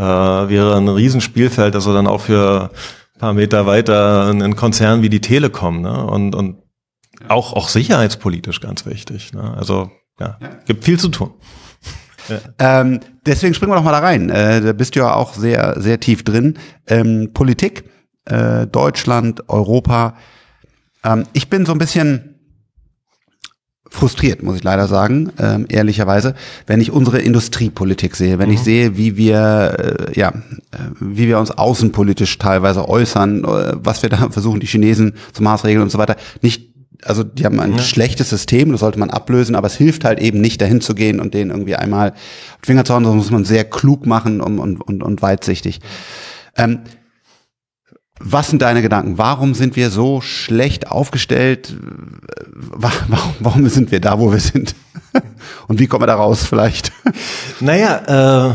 wäre 0.50 0.78
ein 0.78 0.88
Riesenspielfeld, 0.88 1.76
also 1.76 1.94
dann 1.94 2.08
auch 2.08 2.22
für 2.22 2.72
ein 3.16 3.20
paar 3.20 3.34
Meter 3.34 3.66
weiter 3.66 4.28
ein 4.30 4.42
ein 4.42 4.56
Konzern 4.56 5.02
wie 5.02 5.10
die 5.10 5.22
Telekom, 5.22 5.82
ne? 5.82 6.06
und 6.06 6.36
und 6.36 6.64
auch 7.28 7.52
auch 7.52 7.68
sicherheitspolitisch 7.68 8.62
ganz 8.62 8.86
wichtig, 8.86 9.34
ne? 9.34 9.54
also 9.58 9.92
ja, 10.22 10.38
gibt 10.66 10.86
viel 10.86 11.00
zu 11.00 11.10
tun. 11.10 11.32
Ähm, 12.60 13.02
deswegen 13.26 13.54
springen 13.54 13.72
wir 13.72 13.76
doch 13.76 13.84
mal 13.84 13.92
da 13.92 14.00
rein. 14.00 14.30
Äh, 14.30 14.62
da 14.62 14.74
bist 14.74 14.96
du 14.96 15.02
ja 15.02 15.14
auch 15.14 15.34
sehr, 15.34 15.80
sehr 15.82 16.00
tief 16.00 16.24
drin. 16.24 16.58
Ähm, 16.88 17.32
Politik, 17.34 17.84
äh, 18.26 18.68
Deutschland, 18.68 19.50
Europa. 19.50 20.16
Ähm, 21.04 21.26
ich 21.34 21.50
bin 21.50 21.66
so 21.66 21.72
ein 21.72 21.78
bisschen 21.78 22.34
frustriert, 23.94 24.42
muss 24.42 24.56
ich 24.56 24.64
leider 24.64 24.88
sagen, 24.88 25.32
ähm, 25.38 25.68
ehrlicherweise, 25.70 26.34
wenn 26.66 26.82
ich 26.82 26.92
unsere 26.92 27.20
Industriepolitik 27.20 28.16
sehe, 28.16 28.40
wenn 28.40 28.50
ich 28.50 28.60
sehe, 28.60 28.98
wie 28.98 29.18
wir, 29.18 30.10
äh, 30.10 30.20
ja, 30.20 30.30
äh, 30.30 30.78
wie 31.00 31.28
wir 31.28 31.38
uns 31.38 31.52
außenpolitisch 31.52 32.40
teilweise 32.40 32.90
äußern, 32.90 33.44
äh, 33.44 33.74
was 33.76 34.02
wir 34.02 34.10
da 34.10 34.18
versuchen, 34.32 34.60
die 34.60 34.68
Chinesen 34.68 35.14
zu 35.32 35.44
Maßregeln 35.44 35.84
und 35.84 35.92
so 35.92 36.00
weiter, 36.00 36.16
nicht 36.42 36.74
also 37.06 37.24
die 37.24 37.46
haben 37.46 37.60
ein 37.60 37.80
schlechtes 37.80 38.30
System, 38.30 38.72
das 38.72 38.80
sollte 38.80 38.98
man 38.98 39.10
ablösen, 39.10 39.56
aber 39.56 39.68
es 39.68 39.76
hilft 39.76 40.06
halt 40.06 40.20
eben 40.20 40.40
nicht, 40.40 40.62
dahin 40.62 40.80
zu 40.80 40.96
gehen 40.96 41.20
und 41.20 41.34
denen 41.34 41.52
irgendwie 41.52 41.76
einmal 41.76 42.14
Finger 42.64 42.86
zu 42.86 42.94
hauen, 42.94 43.04
sondern 43.04 43.18
muss 43.18 43.30
man 43.30 43.44
sehr 43.44 43.66
klug 43.66 44.06
machen 44.06 44.40
und, 44.40 44.58
und, 44.58 44.82
und, 44.82 45.04
und 45.04 45.22
weitsichtig. 45.22 45.82
Ähm, 46.56 46.80
was 48.26 48.50
sind 48.50 48.62
deine 48.62 48.82
Gedanken? 48.82 49.18
Warum 49.18 49.54
sind 49.54 49.76
wir 49.76 49.90
so 49.90 50.22
schlecht 50.22 50.90
aufgestellt? 50.90 51.76
Wa- 52.56 52.92
Warum, 53.10 53.34
warum 53.40 53.70
sind 53.70 53.92
wir 53.92 54.00
da, 54.00 54.20
wo 54.20 54.32
wir 54.32 54.40
sind? 54.40 54.76
Und 55.68 55.80
wie 55.80 55.88
kommen 55.88 56.04
wir 56.04 56.08
da 56.08 56.16
raus 56.16 56.46
vielleicht? 56.46 56.92
Naja, 57.60 58.50
äh, 58.50 58.54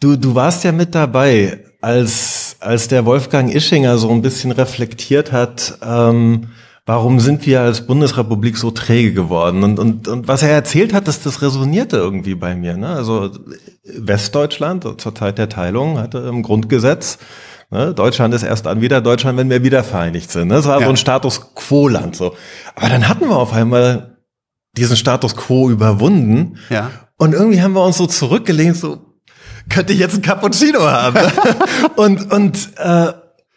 du, 0.00 0.16
du 0.16 0.34
warst 0.34 0.62
ja 0.64 0.72
mit 0.72 0.94
dabei, 0.94 1.64
als, 1.80 2.56
als 2.60 2.88
der 2.88 3.04
Wolfgang 3.06 3.52
Ischinger 3.54 3.98
so 3.98 4.10
ein 4.10 4.22
bisschen 4.22 4.52
reflektiert 4.52 5.32
hat, 5.32 5.78
ähm, 5.82 6.48
warum 6.86 7.18
sind 7.20 7.46
wir 7.46 7.60
als 7.62 7.86
Bundesrepublik 7.86 8.56
so 8.56 8.70
träge 8.70 9.12
geworden? 9.12 9.62
Und, 9.64 9.78
und, 9.78 10.06
und 10.08 10.28
was 10.28 10.42
er 10.42 10.50
erzählt 10.50 10.92
hat, 10.92 11.08
das, 11.08 11.22
das 11.22 11.42
resonierte 11.42 11.96
irgendwie 11.96 12.34
bei 12.34 12.54
mir. 12.54 12.76
Ne? 12.76 12.88
Also 12.88 13.30
Westdeutschland 13.84 15.00
zur 15.00 15.14
Zeit 15.14 15.38
der 15.38 15.48
Teilung 15.48 15.98
hatte 15.98 16.18
im 16.18 16.42
Grundgesetz, 16.42 17.18
ne, 17.70 17.94
Deutschland 17.94 18.34
ist 18.34 18.42
erst 18.42 18.66
dann 18.66 18.80
wieder 18.80 19.00
Deutschland, 19.00 19.38
wenn 19.38 19.50
wir 19.50 19.62
wieder 19.62 19.84
vereinigt 19.84 20.30
sind. 20.30 20.48
Ne? 20.48 20.54
Das 20.54 20.66
war 20.66 20.78
Ja. 20.80 20.86
so 20.86 20.90
ein 20.90 20.96
Status 20.96 21.54
Quo-Land. 21.54 22.16
So. 22.16 22.34
Aber 22.74 22.88
dann 22.88 23.08
hatten 23.08 23.28
wir 23.28 23.36
auf 23.36 23.52
einmal 23.52 24.18
diesen 24.76 24.96
Status 24.96 25.36
Quo 25.36 25.70
überwunden. 25.70 26.58
Ja. 26.70 26.90
Und 27.16 27.32
irgendwie 27.32 27.62
haben 27.62 27.74
wir 27.74 27.84
uns 27.84 27.96
so 27.96 28.06
zurückgelehnt, 28.06 28.76
so 28.76 28.98
könnte 29.68 29.92
ich 29.92 29.98
jetzt 29.98 30.14
einen 30.14 30.22
Cappuccino 30.22 30.80
haben. 30.80 31.18
und 31.96 32.32
und 32.32 32.70
äh, 32.76 33.12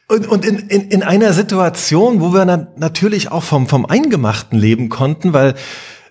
und, 0.09 0.25
und 0.27 0.45
in, 0.45 0.59
in, 0.69 0.89
in 0.89 1.03
einer 1.03 1.33
Situation, 1.33 2.21
wo 2.21 2.33
wir 2.33 2.45
na, 2.45 2.67
natürlich 2.77 3.29
auch 3.31 3.43
vom, 3.43 3.67
vom 3.67 3.85
Eingemachten 3.85 4.57
leben 4.57 4.87
konnten, 4.87 5.33
weil, 5.33 5.55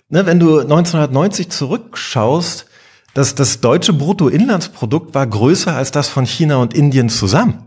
ne, 0.09 0.27
wenn 0.27 0.39
du 0.39 0.59
1990 0.59 1.49
zurückschaust, 1.49 2.67
das, 3.15 3.33
das 3.33 3.59
deutsche 3.59 3.93
Bruttoinlandsprodukt 3.93 5.15
war 5.15 5.25
größer 5.25 5.75
als 5.75 5.89
das 5.91 6.07
von 6.09 6.25
China 6.27 6.57
und 6.57 6.75
Indien 6.75 7.09
zusammen. 7.09 7.66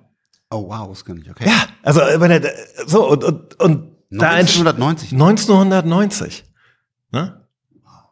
Oh 0.51 0.69
wow, 0.69 0.89
das 0.89 1.05
kann 1.05 1.19
ich, 1.19 1.31
okay. 1.31 1.45
Ja, 1.47 1.63
also 1.83 2.01
meine, 2.19 2.43
so 2.87 3.09
und, 3.09 3.23
und, 3.25 3.61
und 3.61 3.97
da 4.11 4.33
entsch- 4.33 4.59
1990. 4.59 5.13
1990. 5.13 6.45
Ne? 7.13 7.47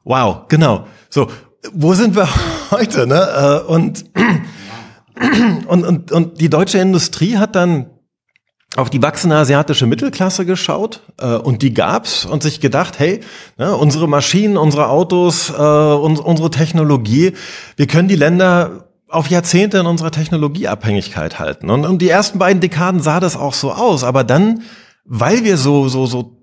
Wow, 0.04 0.46
genau. 0.48 0.86
So, 1.10 1.28
wo 1.72 1.94
sind 1.94 2.14
wir 2.14 2.28
heute? 2.70 3.06
Ne? 3.06 3.20
Äh, 3.66 3.70
Und, 3.70 4.04
und, 5.66 5.84
und, 5.84 6.12
und 6.12 6.40
die 6.40 6.48
deutsche 6.48 6.78
Industrie 6.78 7.36
hat 7.38 7.56
dann 7.56 7.90
auf 8.76 8.90
die 8.90 9.02
wachsende 9.02 9.34
asiatische 9.36 9.86
Mittelklasse 9.86 10.46
geschaut 10.46 11.02
äh, 11.18 11.34
und 11.34 11.62
die 11.62 11.74
gab's 11.74 12.24
und 12.24 12.42
sich 12.44 12.60
gedacht, 12.60 12.98
hey, 13.00 13.20
ne, 13.56 13.74
unsere 13.74 14.06
Maschinen, 14.08 14.56
unsere 14.56 14.88
Autos, 14.88 15.50
äh, 15.50 15.54
uns, 15.54 16.20
unsere 16.20 16.50
Technologie, 16.50 17.32
wir 17.76 17.86
können 17.88 18.06
die 18.08 18.14
Länder 18.14 18.87
auf 19.08 19.28
Jahrzehnte 19.28 19.78
in 19.78 19.86
unserer 19.86 20.10
Technologieabhängigkeit 20.10 21.38
halten. 21.38 21.70
Und, 21.70 21.84
und 21.84 22.02
die 22.02 22.08
ersten 22.08 22.38
beiden 22.38 22.60
Dekaden 22.60 23.00
sah 23.00 23.20
das 23.20 23.36
auch 23.36 23.54
so 23.54 23.72
aus, 23.72 24.04
aber 24.04 24.24
dann, 24.24 24.62
weil 25.04 25.44
wir 25.44 25.56
so 25.56 25.88
so 25.88 26.06
so 26.06 26.38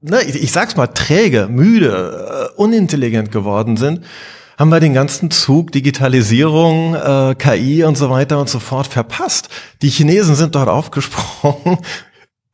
ne, 0.00 0.22
ich, 0.22 0.42
ich 0.42 0.52
sag's 0.52 0.76
mal, 0.76 0.86
träge, 0.88 1.48
müde, 1.50 2.50
äh, 2.52 2.60
unintelligent 2.60 3.32
geworden 3.32 3.76
sind, 3.76 4.04
haben 4.58 4.70
wir 4.70 4.80
den 4.80 4.94
ganzen 4.94 5.30
Zug 5.30 5.72
Digitalisierung, 5.72 6.94
äh, 6.94 7.34
KI 7.36 7.84
und 7.84 7.98
so 7.98 8.10
weiter 8.10 8.38
und 8.38 8.48
so 8.48 8.60
fort 8.60 8.86
verpasst. 8.86 9.48
Die 9.82 9.90
Chinesen 9.90 10.36
sind 10.36 10.54
dort 10.54 10.68
aufgesprungen, 10.68 11.78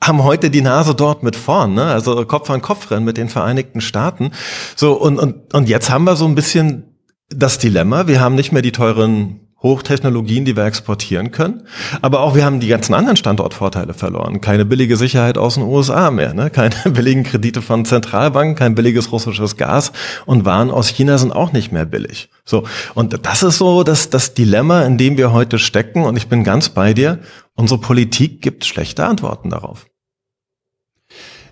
haben 0.02 0.24
heute 0.24 0.48
die 0.50 0.62
Nase 0.62 0.94
dort 0.94 1.22
mit 1.22 1.36
vorn, 1.36 1.74
ne? 1.74 1.84
also 1.84 2.24
Kopf 2.24 2.48
an 2.48 2.62
Kopf 2.62 2.90
rennen 2.90 3.04
mit 3.04 3.18
den 3.18 3.28
Vereinigten 3.28 3.82
Staaten. 3.82 4.32
So 4.74 4.94
und 4.94 5.18
und 5.18 5.52
und 5.52 5.68
jetzt 5.68 5.90
haben 5.90 6.04
wir 6.04 6.16
so 6.16 6.24
ein 6.24 6.34
bisschen 6.34 6.84
das 7.28 7.58
Dilemma. 7.58 8.06
Wir 8.06 8.20
haben 8.20 8.34
nicht 8.34 8.50
mehr 8.50 8.62
die 8.62 8.72
teuren 8.72 9.40
Hochtechnologien, 9.62 10.46
die 10.46 10.56
wir 10.56 10.64
exportieren 10.64 11.32
können. 11.32 11.62
Aber 12.00 12.20
auch 12.20 12.34
wir 12.34 12.44
haben 12.44 12.60
die 12.60 12.68
ganzen 12.68 12.94
anderen 12.94 13.16
Standortvorteile 13.16 13.92
verloren. 13.92 14.40
Keine 14.40 14.64
billige 14.64 14.96
Sicherheit 14.96 15.36
aus 15.36 15.54
den 15.54 15.64
USA 15.64 16.10
mehr, 16.10 16.32
ne? 16.32 16.48
keine 16.50 16.74
billigen 16.90 17.24
Kredite 17.24 17.60
von 17.60 17.84
Zentralbanken, 17.84 18.54
kein 18.54 18.74
billiges 18.74 19.12
russisches 19.12 19.56
Gas 19.56 19.92
und 20.24 20.46
Waren 20.46 20.70
aus 20.70 20.88
China 20.88 21.18
sind 21.18 21.32
auch 21.32 21.52
nicht 21.52 21.72
mehr 21.72 21.84
billig. 21.84 22.30
So. 22.44 22.64
Und 22.94 23.26
das 23.26 23.42
ist 23.42 23.58
so 23.58 23.82
das, 23.82 24.08
das 24.08 24.32
Dilemma, 24.32 24.82
in 24.82 24.96
dem 24.96 25.18
wir 25.18 25.32
heute 25.32 25.58
stecken. 25.58 26.04
Und 26.04 26.16
ich 26.16 26.28
bin 26.28 26.42
ganz 26.42 26.70
bei 26.70 26.94
dir. 26.94 27.18
Unsere 27.54 27.80
Politik 27.80 28.40
gibt 28.40 28.64
schlechte 28.64 29.04
Antworten 29.04 29.50
darauf. 29.50 29.86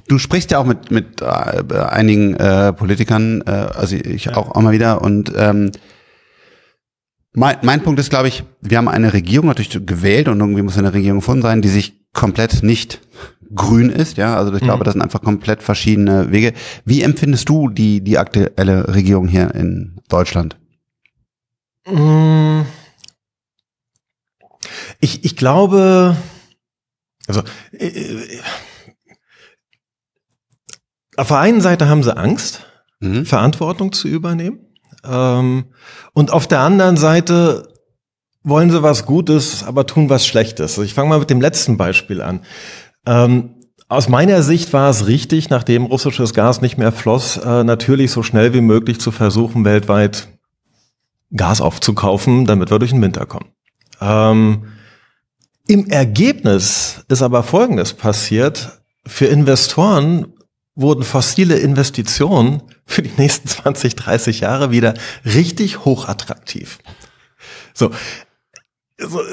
Du 0.08 0.18
sprichst 0.18 0.50
ja 0.50 0.58
auch 0.58 0.64
mit, 0.64 0.90
mit 0.90 1.20
äh, 1.20 1.24
einigen 1.24 2.34
äh, 2.34 2.72
Politikern, 2.72 3.42
äh, 3.46 3.50
also 3.50 3.94
ich 3.94 4.24
ja. 4.24 4.36
auch, 4.36 4.52
auch 4.52 4.60
mal 4.62 4.72
wieder 4.72 5.02
und 5.02 5.30
ähm, 5.36 5.70
mein, 7.32 7.58
mein 7.62 7.82
Punkt 7.82 8.00
ist, 8.00 8.10
glaube 8.10 8.28
ich, 8.28 8.44
wir 8.60 8.78
haben 8.78 8.88
eine 8.88 9.12
Regierung 9.12 9.46
natürlich 9.46 9.86
gewählt 9.86 10.28
und 10.28 10.40
irgendwie 10.40 10.62
muss 10.62 10.78
eine 10.78 10.92
Regierung 10.92 11.20
gefunden 11.20 11.42
sein, 11.42 11.62
die 11.62 11.68
sich 11.68 12.00
komplett 12.12 12.62
nicht 12.62 13.00
grün 13.54 13.90
ist, 13.90 14.16
ja. 14.16 14.36
Also 14.36 14.52
ich 14.54 14.60
glaube, 14.60 14.80
mhm. 14.80 14.84
das 14.84 14.92
sind 14.94 15.02
einfach 15.02 15.22
komplett 15.22 15.62
verschiedene 15.62 16.30
Wege. 16.32 16.52
Wie 16.84 17.02
empfindest 17.02 17.48
du 17.48 17.68
die, 17.68 18.02
die 18.02 18.18
aktuelle 18.18 18.94
Regierung 18.94 19.28
hier 19.28 19.54
in 19.54 20.00
Deutschland? 20.08 20.56
Mm. 21.86 22.62
Ich, 25.00 25.24
ich 25.24 25.36
glaube, 25.36 26.16
also 27.26 27.42
äh, 27.72 27.86
äh, 27.86 28.40
auf 31.16 31.28
der 31.28 31.38
einen 31.38 31.60
Seite 31.60 31.88
haben 31.88 32.02
sie 32.02 32.16
Angst, 32.16 32.66
mhm. 33.00 33.24
Verantwortung 33.26 33.92
zu 33.92 34.08
übernehmen. 34.08 34.67
Ähm, 35.08 35.66
und 36.12 36.32
auf 36.32 36.46
der 36.46 36.60
anderen 36.60 36.96
Seite 36.96 37.68
wollen 38.44 38.70
sie 38.70 38.82
was 38.82 39.06
Gutes, 39.06 39.64
aber 39.64 39.86
tun 39.86 40.10
was 40.10 40.26
Schlechtes. 40.26 40.78
Ich 40.78 40.94
fange 40.94 41.08
mal 41.08 41.18
mit 41.18 41.30
dem 41.30 41.40
letzten 41.40 41.76
Beispiel 41.76 42.22
an. 42.22 42.40
Ähm, 43.06 43.54
aus 43.88 44.08
meiner 44.08 44.42
Sicht 44.42 44.72
war 44.72 44.90
es 44.90 45.06
richtig, 45.06 45.48
nachdem 45.48 45.86
russisches 45.86 46.34
Gas 46.34 46.60
nicht 46.60 46.76
mehr 46.76 46.92
floss, 46.92 47.38
äh, 47.38 47.64
natürlich 47.64 48.10
so 48.10 48.22
schnell 48.22 48.52
wie 48.52 48.60
möglich 48.60 49.00
zu 49.00 49.10
versuchen, 49.10 49.64
weltweit 49.64 50.28
Gas 51.34 51.60
aufzukaufen, 51.60 52.44
damit 52.44 52.70
wir 52.70 52.78
durch 52.78 52.90
den 52.90 53.02
Winter 53.02 53.26
kommen. 53.26 53.50
Ähm, 54.00 54.64
Im 55.66 55.86
Ergebnis 55.88 57.04
ist 57.08 57.22
aber 57.22 57.42
Folgendes 57.42 57.94
passiert. 57.94 58.82
Für 59.06 59.26
Investoren 59.26 60.34
wurden 60.78 61.02
fossile 61.02 61.58
Investitionen 61.58 62.62
für 62.86 63.02
die 63.02 63.10
nächsten 63.18 63.48
20, 63.48 63.96
30 63.96 64.40
Jahre 64.40 64.70
wieder 64.70 64.94
richtig 65.24 65.84
hochattraktiv. 65.84 66.78
So. 67.74 67.90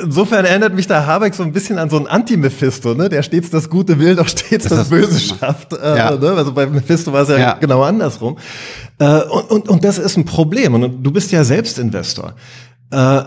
insofern 0.03 0.45
erinnert 0.45 0.73
mich 0.73 0.87
der 0.87 1.05
Habeck 1.05 1.35
so 1.35 1.43
ein 1.43 1.51
bisschen 1.51 1.77
an 1.77 1.89
so 1.89 1.97
einen 1.97 2.07
Anti-Mephisto, 2.07 2.95
ne? 2.95 3.09
der 3.09 3.21
stets 3.21 3.51
das 3.51 3.69
Gute 3.69 3.99
will, 3.99 4.15
doch 4.15 4.27
stets 4.27 4.67
das, 4.67 4.79
das 4.79 4.89
Böse 4.89 5.19
schafft. 5.19 5.73
Äh, 5.73 5.97
ja. 5.97 6.15
ne? 6.15 6.31
Also 6.31 6.51
bei 6.51 6.65
Mephisto 6.65 7.13
war 7.13 7.21
es 7.21 7.29
ja, 7.29 7.37
ja, 7.37 7.53
genau 7.53 7.83
andersrum. 7.83 8.37
Äh, 8.97 9.21
und, 9.21 9.51
und, 9.51 9.69
und 9.69 9.83
das 9.83 9.99
ist 9.99 10.17
ein 10.17 10.25
Problem. 10.25 10.73
Und 10.73 11.03
du 11.03 11.11
bist 11.11 11.31
ja 11.31 11.43
selbst 11.43 11.77
Investor. 11.77 12.33
Äh, 12.89 13.23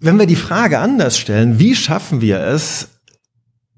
wenn 0.00 0.18
wir 0.18 0.26
die 0.26 0.36
Frage 0.36 0.80
anders 0.80 1.16
stellen, 1.16 1.60
wie 1.60 1.76
schaffen 1.76 2.20
wir 2.20 2.40
es, 2.40 2.88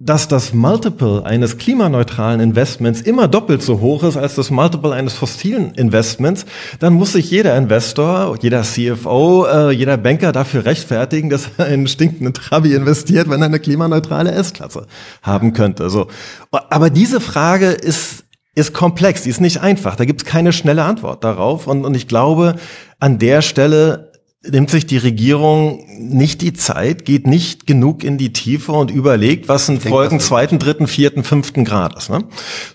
dass 0.01 0.28
das 0.28 0.55
Multiple 0.55 1.24
eines 1.24 1.59
klimaneutralen 1.59 2.40
Investments 2.40 3.01
immer 3.01 3.26
doppelt 3.26 3.62
so 3.62 3.80
hoch 3.80 4.05
ist 4.05 4.16
als 4.16 4.36
das 4.36 4.51
Multiple 4.51 4.92
eines 4.92 5.14
fossilen 5.14 5.74
Investments, 5.74 6.46
dann 6.78 6.92
muss 6.92 7.14
sich 7.14 7.30
jeder 7.30 7.57
Investor, 7.57 8.36
jeder 8.40 8.62
CFO, 8.62 9.46
äh, 9.46 9.70
jeder 9.72 9.96
Banker 9.96 10.30
dafür 10.30 10.64
rechtfertigen, 10.64 11.30
dass 11.30 11.51
er 11.59 11.66
einen 11.66 11.88
stinkenden 11.88 12.32
Trabi 12.32 12.74
investiert, 12.74 13.28
wenn 13.28 13.42
er 13.42 13.46
eine 13.46 13.59
klimaneutrale 13.59 14.30
S-Klasse 14.30 14.86
haben 15.22 15.53
könnte. 15.53 15.90
So. 15.90 16.07
Aber 16.51 16.90
diese 16.90 17.20
Frage 17.20 17.70
ist 17.70 18.24
ist 18.55 18.74
komplex, 18.74 19.22
die 19.22 19.30
ist 19.30 19.40
nicht 19.40 19.61
einfach. 19.61 19.94
Da 19.94 20.05
gibt 20.05 20.22
es 20.22 20.26
keine 20.26 20.53
schnelle 20.53 20.82
Antwort 20.82 21.22
darauf. 21.22 21.68
Und, 21.68 21.84
und 21.84 21.94
ich 21.94 22.09
glaube, 22.09 22.57
an 22.99 23.20
der 23.20 23.40
Stelle 23.40 24.07
nimmt 24.43 24.70
sich 24.70 24.86
die 24.86 24.99
Regierung 24.99 25.84
nicht 25.99 26.43
die 26.43 26.53
Zeit, 26.53 27.05
geht 27.05 27.26
nicht 27.26 27.66
genug 27.66 28.05
in 28.05 28.18
die 28.18 28.32
Tiefe 28.32 28.72
und 28.72 28.91
überlegt, 28.91 29.49
was 29.49 29.66
sind 29.66 29.82
Folgen 29.82 30.20
zweiten, 30.20 30.59
dritten, 30.59 30.86
vierten, 30.86 31.24
fünften 31.24 31.64
Grades. 31.64 32.09
Ne? 32.09 32.24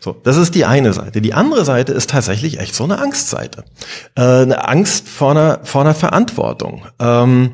So, 0.02 0.12
das 0.24 0.36
ist 0.38 0.56
die 0.56 0.66
eine 0.66 0.92
Seite. 0.92 1.22
Die 1.22 1.34
andere 1.34 1.64
Seite 1.64 1.94
ist 1.94 2.10
tatsächlich 2.10 2.60
echt 2.60 2.76
so 2.76 2.84
eine 2.84 3.00
Angstseite. 3.00 3.64
Äh, 4.16 4.22
eine 4.22 4.68
Angst 4.68 5.08
vor 5.08 5.32
einer, 5.32 5.62
vor 5.64 5.82
einer 5.82 5.96
Verantwortung. 5.96 6.84
Ähm, 7.00 7.54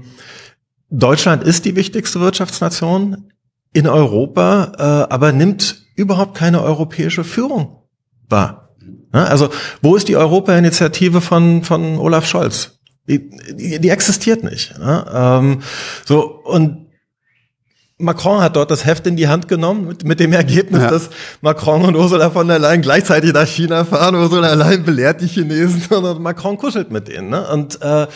Deutschland 0.89 1.43
ist 1.43 1.65
die 1.65 1.75
wichtigste 1.75 2.19
Wirtschaftsnation 2.19 3.31
in 3.73 3.85
Europa, 3.87 4.71
äh, 5.07 5.13
aber 5.13 5.31
nimmt 5.31 5.83
überhaupt 5.95 6.35
keine 6.35 6.63
europäische 6.63 7.23
Führung 7.23 7.83
wahr. 8.27 8.69
Ne? 9.13 9.27
Also, 9.27 9.49
wo 9.83 9.95
ist 9.95 10.07
die 10.07 10.17
Europa-Initiative 10.17 11.21
von, 11.21 11.63
von 11.63 11.99
Olaf 11.99 12.25
Scholz? 12.25 12.78
Die, 13.09 13.79
die, 13.79 13.89
existiert 13.89 14.43
nicht. 14.43 14.77
Ne? 14.77 15.05
Ähm, 15.11 15.61
so 16.05 16.41
und 16.43 16.89
Macron 18.01 18.41
hat 18.41 18.55
dort 18.55 18.71
das 18.71 18.85
Heft 18.85 19.07
in 19.07 19.17
die 19.17 19.27
Hand 19.27 19.49
genommen 19.49 19.85
mit, 19.85 20.05
mit 20.05 20.21
dem 20.21 20.31
Ergebnis, 20.31 20.83
ja. 20.83 20.89
dass 20.89 21.09
Macron 21.41 21.83
und 21.83 21.97
Ursula 21.97 22.29
von 22.29 22.47
der 22.47 22.57
Leyen 22.57 22.81
gleichzeitig 22.81 23.33
nach 23.33 23.45
China 23.45 23.83
fahren. 23.83 24.15
Ursula 24.15 24.49
von 24.49 24.57
der 24.57 24.67
Leyen 24.67 24.85
belehrt 24.85 25.19
die 25.19 25.27
Chinesen 25.27 25.83
und 25.89 26.21
Macron 26.21 26.57
kuschelt 26.57 26.91
mit 26.91 27.09
denen. 27.09 27.29
Ne? 27.29 27.45
Und 27.47 27.81
äh, 27.81 28.07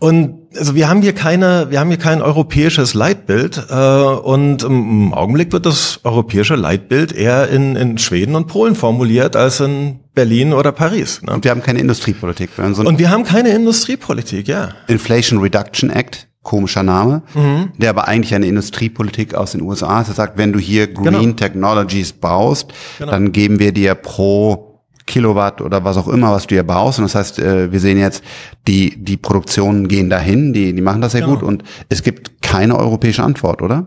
und 0.00 0.48
also 0.56 0.74
wir 0.74 0.88
haben 0.88 1.02
hier 1.02 1.12
keine, 1.12 1.66
wir 1.70 1.78
haben 1.78 1.88
hier 1.88 1.98
kein 1.98 2.22
europäisches 2.22 2.94
Leitbild 2.94 3.66
äh, 3.68 3.74
und 3.74 4.64
im 4.64 5.12
Augenblick 5.12 5.52
wird 5.52 5.66
das 5.66 6.00
europäische 6.04 6.56
Leitbild 6.56 7.12
eher 7.12 7.48
in, 7.50 7.76
in 7.76 7.98
Schweden 7.98 8.34
und 8.34 8.46
Polen 8.46 8.74
formuliert 8.74 9.36
als 9.36 9.60
in 9.60 10.00
Berlin 10.20 10.52
oder 10.52 10.70
Paris. 10.70 11.22
Ne? 11.22 11.32
Und 11.32 11.44
wir 11.44 11.50
haben 11.50 11.62
keine 11.62 11.78
Industriepolitik. 11.78 12.50
So 12.74 12.82
und 12.82 12.98
wir 12.98 13.10
haben 13.10 13.24
keine 13.24 13.48
Industriepolitik, 13.54 14.48
ja. 14.48 14.68
Inflation 14.86 15.40
Reduction 15.40 15.88
Act 15.88 16.28
komischer 16.42 16.82
Name, 16.82 17.22
mhm. 17.32 17.72
der 17.78 17.88
aber 17.88 18.06
eigentlich 18.06 18.34
eine 18.34 18.46
Industriepolitik 18.46 19.34
aus 19.34 19.52
den 19.52 19.62
USA 19.62 20.02
ist. 20.02 20.08
Er 20.08 20.14
sagt, 20.14 20.36
wenn 20.36 20.52
du 20.52 20.58
hier 20.58 20.92
Green 20.92 21.04
genau. 21.04 21.32
Technologies 21.32 22.12
baust, 22.12 22.74
genau. 22.98 23.12
dann 23.12 23.32
geben 23.32 23.60
wir 23.60 23.72
dir 23.72 23.94
pro 23.94 24.82
Kilowatt 25.06 25.62
oder 25.62 25.84
was 25.84 25.96
auch 25.96 26.08
immer, 26.08 26.32
was 26.32 26.46
du 26.46 26.54
hier 26.54 26.66
baust. 26.66 26.98
Und 26.98 27.04
das 27.06 27.14
heißt, 27.14 27.38
äh, 27.38 27.72
wir 27.72 27.80
sehen 27.80 27.98
jetzt, 27.98 28.22
die, 28.68 29.02
die 29.02 29.16
Produktionen 29.16 29.88
gehen 29.88 30.10
dahin, 30.10 30.52
die, 30.52 30.74
die 30.74 30.82
machen 30.82 31.00
das 31.00 31.12
sehr 31.12 31.22
genau. 31.22 31.36
gut 31.36 31.42
und 31.42 31.64
es 31.88 32.02
gibt 32.02 32.42
keine 32.42 32.76
europäische 32.76 33.22
Antwort, 33.22 33.62
oder? 33.62 33.86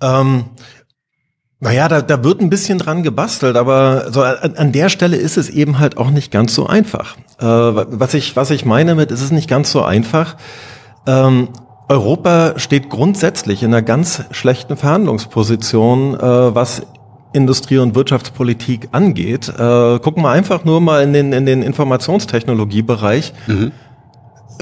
Ähm, 0.00 0.44
naja, 1.60 1.88
da, 1.88 2.00
da 2.00 2.24
wird 2.24 2.40
ein 2.40 2.48
bisschen 2.48 2.78
dran 2.78 3.02
gebastelt, 3.02 3.56
aber 3.56 4.10
so 4.10 4.22
an, 4.22 4.56
an 4.56 4.72
der 4.72 4.88
Stelle 4.88 5.16
ist 5.16 5.36
es 5.36 5.50
eben 5.50 5.78
halt 5.78 5.98
auch 5.98 6.10
nicht 6.10 6.32
ganz 6.32 6.54
so 6.54 6.66
einfach. 6.66 7.16
Äh, 7.38 7.44
was, 7.44 8.14
ich, 8.14 8.34
was 8.34 8.50
ich 8.50 8.64
meine 8.64 8.94
mit, 8.94 9.10
ist 9.10 9.20
es 9.20 9.30
nicht 9.30 9.48
ganz 9.48 9.70
so 9.70 9.82
einfach. 9.82 10.36
Ähm, 11.06 11.48
Europa 11.88 12.58
steht 12.58 12.88
grundsätzlich 12.88 13.62
in 13.62 13.74
einer 13.74 13.82
ganz 13.82 14.22
schlechten 14.30 14.76
Verhandlungsposition, 14.76 16.14
äh, 16.14 16.54
was 16.54 16.82
Industrie- 17.32 17.78
und 17.78 17.94
Wirtschaftspolitik 17.94 18.88
angeht. 18.92 19.48
Äh, 19.48 19.98
gucken 19.98 20.22
wir 20.22 20.30
einfach 20.30 20.64
nur 20.64 20.80
mal 20.80 21.02
in 21.02 21.12
den, 21.12 21.32
in 21.32 21.46
den 21.46 21.62
Informationstechnologiebereich. 21.62 23.34
Mhm. 23.46 23.72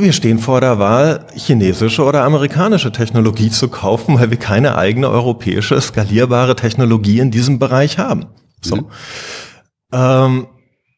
Wir 0.01 0.13
stehen 0.13 0.39
vor 0.39 0.61
der 0.61 0.79
Wahl, 0.79 1.27
chinesische 1.35 2.05
oder 2.05 2.23
amerikanische 2.23 2.93
Technologie 2.93 3.51
zu 3.51 3.69
kaufen, 3.69 4.19
weil 4.19 4.31
wir 4.31 4.39
keine 4.39 4.77
eigene 4.77 5.09
europäische 5.09 5.81
skalierbare 5.81 6.55
Technologie 6.55 7.19
in 7.19 7.31
diesem 7.31 7.59
Bereich 7.59 7.99
haben. 7.99 8.27
So. 8.61 8.77
Mhm. 8.77 8.87
Ähm, 9.93 10.47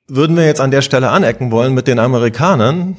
würden 0.06 0.36
wir 0.36 0.44
jetzt 0.44 0.60
an 0.60 0.70
der 0.70 0.82
Stelle 0.82 1.10
anecken 1.10 1.50
wollen 1.50 1.72
mit 1.72 1.86
den 1.86 1.98
Amerikanern, 1.98 2.96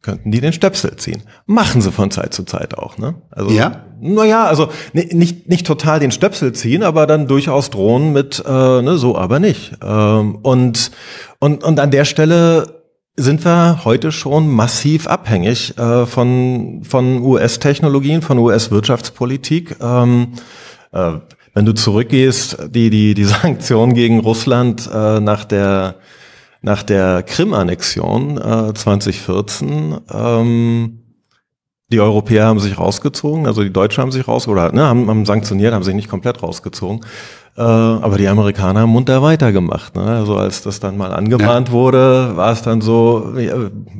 könnten 0.00 0.30
die 0.30 0.40
den 0.40 0.52
Stöpsel 0.52 0.96
ziehen. 0.96 1.22
Machen 1.46 1.80
sie 1.80 1.92
von 1.92 2.10
Zeit 2.10 2.32
zu 2.32 2.44
Zeit 2.44 2.78
auch, 2.78 2.98
ne? 2.98 3.14
Also, 3.30 3.50
ja? 3.50 3.84
Naja, 4.00 4.46
also 4.46 4.68
nicht, 4.92 5.48
nicht 5.48 5.66
total 5.66 6.00
den 6.00 6.10
Stöpsel 6.10 6.52
ziehen, 6.52 6.82
aber 6.82 7.06
dann 7.06 7.28
durchaus 7.28 7.70
drohen 7.70 8.12
mit, 8.12 8.42
äh, 8.44 8.82
ne, 8.82 8.98
so 8.98 9.16
aber 9.16 9.38
nicht. 9.38 9.74
Ähm, 9.82 10.36
und, 10.42 10.90
und, 11.38 11.62
und 11.62 11.78
an 11.78 11.90
der 11.92 12.04
Stelle 12.04 12.81
sind 13.16 13.44
wir 13.44 13.84
heute 13.84 14.10
schon 14.10 14.48
massiv 14.48 15.06
abhängig 15.06 15.76
äh, 15.78 16.06
von, 16.06 16.82
von 16.84 17.22
US-Technologien, 17.22 18.22
von 18.22 18.38
US-Wirtschaftspolitik. 18.38 19.76
Ähm, 19.80 20.32
äh, 20.92 21.12
wenn 21.54 21.66
du 21.66 21.74
zurückgehst, 21.74 22.58
die, 22.70 22.90
die, 22.90 23.14
die 23.14 23.24
Sanktionen 23.42 23.94
gegen 23.94 24.20
Russland 24.20 24.88
äh, 24.92 25.20
nach 25.20 25.44
der 25.44 25.96
nach 26.64 26.84
der 26.84 27.24
Krim-Annexion 27.24 28.38
äh, 28.38 28.72
2014, 28.72 29.98
ähm, 30.12 31.01
Die 31.92 32.00
Europäer 32.00 32.46
haben 32.46 32.58
sich 32.58 32.78
rausgezogen, 32.78 33.46
also 33.46 33.62
die 33.62 33.72
Deutschen 33.72 34.02
haben 34.02 34.12
sich 34.12 34.26
raus 34.26 34.48
oder 34.48 34.72
ne, 34.72 34.82
haben, 34.84 35.08
haben 35.08 35.26
sanktioniert, 35.26 35.74
haben 35.74 35.84
sich 35.84 35.94
nicht 35.94 36.08
komplett 36.08 36.42
rausgezogen. 36.42 37.04
Äh, 37.54 37.60
aber 37.60 38.16
die 38.16 38.28
Amerikaner 38.28 38.80
haben 38.80 38.90
munter 38.90 39.20
weitergemacht. 39.20 39.94
Ne? 39.94 40.02
Also 40.02 40.36
als 40.36 40.62
das 40.62 40.80
dann 40.80 40.96
mal 40.96 41.12
angemahnt 41.12 41.68
ja. 41.68 41.74
wurde, 41.74 42.32
war 42.34 42.50
es 42.50 42.62
dann 42.62 42.80
so, 42.80 43.34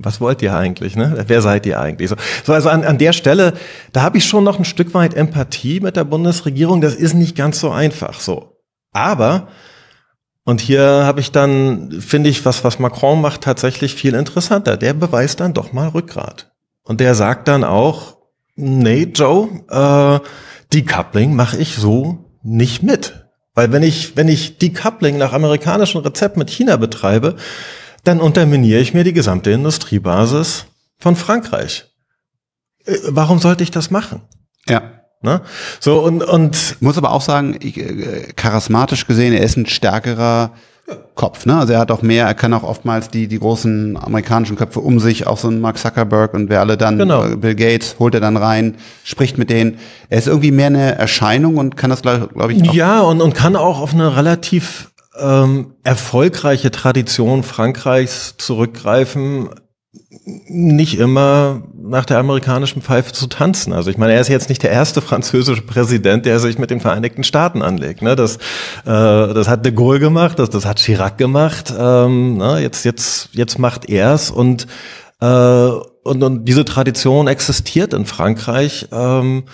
was 0.00 0.22
wollt 0.22 0.40
ihr 0.40 0.56
eigentlich? 0.56 0.96
Ne? 0.96 1.24
Wer 1.26 1.42
seid 1.42 1.66
ihr 1.66 1.78
eigentlich? 1.78 2.08
So, 2.08 2.16
so 2.44 2.54
also 2.54 2.70
an, 2.70 2.82
an 2.82 2.96
der 2.96 3.12
Stelle, 3.12 3.52
da 3.92 4.00
habe 4.00 4.16
ich 4.16 4.24
schon 4.24 4.42
noch 4.42 4.58
ein 4.58 4.64
Stück 4.64 4.94
weit 4.94 5.12
Empathie 5.12 5.80
mit 5.80 5.96
der 5.96 6.04
Bundesregierung. 6.04 6.80
Das 6.80 6.94
ist 6.94 7.12
nicht 7.12 7.36
ganz 7.36 7.60
so 7.60 7.70
einfach. 7.70 8.20
So, 8.20 8.56
aber 8.92 9.48
und 10.44 10.62
hier 10.62 10.82
habe 10.82 11.20
ich 11.20 11.30
dann, 11.30 11.92
finde 12.00 12.30
ich, 12.30 12.44
was 12.46 12.64
was 12.64 12.78
Macron 12.78 13.20
macht, 13.20 13.42
tatsächlich 13.42 13.94
viel 13.94 14.14
interessanter. 14.14 14.78
Der 14.78 14.94
beweist 14.94 15.40
dann 15.40 15.52
doch 15.52 15.72
mal 15.72 15.88
Rückgrat. 15.88 16.51
Und 16.92 17.00
der 17.00 17.14
sagt 17.14 17.48
dann 17.48 17.64
auch, 17.64 18.18
nee, 18.54 19.04
Joe, 19.04 19.48
äh, 19.70 20.20
Decoupling 20.74 21.34
mache 21.34 21.56
ich 21.56 21.76
so 21.76 22.30
nicht 22.42 22.82
mit. 22.82 23.30
Weil 23.54 23.72
wenn 23.72 23.82
ich, 23.82 24.14
wenn 24.18 24.28
ich 24.28 24.58
Decoupling 24.58 25.16
nach 25.16 25.32
amerikanischem 25.32 26.02
Rezept 26.02 26.36
mit 26.36 26.50
China 26.50 26.76
betreibe, 26.76 27.36
dann 28.04 28.20
unterminiere 28.20 28.80
ich 28.80 28.92
mir 28.92 29.04
die 29.04 29.14
gesamte 29.14 29.52
Industriebasis 29.52 30.66
von 30.98 31.16
Frankreich. 31.16 31.86
Äh, 32.84 32.98
warum 33.08 33.38
sollte 33.38 33.62
ich 33.64 33.70
das 33.70 33.90
machen? 33.90 34.20
Ja. 34.68 34.82
Ne? 35.22 35.40
So 35.80 35.98
und 36.04 36.22
und 36.22 36.76
muss 36.82 36.98
aber 36.98 37.12
auch 37.12 37.22
sagen, 37.22 37.56
ich, 37.62 37.78
äh, 37.78 38.34
charismatisch 38.36 39.06
gesehen, 39.06 39.32
er 39.32 39.44
ist 39.44 39.56
ein 39.56 39.64
stärkerer 39.64 40.52
Kopf, 41.14 41.46
ne? 41.46 41.58
Also 41.58 41.72
er 41.72 41.78
hat 41.78 41.90
auch 41.90 42.02
mehr, 42.02 42.26
er 42.26 42.34
kann 42.34 42.54
auch 42.54 42.62
oftmals 42.62 43.08
die, 43.08 43.28
die 43.28 43.38
großen 43.38 43.96
amerikanischen 43.96 44.56
Köpfe 44.56 44.80
um 44.80 44.98
sich, 44.98 45.26
auch 45.26 45.38
so 45.38 45.48
ein 45.48 45.60
Mark 45.60 45.78
Zuckerberg 45.78 46.34
und 46.34 46.48
wer 46.48 46.60
alle 46.60 46.76
dann, 46.76 46.98
genau. 46.98 47.24
Äh, 47.24 47.36
Bill 47.36 47.54
Gates, 47.54 47.96
holt 47.98 48.14
er 48.14 48.20
dann 48.20 48.36
rein, 48.36 48.76
spricht 49.04 49.38
mit 49.38 49.50
denen. 49.50 49.78
Er 50.08 50.18
ist 50.18 50.28
irgendwie 50.28 50.50
mehr 50.50 50.66
eine 50.66 50.96
Erscheinung 50.96 51.56
und 51.56 51.76
kann 51.76 51.90
das, 51.90 52.02
glaube 52.02 52.28
glaub 52.32 52.50
ich, 52.50 52.68
auch. 52.68 52.74
Ja, 52.74 53.00
und, 53.00 53.20
und 53.20 53.34
kann 53.34 53.56
auch 53.56 53.80
auf 53.80 53.94
eine 53.94 54.16
relativ 54.16 54.92
ähm, 55.18 55.74
erfolgreiche 55.84 56.70
Tradition 56.70 57.42
Frankreichs 57.42 58.36
zurückgreifen, 58.38 59.50
nicht 60.24 60.98
immer 60.98 61.62
nach 61.82 62.04
der 62.04 62.18
amerikanischen 62.18 62.82
Pfeife 62.82 63.12
zu 63.12 63.26
tanzen. 63.26 63.72
Also 63.72 63.90
ich 63.90 63.98
meine, 63.98 64.12
er 64.12 64.20
ist 64.20 64.28
jetzt 64.28 64.48
nicht 64.48 64.62
der 64.62 64.70
erste 64.70 65.02
französische 65.02 65.62
Präsident, 65.62 66.26
der 66.26 66.38
sich 66.38 66.58
mit 66.58 66.70
den 66.70 66.80
Vereinigten 66.80 67.24
Staaten 67.24 67.62
anlegt. 67.62 68.02
Ne? 68.02 68.16
Das, 68.16 68.36
äh, 68.36 68.38
das 68.86 69.48
hat 69.48 69.64
de 69.64 69.72
Gaulle 69.72 70.00
gemacht, 70.00 70.38
das, 70.38 70.50
das 70.50 70.64
hat 70.64 70.78
Chirac 70.78 71.18
gemacht. 71.18 71.72
Ähm, 71.76 72.38
ne? 72.38 72.60
Jetzt, 72.60 72.84
jetzt, 72.84 73.30
jetzt 73.32 73.58
macht 73.58 73.88
er's 73.88 74.30
und 74.30 74.66
äh, 75.20 75.70
und, 76.04 76.22
und 76.22 76.44
diese 76.44 76.64
Tradition 76.64 77.28
existiert 77.28 77.94
in 77.94 78.06
Frankreich. 78.06 78.88
Ähm, 78.92 79.44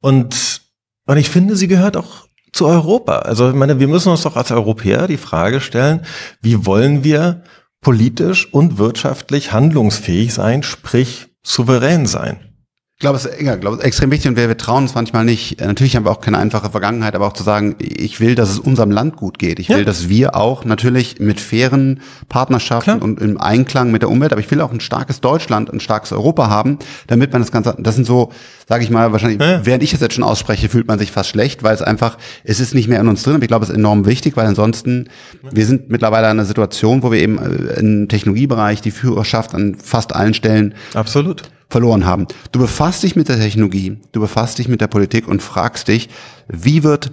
und, 0.00 0.60
und 1.06 1.16
ich 1.16 1.30
finde, 1.30 1.56
sie 1.56 1.68
gehört 1.68 1.96
auch 1.96 2.26
zu 2.52 2.66
Europa. 2.66 3.20
Also 3.20 3.48
ich 3.48 3.54
meine, 3.54 3.78
wir 3.80 3.88
müssen 3.88 4.10
uns 4.10 4.22
doch 4.22 4.36
als 4.36 4.50
Europäer 4.50 5.06
die 5.06 5.16
Frage 5.16 5.60
stellen, 5.60 6.00
wie 6.40 6.66
wollen 6.66 7.04
wir 7.04 7.42
politisch 7.80 8.52
und 8.52 8.78
wirtschaftlich 8.78 9.52
handlungsfähig 9.52 10.32
sein, 10.32 10.62
sprich 10.62 11.33
souverän 11.44 12.06
sein. 12.06 12.53
Ich 12.96 13.00
glaube, 13.00 13.16
es, 13.16 13.28
ja, 13.40 13.56
glaube, 13.56 13.74
es 13.74 13.82
ist 13.82 13.86
extrem 13.86 14.12
wichtig 14.12 14.28
und 14.30 14.36
wir, 14.36 14.46
wir 14.46 14.56
trauen 14.56 14.84
uns 14.84 14.94
manchmal 14.94 15.24
nicht. 15.24 15.60
Äh, 15.60 15.66
natürlich 15.66 15.96
haben 15.96 16.04
wir 16.04 16.12
auch 16.12 16.20
keine 16.20 16.38
einfache 16.38 16.70
Vergangenheit, 16.70 17.16
aber 17.16 17.26
auch 17.26 17.32
zu 17.32 17.42
sagen, 17.42 17.74
ich 17.80 18.20
will, 18.20 18.36
dass 18.36 18.50
es 18.50 18.60
unserem 18.60 18.92
Land 18.92 19.16
gut 19.16 19.40
geht. 19.40 19.58
Ich 19.58 19.66
ja. 19.66 19.76
will, 19.76 19.84
dass 19.84 20.08
wir 20.08 20.36
auch 20.36 20.64
natürlich 20.64 21.18
mit 21.18 21.40
fairen 21.40 22.00
Partnerschaften 22.28 22.98
Klar. 22.98 23.02
und 23.02 23.20
im 23.20 23.40
Einklang 23.40 23.90
mit 23.90 24.02
der 24.02 24.10
Umwelt, 24.10 24.32
aber 24.32 24.40
ich 24.40 24.48
will 24.52 24.60
auch 24.60 24.70
ein 24.70 24.78
starkes 24.78 25.20
Deutschland, 25.20 25.72
ein 25.72 25.80
starkes 25.80 26.12
Europa 26.12 26.48
haben, 26.48 26.78
damit 27.08 27.32
man 27.32 27.42
das 27.42 27.50
Ganze, 27.50 27.74
das 27.80 27.96
sind 27.96 28.06
so, 28.06 28.30
sage 28.68 28.84
ich 28.84 28.90
mal, 28.90 29.10
wahrscheinlich, 29.10 29.40
ja. 29.40 29.66
während 29.66 29.82
ich 29.82 29.92
es 29.92 29.98
jetzt 29.98 30.14
schon 30.14 30.24
ausspreche, 30.24 30.68
fühlt 30.68 30.86
man 30.86 31.00
sich 31.00 31.10
fast 31.10 31.30
schlecht, 31.30 31.64
weil 31.64 31.74
es 31.74 31.82
einfach, 31.82 32.16
es 32.44 32.60
ist 32.60 32.74
nicht 32.74 32.86
mehr 32.86 33.00
in 33.00 33.08
uns 33.08 33.24
drin. 33.24 33.34
Aber 33.34 33.42
ich 33.42 33.48
glaube, 33.48 33.64
es 33.64 33.70
ist 33.70 33.76
enorm 33.76 34.06
wichtig, 34.06 34.36
weil 34.36 34.46
ansonsten, 34.46 35.08
wir 35.50 35.66
sind 35.66 35.90
mittlerweile 35.90 36.26
in 36.26 36.30
einer 36.30 36.44
Situation, 36.44 37.02
wo 37.02 37.10
wir 37.10 37.20
eben 37.20 37.38
äh, 37.38 37.80
im 37.80 38.08
Technologiebereich 38.08 38.82
die 38.82 38.92
Führerschaft 38.92 39.52
an 39.52 39.74
fast 39.74 40.14
allen 40.14 40.32
Stellen 40.32 40.74
Absolut 40.94 41.42
verloren 41.68 42.06
haben. 42.06 42.26
Du 42.52 42.58
befasst 42.58 43.02
dich 43.02 43.16
mit 43.16 43.28
der 43.28 43.38
Technologie, 43.38 43.98
du 44.12 44.20
befasst 44.20 44.58
dich 44.58 44.68
mit 44.68 44.80
der 44.80 44.86
Politik 44.86 45.28
und 45.28 45.42
fragst 45.42 45.88
dich, 45.88 46.08
wie 46.48 46.82
wird 46.82 47.10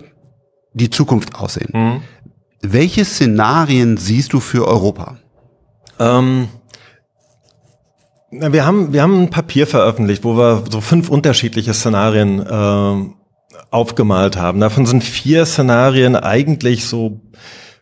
die 0.74 0.90
Zukunft 0.90 1.36
aussehen? 1.36 1.70
Mhm. 1.74 2.02
Welche 2.62 3.06
Szenarien 3.06 3.98
siehst 3.98 4.34
du 4.34 4.40
für 4.40 4.68
Europa? 4.68 5.18
Ähm, 6.00 6.48
wir 8.32 8.66
haben, 8.66 8.94
wir 8.94 9.02
haben 9.02 9.24
ein 9.24 9.30
Papier 9.30 9.68
veröffentlicht, 9.68 10.24
wo 10.24 10.38
wir 10.38 10.64
so 10.70 10.80
fünf 10.80 11.10
unterschiedliche 11.10 11.74
Szenarien 11.74 12.40
äh, 12.40 13.14
aufgemalt 13.72 14.38
haben. 14.38 14.60
Davon 14.60 14.86
sind 14.86 15.04
vier 15.04 15.46
Szenarien 15.46 16.16
eigentlich 16.16 16.86
so 16.86 17.22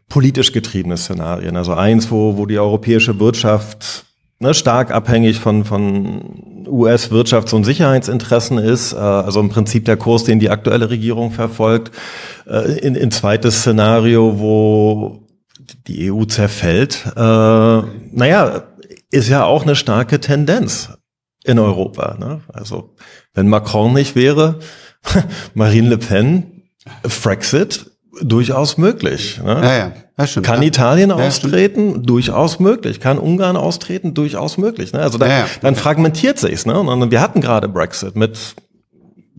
politisch 0.07 0.51
getriebene 0.51 0.97
Szenarien. 0.97 1.55
Also 1.55 1.73
eins, 1.73 2.09
wo, 2.09 2.37
wo 2.37 2.45
die 2.45 2.57
europäische 2.57 3.19
Wirtschaft 3.19 4.05
ne, 4.39 4.53
stark 4.53 4.91
abhängig 4.91 5.39
von, 5.39 5.65
von 5.65 6.65
US-Wirtschafts- 6.67 7.53
und 7.53 7.63
Sicherheitsinteressen 7.63 8.57
ist, 8.57 8.93
äh, 8.93 8.97
also 8.97 9.39
im 9.39 9.49
Prinzip 9.49 9.85
der 9.85 9.97
Kurs, 9.97 10.23
den 10.23 10.39
die 10.39 10.49
aktuelle 10.49 10.89
Regierung 10.89 11.31
verfolgt. 11.31 11.91
Äh, 12.47 12.79
in, 12.79 12.95
in 12.95 13.11
zweites 13.11 13.59
Szenario, 13.59 14.39
wo 14.39 15.27
die 15.87 16.11
EU 16.11 16.25
zerfällt, 16.25 17.05
äh, 17.15 17.19
naja, 17.19 18.63
ist 19.11 19.29
ja 19.29 19.43
auch 19.45 19.63
eine 19.63 19.75
starke 19.75 20.19
Tendenz 20.19 20.89
in 21.43 21.59
Europa. 21.59 22.15
Ne? 22.19 22.41
Also 22.51 22.95
wenn 23.33 23.47
Macron 23.47 23.93
nicht 23.93 24.15
wäre, 24.15 24.59
Marine 25.53 25.89
Le 25.89 25.97
Pen, 25.97 26.63
Frexit, 27.07 27.88
durchaus 28.21 28.77
möglich. 28.77 29.39
Ne? 29.43 29.53
Ja, 29.63 29.77
ja. 29.77 29.91
Ja, 30.17 30.27
stimmt, 30.27 30.45
kann 30.45 30.61
ja. 30.61 30.67
Italien 30.67 31.11
austreten? 31.11 31.91
Stimmt. 31.91 32.09
Durchaus 32.09 32.59
möglich. 32.59 32.99
Kann 32.99 33.17
Ungarn 33.17 33.55
austreten? 33.55 34.13
Durchaus 34.13 34.57
möglich. 34.57 34.91
Ne? 34.91 34.99
Also 34.99 35.17
dann, 35.17 35.29
ja, 35.29 35.45
dann 35.61 35.75
fragmentiert 35.75 36.37
sich's. 36.39 36.65
Ne? 36.65 36.77
Und 36.77 37.11
wir 37.11 37.21
hatten 37.21 37.39
gerade 37.39 37.69
Brexit 37.69 38.17
mit 38.17 38.37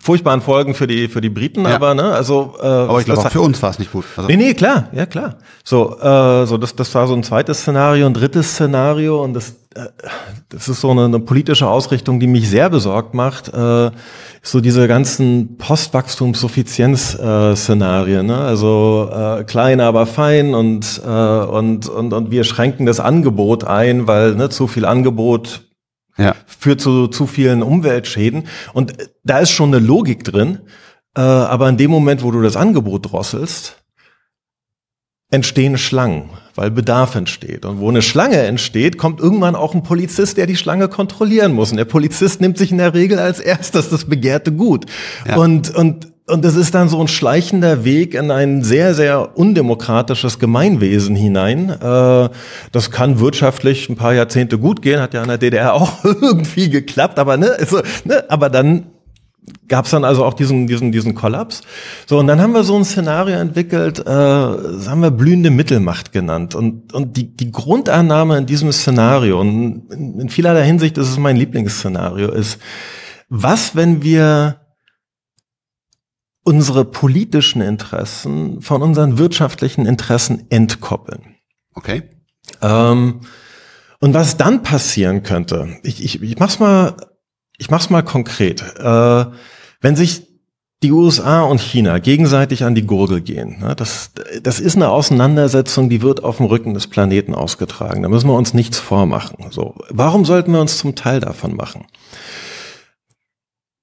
furchtbaren 0.02 0.40
Folgen 0.40 0.74
für 0.74 0.86
die 0.86 1.08
für 1.08 1.20
die 1.20 1.28
Briten, 1.28 1.64
ja. 1.64 1.74
aber 1.74 1.94
ne, 1.94 2.04
also 2.04 2.54
äh, 2.60 2.64
aber 2.64 3.00
ich 3.00 3.04
glaube 3.04 3.28
für 3.28 3.42
uns 3.42 3.62
war 3.62 3.70
es 3.70 3.78
nicht 3.78 3.92
gut. 3.92 4.06
Also. 4.16 4.28
Nee, 4.28 4.36
nee, 4.36 4.54
klar, 4.54 4.88
ja 4.92 5.06
klar. 5.06 5.36
So, 5.62 5.98
äh, 6.00 6.46
so 6.46 6.56
das 6.56 6.74
das 6.74 6.94
war 6.94 7.06
so 7.06 7.14
ein 7.14 7.22
zweites 7.22 7.60
Szenario, 7.60 8.06
ein 8.06 8.14
drittes 8.14 8.52
Szenario 8.52 9.22
und 9.22 9.34
das 9.34 9.56
das 10.48 10.68
ist 10.68 10.80
so 10.80 10.90
eine, 10.90 11.04
eine 11.04 11.20
politische 11.20 11.68
Ausrichtung, 11.68 12.18
die 12.18 12.26
mich 12.26 12.50
sehr 12.50 12.68
besorgt 12.70 13.14
macht. 13.14 13.54
Äh, 13.54 13.92
so 14.42 14.60
diese 14.60 14.88
ganzen 14.88 15.58
Postwachstumssuffizienz-Szenarien, 15.58 18.26
ne? 18.26 18.38
also 18.38 19.08
äh, 19.12 19.44
klein, 19.44 19.80
aber 19.80 20.06
fein 20.06 20.54
und, 20.54 21.00
äh, 21.04 21.08
und, 21.08 21.88
und, 21.88 22.12
und 22.12 22.32
wir 22.32 22.42
schränken 22.44 22.86
das 22.86 22.98
Angebot 22.98 23.62
ein, 23.64 24.08
weil 24.08 24.34
ne, 24.34 24.48
zu 24.48 24.66
viel 24.66 24.84
Angebot 24.84 25.68
ja. 26.16 26.34
führt 26.46 26.80
zu 26.80 27.06
zu 27.06 27.28
vielen 27.28 27.62
Umweltschäden. 27.62 28.48
Und 28.72 28.94
da 29.22 29.38
ist 29.38 29.50
schon 29.50 29.72
eine 29.74 29.84
Logik 29.84 30.24
drin, 30.24 30.62
äh, 31.16 31.20
aber 31.20 31.68
in 31.68 31.76
dem 31.76 31.92
Moment, 31.92 32.24
wo 32.24 32.32
du 32.32 32.42
das 32.42 32.56
Angebot 32.56 33.12
drosselst, 33.12 33.79
entstehen 35.30 35.78
Schlangen, 35.78 36.30
weil 36.56 36.70
Bedarf 36.70 37.14
entsteht. 37.14 37.64
Und 37.64 37.78
wo 37.78 37.88
eine 37.88 38.02
Schlange 38.02 38.38
entsteht, 38.38 38.98
kommt 38.98 39.20
irgendwann 39.20 39.54
auch 39.54 39.74
ein 39.74 39.82
Polizist, 39.82 40.36
der 40.36 40.46
die 40.46 40.56
Schlange 40.56 40.88
kontrollieren 40.88 41.52
muss. 41.52 41.70
Und 41.70 41.76
der 41.76 41.84
Polizist 41.84 42.40
nimmt 42.40 42.58
sich 42.58 42.72
in 42.72 42.78
der 42.78 42.94
Regel 42.94 43.18
als 43.18 43.38
erstes 43.38 43.90
das 43.90 44.04
begehrte 44.04 44.52
Gut. 44.52 44.86
Ja. 45.28 45.36
Und, 45.36 45.72
und, 45.74 46.08
und 46.26 46.44
das 46.44 46.56
ist 46.56 46.74
dann 46.74 46.88
so 46.88 47.00
ein 47.00 47.06
schleichender 47.06 47.84
Weg 47.84 48.14
in 48.14 48.32
ein 48.32 48.64
sehr, 48.64 48.94
sehr 48.94 49.38
undemokratisches 49.38 50.40
Gemeinwesen 50.40 51.14
hinein. 51.14 51.70
Äh, 51.70 52.28
das 52.72 52.90
kann 52.90 53.20
wirtschaftlich 53.20 53.88
ein 53.88 53.96
paar 53.96 54.14
Jahrzehnte 54.14 54.58
gut 54.58 54.82
gehen, 54.82 55.00
hat 55.00 55.14
ja 55.14 55.22
in 55.22 55.28
der 55.28 55.38
DDR 55.38 55.74
auch 55.74 56.04
irgendwie 56.04 56.70
geklappt, 56.70 57.20
aber 57.20 57.36
ne, 57.36 57.54
also, 57.58 57.80
ne, 58.04 58.24
aber 58.28 58.50
dann 58.50 58.86
gab 59.68 59.84
es 59.84 59.90
dann 59.92 60.04
also 60.04 60.24
auch 60.24 60.34
diesen, 60.34 60.66
diesen, 60.66 60.92
diesen 60.92 61.14
Kollaps. 61.14 61.62
So, 62.06 62.18
und 62.18 62.26
dann 62.26 62.40
haben 62.40 62.52
wir 62.52 62.64
so 62.64 62.76
ein 62.76 62.84
Szenario 62.84 63.36
entwickelt, 63.36 64.00
äh, 64.00 64.04
das 64.04 64.88
haben 64.88 65.00
wir 65.00 65.10
blühende 65.10 65.50
Mittelmacht 65.50 66.12
genannt. 66.12 66.54
Und, 66.54 66.92
und 66.92 67.16
die, 67.16 67.34
die 67.34 67.50
Grundannahme 67.50 68.38
in 68.38 68.46
diesem 68.46 68.72
Szenario, 68.72 69.40
und 69.40 69.90
in, 69.90 70.20
in 70.20 70.28
vielerlei 70.28 70.64
Hinsicht 70.64 70.98
ist 70.98 71.08
es 71.08 71.18
mein 71.18 71.36
Lieblingsszenario, 71.36 72.30
ist, 72.30 72.58
was, 73.28 73.76
wenn 73.76 74.02
wir 74.02 74.60
unsere 76.42 76.84
politischen 76.84 77.62
Interessen 77.62 78.60
von 78.60 78.82
unseren 78.82 79.18
wirtschaftlichen 79.18 79.86
Interessen 79.86 80.46
entkoppeln? 80.50 81.36
Okay. 81.74 82.02
Ähm, 82.60 83.20
und 84.00 84.14
was 84.14 84.36
dann 84.36 84.62
passieren 84.62 85.22
könnte, 85.22 85.78
ich, 85.82 86.02
ich, 86.02 86.22
ich 86.22 86.38
mach's 86.38 86.58
mal 86.58 86.96
ich 87.60 87.70
mach's 87.70 87.90
mal 87.90 88.02
konkret. 88.02 88.62
Äh, 88.78 89.26
wenn 89.80 89.96
sich 89.96 90.26
die 90.82 90.92
USA 90.92 91.42
und 91.42 91.60
China 91.60 91.98
gegenseitig 91.98 92.64
an 92.64 92.74
die 92.74 92.86
Gurgel 92.86 93.20
gehen. 93.20 93.58
Ne, 93.60 93.76
das, 93.76 94.12
das 94.42 94.60
ist 94.60 94.76
eine 94.76 94.88
Auseinandersetzung, 94.88 95.90
die 95.90 96.00
wird 96.00 96.24
auf 96.24 96.38
dem 96.38 96.46
Rücken 96.46 96.72
des 96.72 96.86
Planeten 96.86 97.34
ausgetragen. 97.34 98.02
Da 98.02 98.08
müssen 98.08 98.28
wir 98.28 98.34
uns 98.34 98.54
nichts 98.54 98.78
vormachen. 98.78 99.50
So, 99.50 99.74
warum 99.90 100.24
sollten 100.24 100.52
wir 100.52 100.60
uns 100.60 100.78
zum 100.78 100.94
Teil 100.94 101.20
davon 101.20 101.54
machen? 101.54 101.84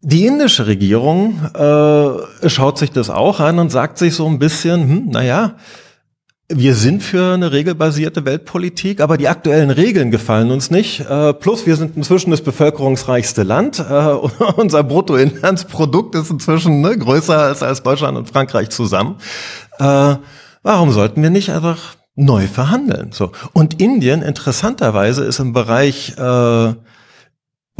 Die 0.01 0.25
indische 0.25 0.65
Regierung 0.65 1.39
äh, 1.53 2.49
schaut 2.49 2.79
sich 2.79 2.91
das 2.91 3.11
auch 3.11 3.39
an 3.39 3.59
und 3.59 3.71
sagt 3.71 3.99
sich 3.99 4.15
so 4.15 4.25
ein 4.25 4.39
bisschen, 4.39 4.89
hm, 4.89 5.09
naja, 5.09 5.55
wir 6.49 6.75
sind 6.75 7.03
für 7.03 7.33
eine 7.33 7.51
regelbasierte 7.51 8.23
Weltpolitik, 8.23 9.01
aber 9.01 9.17
die 9.17 9.27
aktuellen 9.27 9.69
Regeln 9.69 10.11
gefallen 10.11 10.49
uns 10.49 10.71
nicht. 10.71 11.01
Äh, 11.01 11.33
plus 11.33 11.65
wir 11.65 11.75
sind 11.75 11.97
inzwischen 11.97 12.31
das 12.31 12.41
bevölkerungsreichste 12.41 13.43
Land. 13.43 13.79
Äh, 13.79 13.83
unser 14.55 14.83
Bruttoinlandsprodukt 14.83 16.15
ist 16.15 16.31
inzwischen 16.31 16.79
ne, 16.79 16.97
größer 16.97 17.37
als, 17.37 17.63
als 17.63 17.83
Deutschland 17.83 18.17
und 18.17 18.29
Frankreich 18.29 18.69
zusammen. 18.69 19.17
Äh, 19.77 20.15
warum 20.63 20.91
sollten 20.91 21.21
wir 21.21 21.31
nicht 21.31 21.51
einfach 21.51 21.95
neu 22.15 22.47
verhandeln? 22.47 23.11
So. 23.11 23.33
Und 23.51 23.81
Indien, 23.81 24.21
interessanterweise, 24.21 25.25
ist 25.25 25.39
im 25.39 25.51
Bereich 25.51 26.15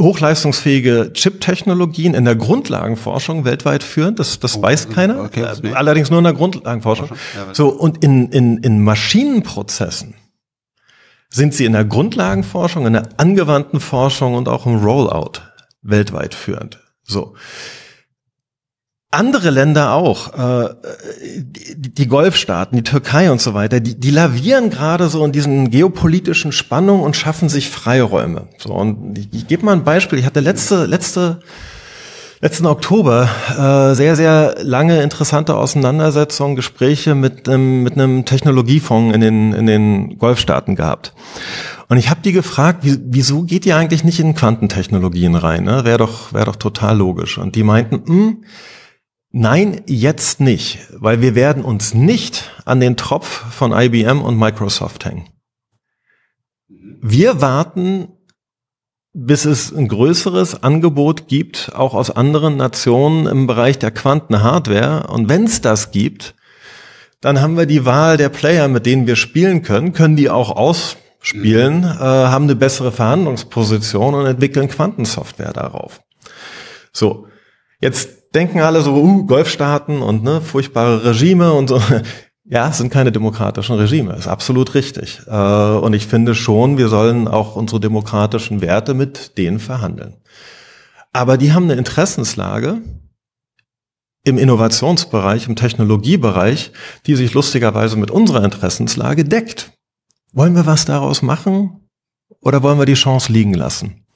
hochleistungsfähige 0.00 1.12
Chip-Technologien 1.12 2.14
in 2.14 2.24
der 2.24 2.36
Grundlagenforschung 2.36 3.44
weltweit 3.44 3.82
führend. 3.82 4.18
Das, 4.18 4.38
das 4.38 4.56
oh, 4.56 4.62
weiß 4.62 4.90
keiner. 4.90 5.24
Okay, 5.24 5.42
äh, 5.42 5.72
allerdings 5.72 6.10
nur 6.10 6.18
in 6.18 6.24
der 6.24 6.34
Grundlagenforschung. 6.34 7.08
Ja, 7.08 7.54
so, 7.54 7.68
und 7.68 8.04
in, 8.04 8.30
in, 8.30 8.58
in 8.58 8.82
Maschinenprozessen 8.82 10.14
sind 11.30 11.52
sie 11.52 11.64
in 11.64 11.72
der 11.72 11.84
Grundlagenforschung, 11.84 12.86
in 12.86 12.94
der 12.94 13.08
angewandten 13.16 13.80
Forschung 13.80 14.34
und 14.34 14.48
auch 14.48 14.66
im 14.66 14.76
Rollout 14.76 15.40
weltweit 15.82 16.34
führend. 16.34 16.78
So 17.02 17.34
andere 19.10 19.48
Länder 19.50 19.94
auch, 19.94 20.34
äh, 20.34 20.74
die, 21.74 22.06
Golfstaaten, 22.06 22.76
die 22.76 22.82
Türkei 22.82 23.30
und 23.30 23.40
so 23.40 23.54
weiter, 23.54 23.80
die, 23.80 23.98
die 23.98 24.10
lavieren 24.10 24.68
gerade 24.68 25.08
so 25.08 25.24
in 25.24 25.32
diesen 25.32 25.70
geopolitischen 25.70 26.52
Spannungen 26.52 27.02
und 27.02 27.16
schaffen 27.16 27.48
sich 27.48 27.70
Freiräume. 27.70 28.48
So 28.58 28.74
und 28.74 29.16
ich, 29.18 29.28
ich 29.32 29.46
gebe 29.46 29.64
mal 29.64 29.72
ein 29.72 29.84
Beispiel. 29.84 30.18
Ich 30.18 30.26
hatte 30.26 30.40
letzte 30.40 30.84
letzte 30.84 31.40
letzten 32.42 32.66
Oktober 32.66 33.30
äh, 33.56 33.94
sehr 33.94 34.14
sehr 34.14 34.56
lange 34.62 35.02
interessante 35.02 35.56
Auseinandersetzungen, 35.56 36.54
Gespräche 36.54 37.14
mit 37.14 37.48
einem 37.48 37.82
mit 37.82 37.94
einem 37.94 38.26
Technologiefonds 38.26 39.14
in 39.14 39.22
den 39.22 39.52
in 39.54 39.66
den 39.66 40.18
Golfstaaten 40.18 40.76
gehabt. 40.76 41.14
Und 41.88 41.96
ich 41.96 42.10
habe 42.10 42.20
die 42.22 42.32
gefragt, 42.32 42.84
wie, 42.84 42.98
wieso 43.02 43.44
geht 43.44 43.64
ihr 43.64 43.78
eigentlich 43.78 44.04
nicht 44.04 44.20
in 44.20 44.34
Quantentechnologien 44.34 45.34
rein? 45.34 45.64
Ne? 45.64 45.86
Wäre 45.86 45.96
doch 45.96 46.34
wäre 46.34 46.44
doch 46.44 46.56
total 46.56 46.98
logisch. 46.98 47.38
Und 47.38 47.56
die 47.56 47.62
meinten, 47.62 48.02
mh, 48.04 48.06
hm, 48.06 48.36
Nein, 49.30 49.82
jetzt 49.86 50.40
nicht, 50.40 50.78
weil 50.94 51.20
wir 51.20 51.34
werden 51.34 51.62
uns 51.62 51.92
nicht 51.92 52.50
an 52.64 52.80
den 52.80 52.96
Tropf 52.96 53.26
von 53.26 53.72
IBM 53.72 54.22
und 54.22 54.38
Microsoft 54.38 55.04
hängen. 55.04 55.28
Wir 56.68 57.42
warten, 57.42 58.08
bis 59.12 59.44
es 59.44 59.70
ein 59.70 59.88
größeres 59.88 60.62
Angebot 60.62 61.28
gibt, 61.28 61.72
auch 61.74 61.94
aus 61.94 62.10
anderen 62.10 62.56
Nationen 62.56 63.26
im 63.26 63.46
Bereich 63.46 63.78
der 63.78 63.90
Quantenhardware. 63.90 65.08
Und 65.08 65.28
wenn 65.28 65.44
es 65.44 65.60
das 65.60 65.90
gibt, 65.90 66.34
dann 67.20 67.40
haben 67.40 67.56
wir 67.56 67.66
die 67.66 67.84
Wahl 67.84 68.16
der 68.16 68.30
Player, 68.30 68.68
mit 68.68 68.86
denen 68.86 69.06
wir 69.06 69.16
spielen 69.16 69.62
können, 69.62 69.92
können 69.92 70.16
die 70.16 70.30
auch 70.30 70.50
ausspielen, 70.50 71.84
äh, 71.84 71.86
haben 71.86 72.44
eine 72.44 72.56
bessere 72.56 72.92
Verhandlungsposition 72.92 74.14
und 74.14 74.24
entwickeln 74.24 74.68
Quantensoftware 74.68 75.52
darauf. 75.52 76.00
So, 76.92 77.26
jetzt 77.80 78.17
denken 78.34 78.60
alle 78.60 78.82
so, 78.82 78.94
uh, 78.94 79.26
Golfstaaten 79.26 80.02
und 80.02 80.22
ne, 80.22 80.40
furchtbare 80.40 81.04
Regime 81.04 81.52
und 81.52 81.68
so. 81.68 81.80
Ja, 82.50 82.70
es 82.70 82.78
sind 82.78 82.88
keine 82.88 83.12
demokratischen 83.12 83.76
Regime, 83.76 84.14
ist 84.14 84.26
absolut 84.26 84.72
richtig. 84.72 85.20
Äh, 85.26 85.32
und 85.32 85.92
ich 85.92 86.06
finde 86.06 86.34
schon, 86.34 86.78
wir 86.78 86.88
sollen 86.88 87.28
auch 87.28 87.56
unsere 87.56 87.78
demokratischen 87.78 88.62
Werte 88.62 88.94
mit 88.94 89.36
denen 89.36 89.60
verhandeln. 89.60 90.16
Aber 91.12 91.36
die 91.36 91.52
haben 91.52 91.64
eine 91.64 91.74
Interessenslage 91.74 92.80
im 94.24 94.38
Innovationsbereich, 94.38 95.46
im 95.46 95.56
Technologiebereich, 95.56 96.72
die 97.06 97.16
sich 97.16 97.34
lustigerweise 97.34 97.96
mit 97.96 98.10
unserer 98.10 98.42
Interessenslage 98.42 99.24
deckt. 99.24 99.72
Wollen 100.32 100.54
wir 100.54 100.64
was 100.64 100.86
daraus 100.86 101.20
machen 101.20 101.88
oder 102.40 102.62
wollen 102.62 102.78
wir 102.78 102.86
die 102.86 102.94
Chance 102.94 103.30
liegen 103.30 103.52
lassen? 103.52 104.06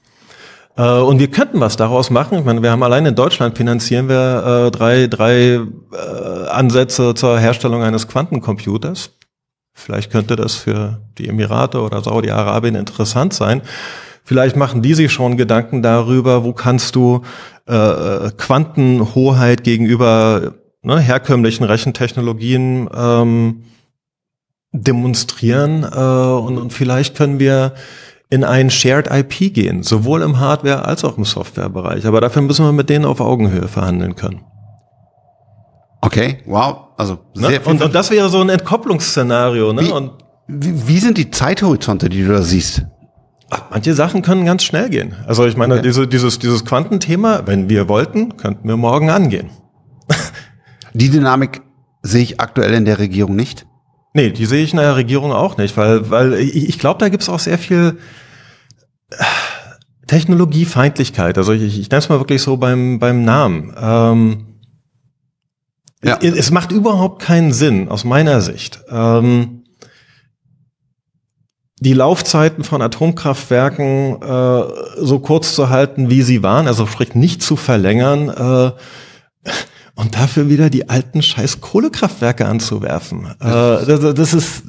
Äh, 0.77 1.01
und 1.01 1.19
wir 1.19 1.31
könnten 1.31 1.61
was 1.61 1.77
daraus 1.77 2.11
machen. 2.11 2.39
Ich 2.39 2.45
meine, 2.45 2.63
wir 2.63 2.71
haben 2.71 2.83
allein 2.83 3.07
in 3.07 3.15
Deutschland 3.15 3.57
finanzieren 3.57 4.09
wir 4.09 4.67
äh, 4.67 4.71
drei, 4.71 5.07
drei 5.07 5.61
äh, 5.93 6.49
Ansätze 6.49 7.15
zur 7.15 7.39
Herstellung 7.39 7.83
eines 7.83 8.09
Quantencomputers. 8.09 9.11
Vielleicht 9.75 10.11
könnte 10.11 10.37
das 10.37 10.55
für 10.55 11.01
die 11.19 11.29
Emirate 11.29 11.81
oder 11.81 12.03
Saudi-Arabien 12.03 12.75
interessant 12.75 13.33
sein. 13.33 13.63
Vielleicht 14.25 14.57
machen 14.57 14.83
die 14.83 14.95
sich 14.95 15.13
schon 15.13 15.37
Gedanken 15.37 15.83
darüber, 15.83 16.45
wo 16.45 16.53
kannst 16.53 16.95
du 16.95 17.23
äh, 17.67 18.31
Quantenhoheit 18.37 19.65
gegenüber 19.65 20.55
ne, 20.83 21.01
herkömmlichen 21.01 21.65
Rechentechnologien 21.65 22.89
ähm, 22.95 23.65
demonstrieren. 24.73 25.85
Äh, 25.85 25.97
und, 25.97 26.59
und 26.59 26.73
vielleicht 26.73 27.17
können 27.17 27.41
wir 27.41 27.75
in 28.33 28.45
ein 28.45 28.71
Shared 28.71 29.09
IP 29.11 29.53
gehen, 29.53 29.83
sowohl 29.83 30.23
im 30.23 30.41
Hardware- 30.41 30.87
als 30.87 31.05
auch 31.05 31.19
im 31.19 31.27
Softwarebereich. 31.27 32.07
Aber 32.07 32.23
dafür 32.23 32.41
müssen 32.41 32.65
wir 32.65 32.73
mit 32.73 32.89
denen 32.89 33.05
auf 33.05 33.21
Augenhöhe 33.21 33.69
verhandeln 33.69 34.17
können. 34.17 34.41
Okay, 36.01 36.39
wow. 36.47 36.89
Also 36.97 37.19
ne? 37.35 37.49
sehr 37.49 37.61
ne? 37.61 37.67
und, 37.67 37.83
und, 37.83 37.95
das 37.95 38.11
wäre 38.11 38.31
so 38.31 38.41
ein 38.41 38.49
Entkopplungsszenario. 38.49 39.75
Ne? 39.75 39.83
Wie, 39.83 39.93
und 39.93 40.13
wie, 40.49 40.89
wie 40.89 40.99
sind 40.99 41.19
die 41.19 41.31
Zeithorizonte, 41.31 42.09
die 42.09 42.25
du 42.25 42.33
da 42.33 42.41
siehst? 42.41 42.87
Manche 43.71 43.93
Sachen 43.93 44.23
können 44.23 44.47
ganz 44.47 44.63
schnell 44.65 44.89
gehen. 44.89 45.15
Also 45.27 45.45
ich 45.45 45.59
meine, 45.59 45.75
okay. 45.75 45.83
diese, 45.83 46.09
dieses, 46.09 46.39
dieses 46.39 46.65
Quantenthema, 46.65 47.43
wenn 47.45 47.69
wir 47.69 47.87
wollten, 47.91 48.39
könnten 48.39 48.67
wir 48.67 48.79
morgen 48.79 49.11
angehen. 49.11 49.51
die 50.95 51.11
Dynamik 51.11 51.61
sehe 52.01 52.23
ich 52.23 52.41
aktuell 52.41 52.73
in 52.73 52.87
der 52.87 52.99
Regierung 52.99 53.37
nicht. 53.37 53.67
Nee, 54.15 54.31
die 54.31 54.47
sehe 54.47 54.65
ich 54.65 54.73
in 54.73 54.79
der 54.79 54.97
Regierung 54.97 55.33
auch 55.33 55.59
nicht, 55.59 55.77
weil, 55.77 56.11
weil 56.11 56.33
ich, 56.35 56.71
ich 56.71 56.79
glaube, 56.79 56.99
da 56.99 57.11
gibt's 57.11 57.29
auch 57.29 57.39
sehr 57.39 57.59
viel 57.59 57.99
Technologiefeindlichkeit. 60.07 61.39
Also 61.39 61.53
ich, 61.53 61.79
ich 61.79 61.91
nenne 61.91 61.99
es 62.01 62.09
mal 62.09 62.19
wirklich 62.19 62.43
so 62.43 62.57
beim, 62.57 62.99
beim 62.99 63.25
Namen. 63.25 63.75
Ähm, 63.81 64.47
ja. 66.05 66.19
es, 66.21 66.35
es 66.35 66.51
macht 66.51 66.73
überhaupt 66.73 67.23
keinen 67.23 67.53
Sinn, 67.53 67.89
aus 67.89 68.05
meiner 68.05 68.41
Sicht. 68.41 68.81
Ähm, 68.91 69.63
die 71.81 71.95
Laufzeiten 71.95 72.63
von 72.63 72.81
Atomkraftwerken 72.81 74.23
äh, 74.23 74.63
so 74.99 75.19
kurz 75.19 75.55
zu 75.55 75.69
halten, 75.69 76.11
wie 76.11 76.23
sie 76.23 76.43
waren, 76.43 76.69
also 76.69 76.87
sprich 76.87 77.15
nicht 77.15 77.43
zu 77.43 77.57
verlängern, 77.57 78.29
äh, 78.29 78.73
und 79.95 80.15
dafür 80.15 80.49
wieder 80.49 80.71
die 80.71 80.89
alten 80.89 81.23
scheiß 81.23 81.61
Kohlekraftwerke 81.61 82.47
anzuwerfen. 82.47 83.27
Äh, 83.41 83.85
das, 83.87 84.15
das 84.15 84.35
ist 84.35 84.63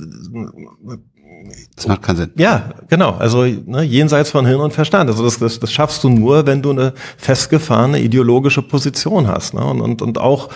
das 1.76 1.88
macht 1.88 2.04
keinen 2.04 2.18
Sinn. 2.18 2.32
Ja, 2.36 2.70
genau. 2.88 3.12
Also 3.18 3.43
ne, 3.43 3.82
jenseits 3.84 4.30
von 4.30 4.45
Hirn 4.45 4.62
und 4.62 4.74
Verstand. 4.74 5.10
Also 5.10 5.24
das, 5.24 5.39
das, 5.39 5.60
das 5.60 5.72
schaffst 5.72 6.04
du 6.04 6.10
nur, 6.10 6.45
wenn 6.45 6.62
du 6.62 6.72
eine 6.72 6.93
festgefahrene 7.18 7.99
ideologische 7.99 8.62
Position 8.62 9.28
hast. 9.28 9.54
Ne? 9.54 9.64
Und, 9.64 9.82
und, 9.82 10.01
und 10.01 10.18
auch 10.18 10.49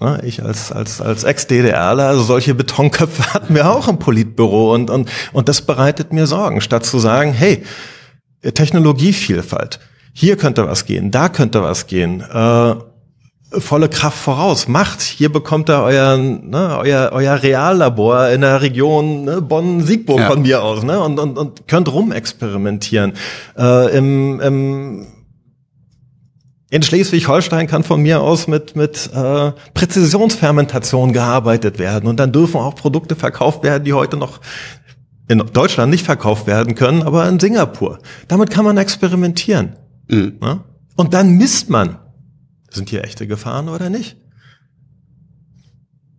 ne, 0.00 0.20
ich 0.24 0.42
als, 0.42 0.72
als, 0.72 1.00
als 1.00 1.24
Ex-DDRler, 1.24 2.08
also 2.08 2.22
solche 2.22 2.54
Betonköpfe 2.54 3.34
hatten 3.34 3.54
wir 3.54 3.70
auch 3.70 3.88
im 3.88 3.98
Politbüro. 3.98 4.74
Und, 4.74 4.90
und, 4.90 5.10
und 5.32 5.48
das 5.48 5.62
bereitet 5.62 6.12
mir 6.12 6.26
Sorgen, 6.26 6.60
statt 6.60 6.84
zu 6.84 6.98
sagen, 6.98 7.32
hey, 7.32 7.62
Technologievielfalt, 8.42 9.80
hier 10.12 10.36
könnte 10.36 10.66
was 10.66 10.84
gehen, 10.84 11.10
da 11.10 11.28
könnte 11.28 11.62
was 11.62 11.86
gehen. 11.86 12.20
Äh, 12.20 12.74
volle 13.50 13.88
Kraft 13.88 14.18
voraus. 14.18 14.68
Macht, 14.68 15.00
hier 15.00 15.32
bekommt 15.32 15.70
ihr 15.70 15.82
euer, 15.82 16.16
ne, 16.18 16.76
euer, 16.78 17.10
euer 17.12 17.42
Reallabor 17.42 18.28
in 18.28 18.42
der 18.42 18.60
Region 18.60 19.24
ne, 19.24 19.40
Bonn-Siegburg 19.40 20.20
ja. 20.20 20.30
von 20.30 20.42
mir 20.42 20.62
aus 20.62 20.82
ne, 20.82 21.00
und, 21.00 21.18
und, 21.18 21.38
und 21.38 21.66
könnt 21.66 21.90
rumexperimentieren. 21.90 23.14
Äh, 23.56 23.96
im, 23.96 24.40
im, 24.40 25.06
in 26.70 26.82
Schleswig-Holstein 26.82 27.66
kann 27.66 27.84
von 27.84 28.02
mir 28.02 28.20
aus 28.20 28.48
mit, 28.48 28.76
mit 28.76 29.08
äh, 29.14 29.52
Präzisionsfermentation 29.72 31.14
gearbeitet 31.14 31.78
werden 31.78 32.08
und 32.08 32.20
dann 32.20 32.32
dürfen 32.32 32.60
auch 32.60 32.74
Produkte 32.74 33.16
verkauft 33.16 33.62
werden, 33.62 33.84
die 33.84 33.94
heute 33.94 34.18
noch 34.18 34.40
in 35.28 35.38
Deutschland 35.52 35.90
nicht 35.90 36.04
verkauft 36.04 36.46
werden 36.46 36.74
können, 36.74 37.02
aber 37.02 37.26
in 37.28 37.40
Singapur. 37.40 37.98
Damit 38.28 38.50
kann 38.50 38.64
man 38.64 38.76
experimentieren. 38.76 39.76
Mhm. 40.08 40.38
Ne? 40.40 40.60
Und 40.96 41.14
dann 41.14 41.32
misst 41.36 41.70
man 41.70 41.98
sind 42.70 42.90
hier 42.90 43.04
echte 43.04 43.26
Gefahren 43.26 43.68
oder 43.68 43.90
nicht? 43.90 44.16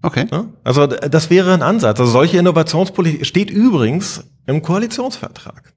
Okay. 0.01 0.27
Also 0.63 0.87
das 0.87 1.29
wäre 1.29 1.53
ein 1.53 1.61
Ansatz. 1.61 1.99
Also 1.99 2.11
solche 2.11 2.37
Innovationspolitik 2.37 3.25
steht 3.25 3.49
übrigens 3.49 4.23
im 4.45 4.61
Koalitionsvertrag. 4.61 5.73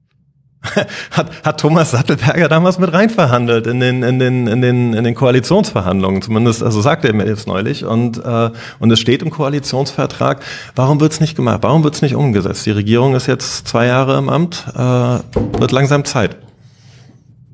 hat, 1.11 1.43
hat 1.43 1.59
Thomas 1.59 1.91
Sattelberger 1.91 2.47
damals 2.47 2.79
mit 2.79 2.93
reinverhandelt 2.93 3.67
in 3.67 3.81
den, 3.81 4.01
in 4.01 4.17
den, 4.19 4.47
in 4.47 4.61
den, 4.61 4.93
in 4.93 5.03
den 5.03 5.13
Koalitionsverhandlungen. 5.13 6.21
Zumindest, 6.21 6.63
also 6.63 6.79
sagte 6.79 7.09
er 7.09 7.13
mir 7.13 7.27
jetzt 7.27 7.47
neulich. 7.47 7.83
Und, 7.83 8.23
äh, 8.23 8.49
und 8.79 8.91
es 8.91 8.99
steht 9.01 9.21
im 9.23 9.29
Koalitionsvertrag, 9.29 10.41
warum 10.75 11.01
wird's 11.01 11.19
nicht 11.19 11.35
gemacht? 11.35 11.59
Warum 11.63 11.83
wird's 11.83 12.01
nicht 12.01 12.15
umgesetzt? 12.15 12.65
Die 12.65 12.71
Regierung 12.71 13.13
ist 13.15 13.27
jetzt 13.27 13.67
zwei 13.67 13.87
Jahre 13.87 14.17
im 14.17 14.29
Amt, 14.29 14.63
äh, 14.73 14.79
wird 14.79 15.73
langsam 15.73 16.05
Zeit 16.05 16.37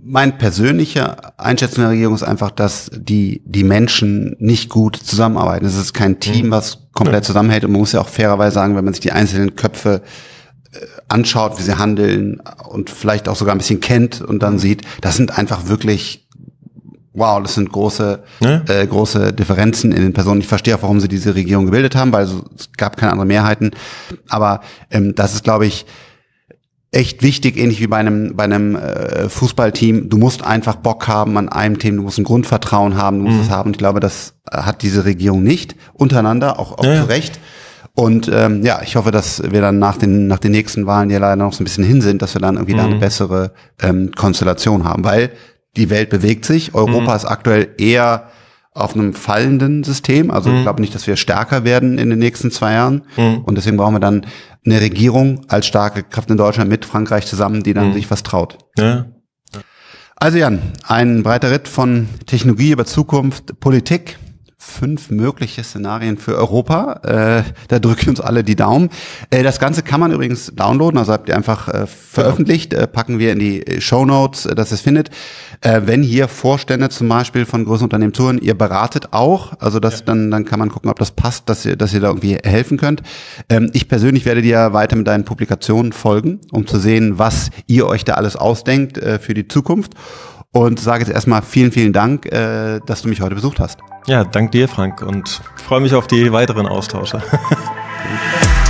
mein 0.10 0.40
persönlicher 0.40 1.40
Einschätzung 1.40 1.84
der 1.84 1.92
Regierung 1.92 2.16
ist 2.16 2.24
einfach, 2.24 2.50
dass 2.50 2.90
die, 2.96 3.44
die 3.46 3.64
Menschen 3.64 4.36
nicht 4.40 4.70
gut 4.70 4.96
zusammenarbeiten. 4.96 5.68
Es 5.68 5.78
ist 5.78 5.94
kein 5.94 6.20
Team, 6.20 6.48
mhm. 6.48 6.52
was 6.52 6.80
komplett 6.94 7.26
zusammenhält. 7.26 7.64
Und 7.64 7.72
man 7.74 7.82
muss 7.82 7.92
ja 7.92 8.02
auch 8.02 8.10
fairerweise 8.10 8.56
sagen, 8.56 8.76
wenn 8.76 8.84
man 8.84 8.96
sich 8.96 9.02
die 9.02 9.12
einzelnen 9.12 9.56
Köpfe 9.56 10.02
äh, 10.72 10.80
anschaut, 11.10 11.60
wie 11.60 11.62
sie 11.62 11.78
handeln 11.78 12.42
und 12.68 12.90
vielleicht 12.90 13.30
auch 13.30 13.36
sogar 13.36 13.54
ein 13.54 13.60
bisschen 13.60 13.82
kennt 13.82 14.20
und 14.20 14.42
dann 14.42 14.58
sieht, 14.58 14.82
das 15.02 15.16
sind 15.16 15.38
einfach 15.38 15.68
wirklich 15.68 16.28
wow, 17.14 17.42
das 17.42 17.56
sind 17.56 17.72
große, 17.72 18.24
ja. 18.40 18.62
äh, 18.68 18.88
große 18.88 19.34
Differenzen 19.34 19.92
in 19.92 20.02
den 20.02 20.14
Personen. 20.14 20.42
Ich 20.42 20.48
verstehe 20.48 20.76
auch, 20.76 20.84
warum 20.84 21.02
sie 21.02 21.08
diese 21.08 21.36
Regierung 21.36 21.66
gebildet 21.66 21.96
haben, 21.96 22.14
weil 22.14 22.24
es 22.24 22.70
gab 22.78 22.98
keine 22.98 23.12
anderen 23.12 23.28
Mehrheiten. 23.28 23.72
Aber 24.30 24.62
ähm, 24.90 25.16
das 25.16 25.34
ist, 25.34 25.44
glaube 25.44 25.66
ich, 25.66 25.86
echt 26.92 27.22
wichtig, 27.22 27.58
ähnlich 27.58 27.80
wie 27.80 27.88
bei 27.88 27.98
einem, 27.98 28.36
bei 28.36 28.44
einem 28.44 28.76
äh, 28.76 29.30
Fußballteam. 29.30 30.10
Du 30.10 30.18
musst 30.18 30.44
einfach 30.44 30.76
Bock 30.76 31.08
haben 31.08 31.38
an 31.38 31.50
einem 31.50 31.78
Team, 31.78 31.98
du 31.98 32.04
musst 32.04 32.18
ein 32.18 32.24
Grundvertrauen 32.24 32.96
haben, 32.96 33.20
du 33.20 33.26
musst 33.26 33.38
mhm. 33.38 33.44
es 33.44 33.50
haben. 33.50 33.68
Und 33.68 33.76
ich 33.76 33.80
glaube, 33.80 34.00
das 34.00 34.34
hat 34.50 34.82
diese 34.82 35.06
Regierung 35.06 35.44
nicht 35.44 35.76
untereinander, 35.94 36.60
auch, 36.60 36.78
auch 36.78 36.86
ja. 36.86 37.02
zu 37.02 37.10
Recht. 37.10 37.40
Und 37.94 38.30
ähm, 38.34 38.64
ja, 38.64 38.82
ich 38.82 38.96
hoffe, 38.96 39.12
dass 39.12 39.44
wir 39.44 39.62
dann 39.62 39.78
nach 39.78 39.98
den, 39.98 40.28
nach 40.28 40.40
den 40.40 40.52
nächsten 40.52 40.86
Wahlen, 40.86 41.10
die 41.10 41.14
ja 41.14 41.20
leider 41.20 41.36
noch 41.36 41.54
so 41.54 41.62
ein 41.62 41.66
bisschen 41.66 41.84
hin 41.84 42.02
sind, 42.02 42.22
dass 42.22 42.34
wir 42.34 42.42
dann 42.42 42.56
irgendwie 42.56 42.74
mhm. 42.74 42.78
da 42.78 42.86
eine 42.86 42.96
mhm. 42.96 43.00
bessere 43.00 43.52
ähm, 43.82 44.12
Konstellation 44.16 44.84
haben. 44.84 45.04
Weil 45.04 45.32
die 45.76 45.90
Welt 45.90 46.10
bewegt 46.10 46.46
sich. 46.46 46.74
Europa 46.74 47.12
mhm. 47.12 47.16
ist 47.18 47.26
aktuell 47.26 47.70
eher 47.78 48.30
auf 48.72 48.96
einem 48.96 49.14
fallenden 49.14 49.84
System. 49.84 50.32
Also 50.32 50.50
mhm. 50.50 50.58
ich 50.58 50.62
glaube 50.64 50.82
nicht, 50.82 50.96
dass 50.96 51.08
wir 51.08 51.16
stärker 51.16 51.64
werden 51.64 51.98
in 51.98 52.10
den 52.10 52.20
nächsten 52.20 52.52
zwei 52.52 52.74
Jahren. 52.74 53.04
Mhm. 53.18 53.40
Und 53.44 53.56
deswegen 53.56 53.78
brauchen 53.78 53.96
wir 53.96 54.00
dann 54.00 54.26
eine 54.66 54.82
Regierung 54.82 55.42
als 55.48 55.66
starke 55.66 56.04
Kraft 56.04 56.30
in 56.30 56.38
Deutschland 56.38 56.70
mit 56.70 56.86
Frankreich 56.86 57.26
zusammen, 57.26 57.64
die 57.64 57.74
dann 57.74 57.90
mhm. 57.90 57.94
sich 57.94 58.10
was 58.12 58.24
traut. 58.24 58.58
Ja. 58.78 59.06
Also 60.16 60.38
Jan, 60.38 60.62
ein 60.86 61.24
breiter 61.24 61.50
Ritt 61.50 61.68
von 61.68 62.10
Technologie 62.26 62.72
über 62.72 62.86
Zukunft, 62.86 63.60
Politik 63.62 64.18
fünf 64.62 65.10
mögliche 65.10 65.64
Szenarien 65.64 66.18
für 66.18 66.36
Europa. 66.36 67.00
Äh, 67.04 67.44
da 67.70 67.80
drücken 67.80 68.10
uns 68.10 68.20
alle 68.20 68.44
die 68.44 68.58
Daumen. 68.58 68.90
Äh, 69.30 69.42
das 69.42 69.58
Ganze 69.58 69.84
kann 69.84 70.02
man 70.02 70.12
übrigens 70.12 70.52
downloaden, 70.54 70.98
also 71.00 71.14
habt 71.14 71.30
ihr 71.30 71.38
einfach 71.38 71.70
äh, 71.70 71.88
veröffentlicht, 71.88 72.74
äh, 72.74 72.86
packen 72.86 73.20
wir 73.20 73.32
in 73.32 73.40
die 73.40 73.80
Show 73.80 74.06
Notes, 74.06 74.46
äh, 74.46 74.56
dass 74.56 74.72
ihr 74.72 74.76
es 74.76 74.82
findet. 74.82 75.12
Äh, 75.62 75.84
wenn 75.86 76.04
hier 76.04 76.28
Vorstände 76.28 76.90
zum 76.90 77.08
Beispiel 77.08 77.46
von 77.46 77.64
großen 77.64 77.86
Unternehmen 77.86 78.12
touren, 78.12 78.38
ihr 78.38 78.54
beratet 78.54 79.14
auch, 79.14 79.54
also 79.60 79.80
das 79.80 80.00
ja. 80.00 80.06
dann 80.08 80.30
dann 80.30 80.44
kann 80.44 80.60
man 80.60 80.68
gucken, 80.68 80.90
ob 80.90 81.00
das 81.00 81.12
passt, 81.12 81.48
dass 81.48 81.66
ihr 81.66 81.78
dass 81.78 81.94
ihr 81.94 82.02
da 82.02 82.08
irgendwie 82.08 82.38
helfen 82.44 82.78
könnt. 82.78 83.02
Ähm, 83.48 83.72
ich 83.74 83.88
persönlich 83.88 84.26
werde 84.26 84.42
dir 84.42 84.74
weiter 84.74 84.98
mit 84.98 85.08
deinen 85.08 85.24
Publikationen 85.24 85.94
folgen, 85.94 86.42
um 86.52 86.68
zu 86.68 86.80
sehen, 86.80 87.18
was 87.18 87.50
ihr 87.68 87.88
euch 87.88 88.04
da 88.04 88.16
alles 88.16 88.36
ausdenkt 88.36 88.98
äh, 88.98 89.20
für 89.20 89.34
die 89.34 89.48
Zukunft 89.48 89.94
und 90.52 90.80
sage 90.80 91.06
jetzt 91.06 91.14
erstmal 91.14 91.42
vielen, 91.44 91.72
vielen 91.72 91.94
Dank, 91.94 92.26
äh, 92.26 92.80
dass 92.86 93.04
du 93.04 93.08
mich 93.08 93.22
heute 93.22 93.36
besucht 93.36 93.60
hast. 93.60 93.80
Ja, 94.10 94.24
dank 94.24 94.52
dir, 94.54 94.68
Frank, 94.68 95.04
und 95.04 95.40
freue 95.56 95.82
mich 95.82 95.94
auf 95.94 96.08
die 96.08 96.32
weiteren 96.34 96.66
Austausche. 96.66 97.22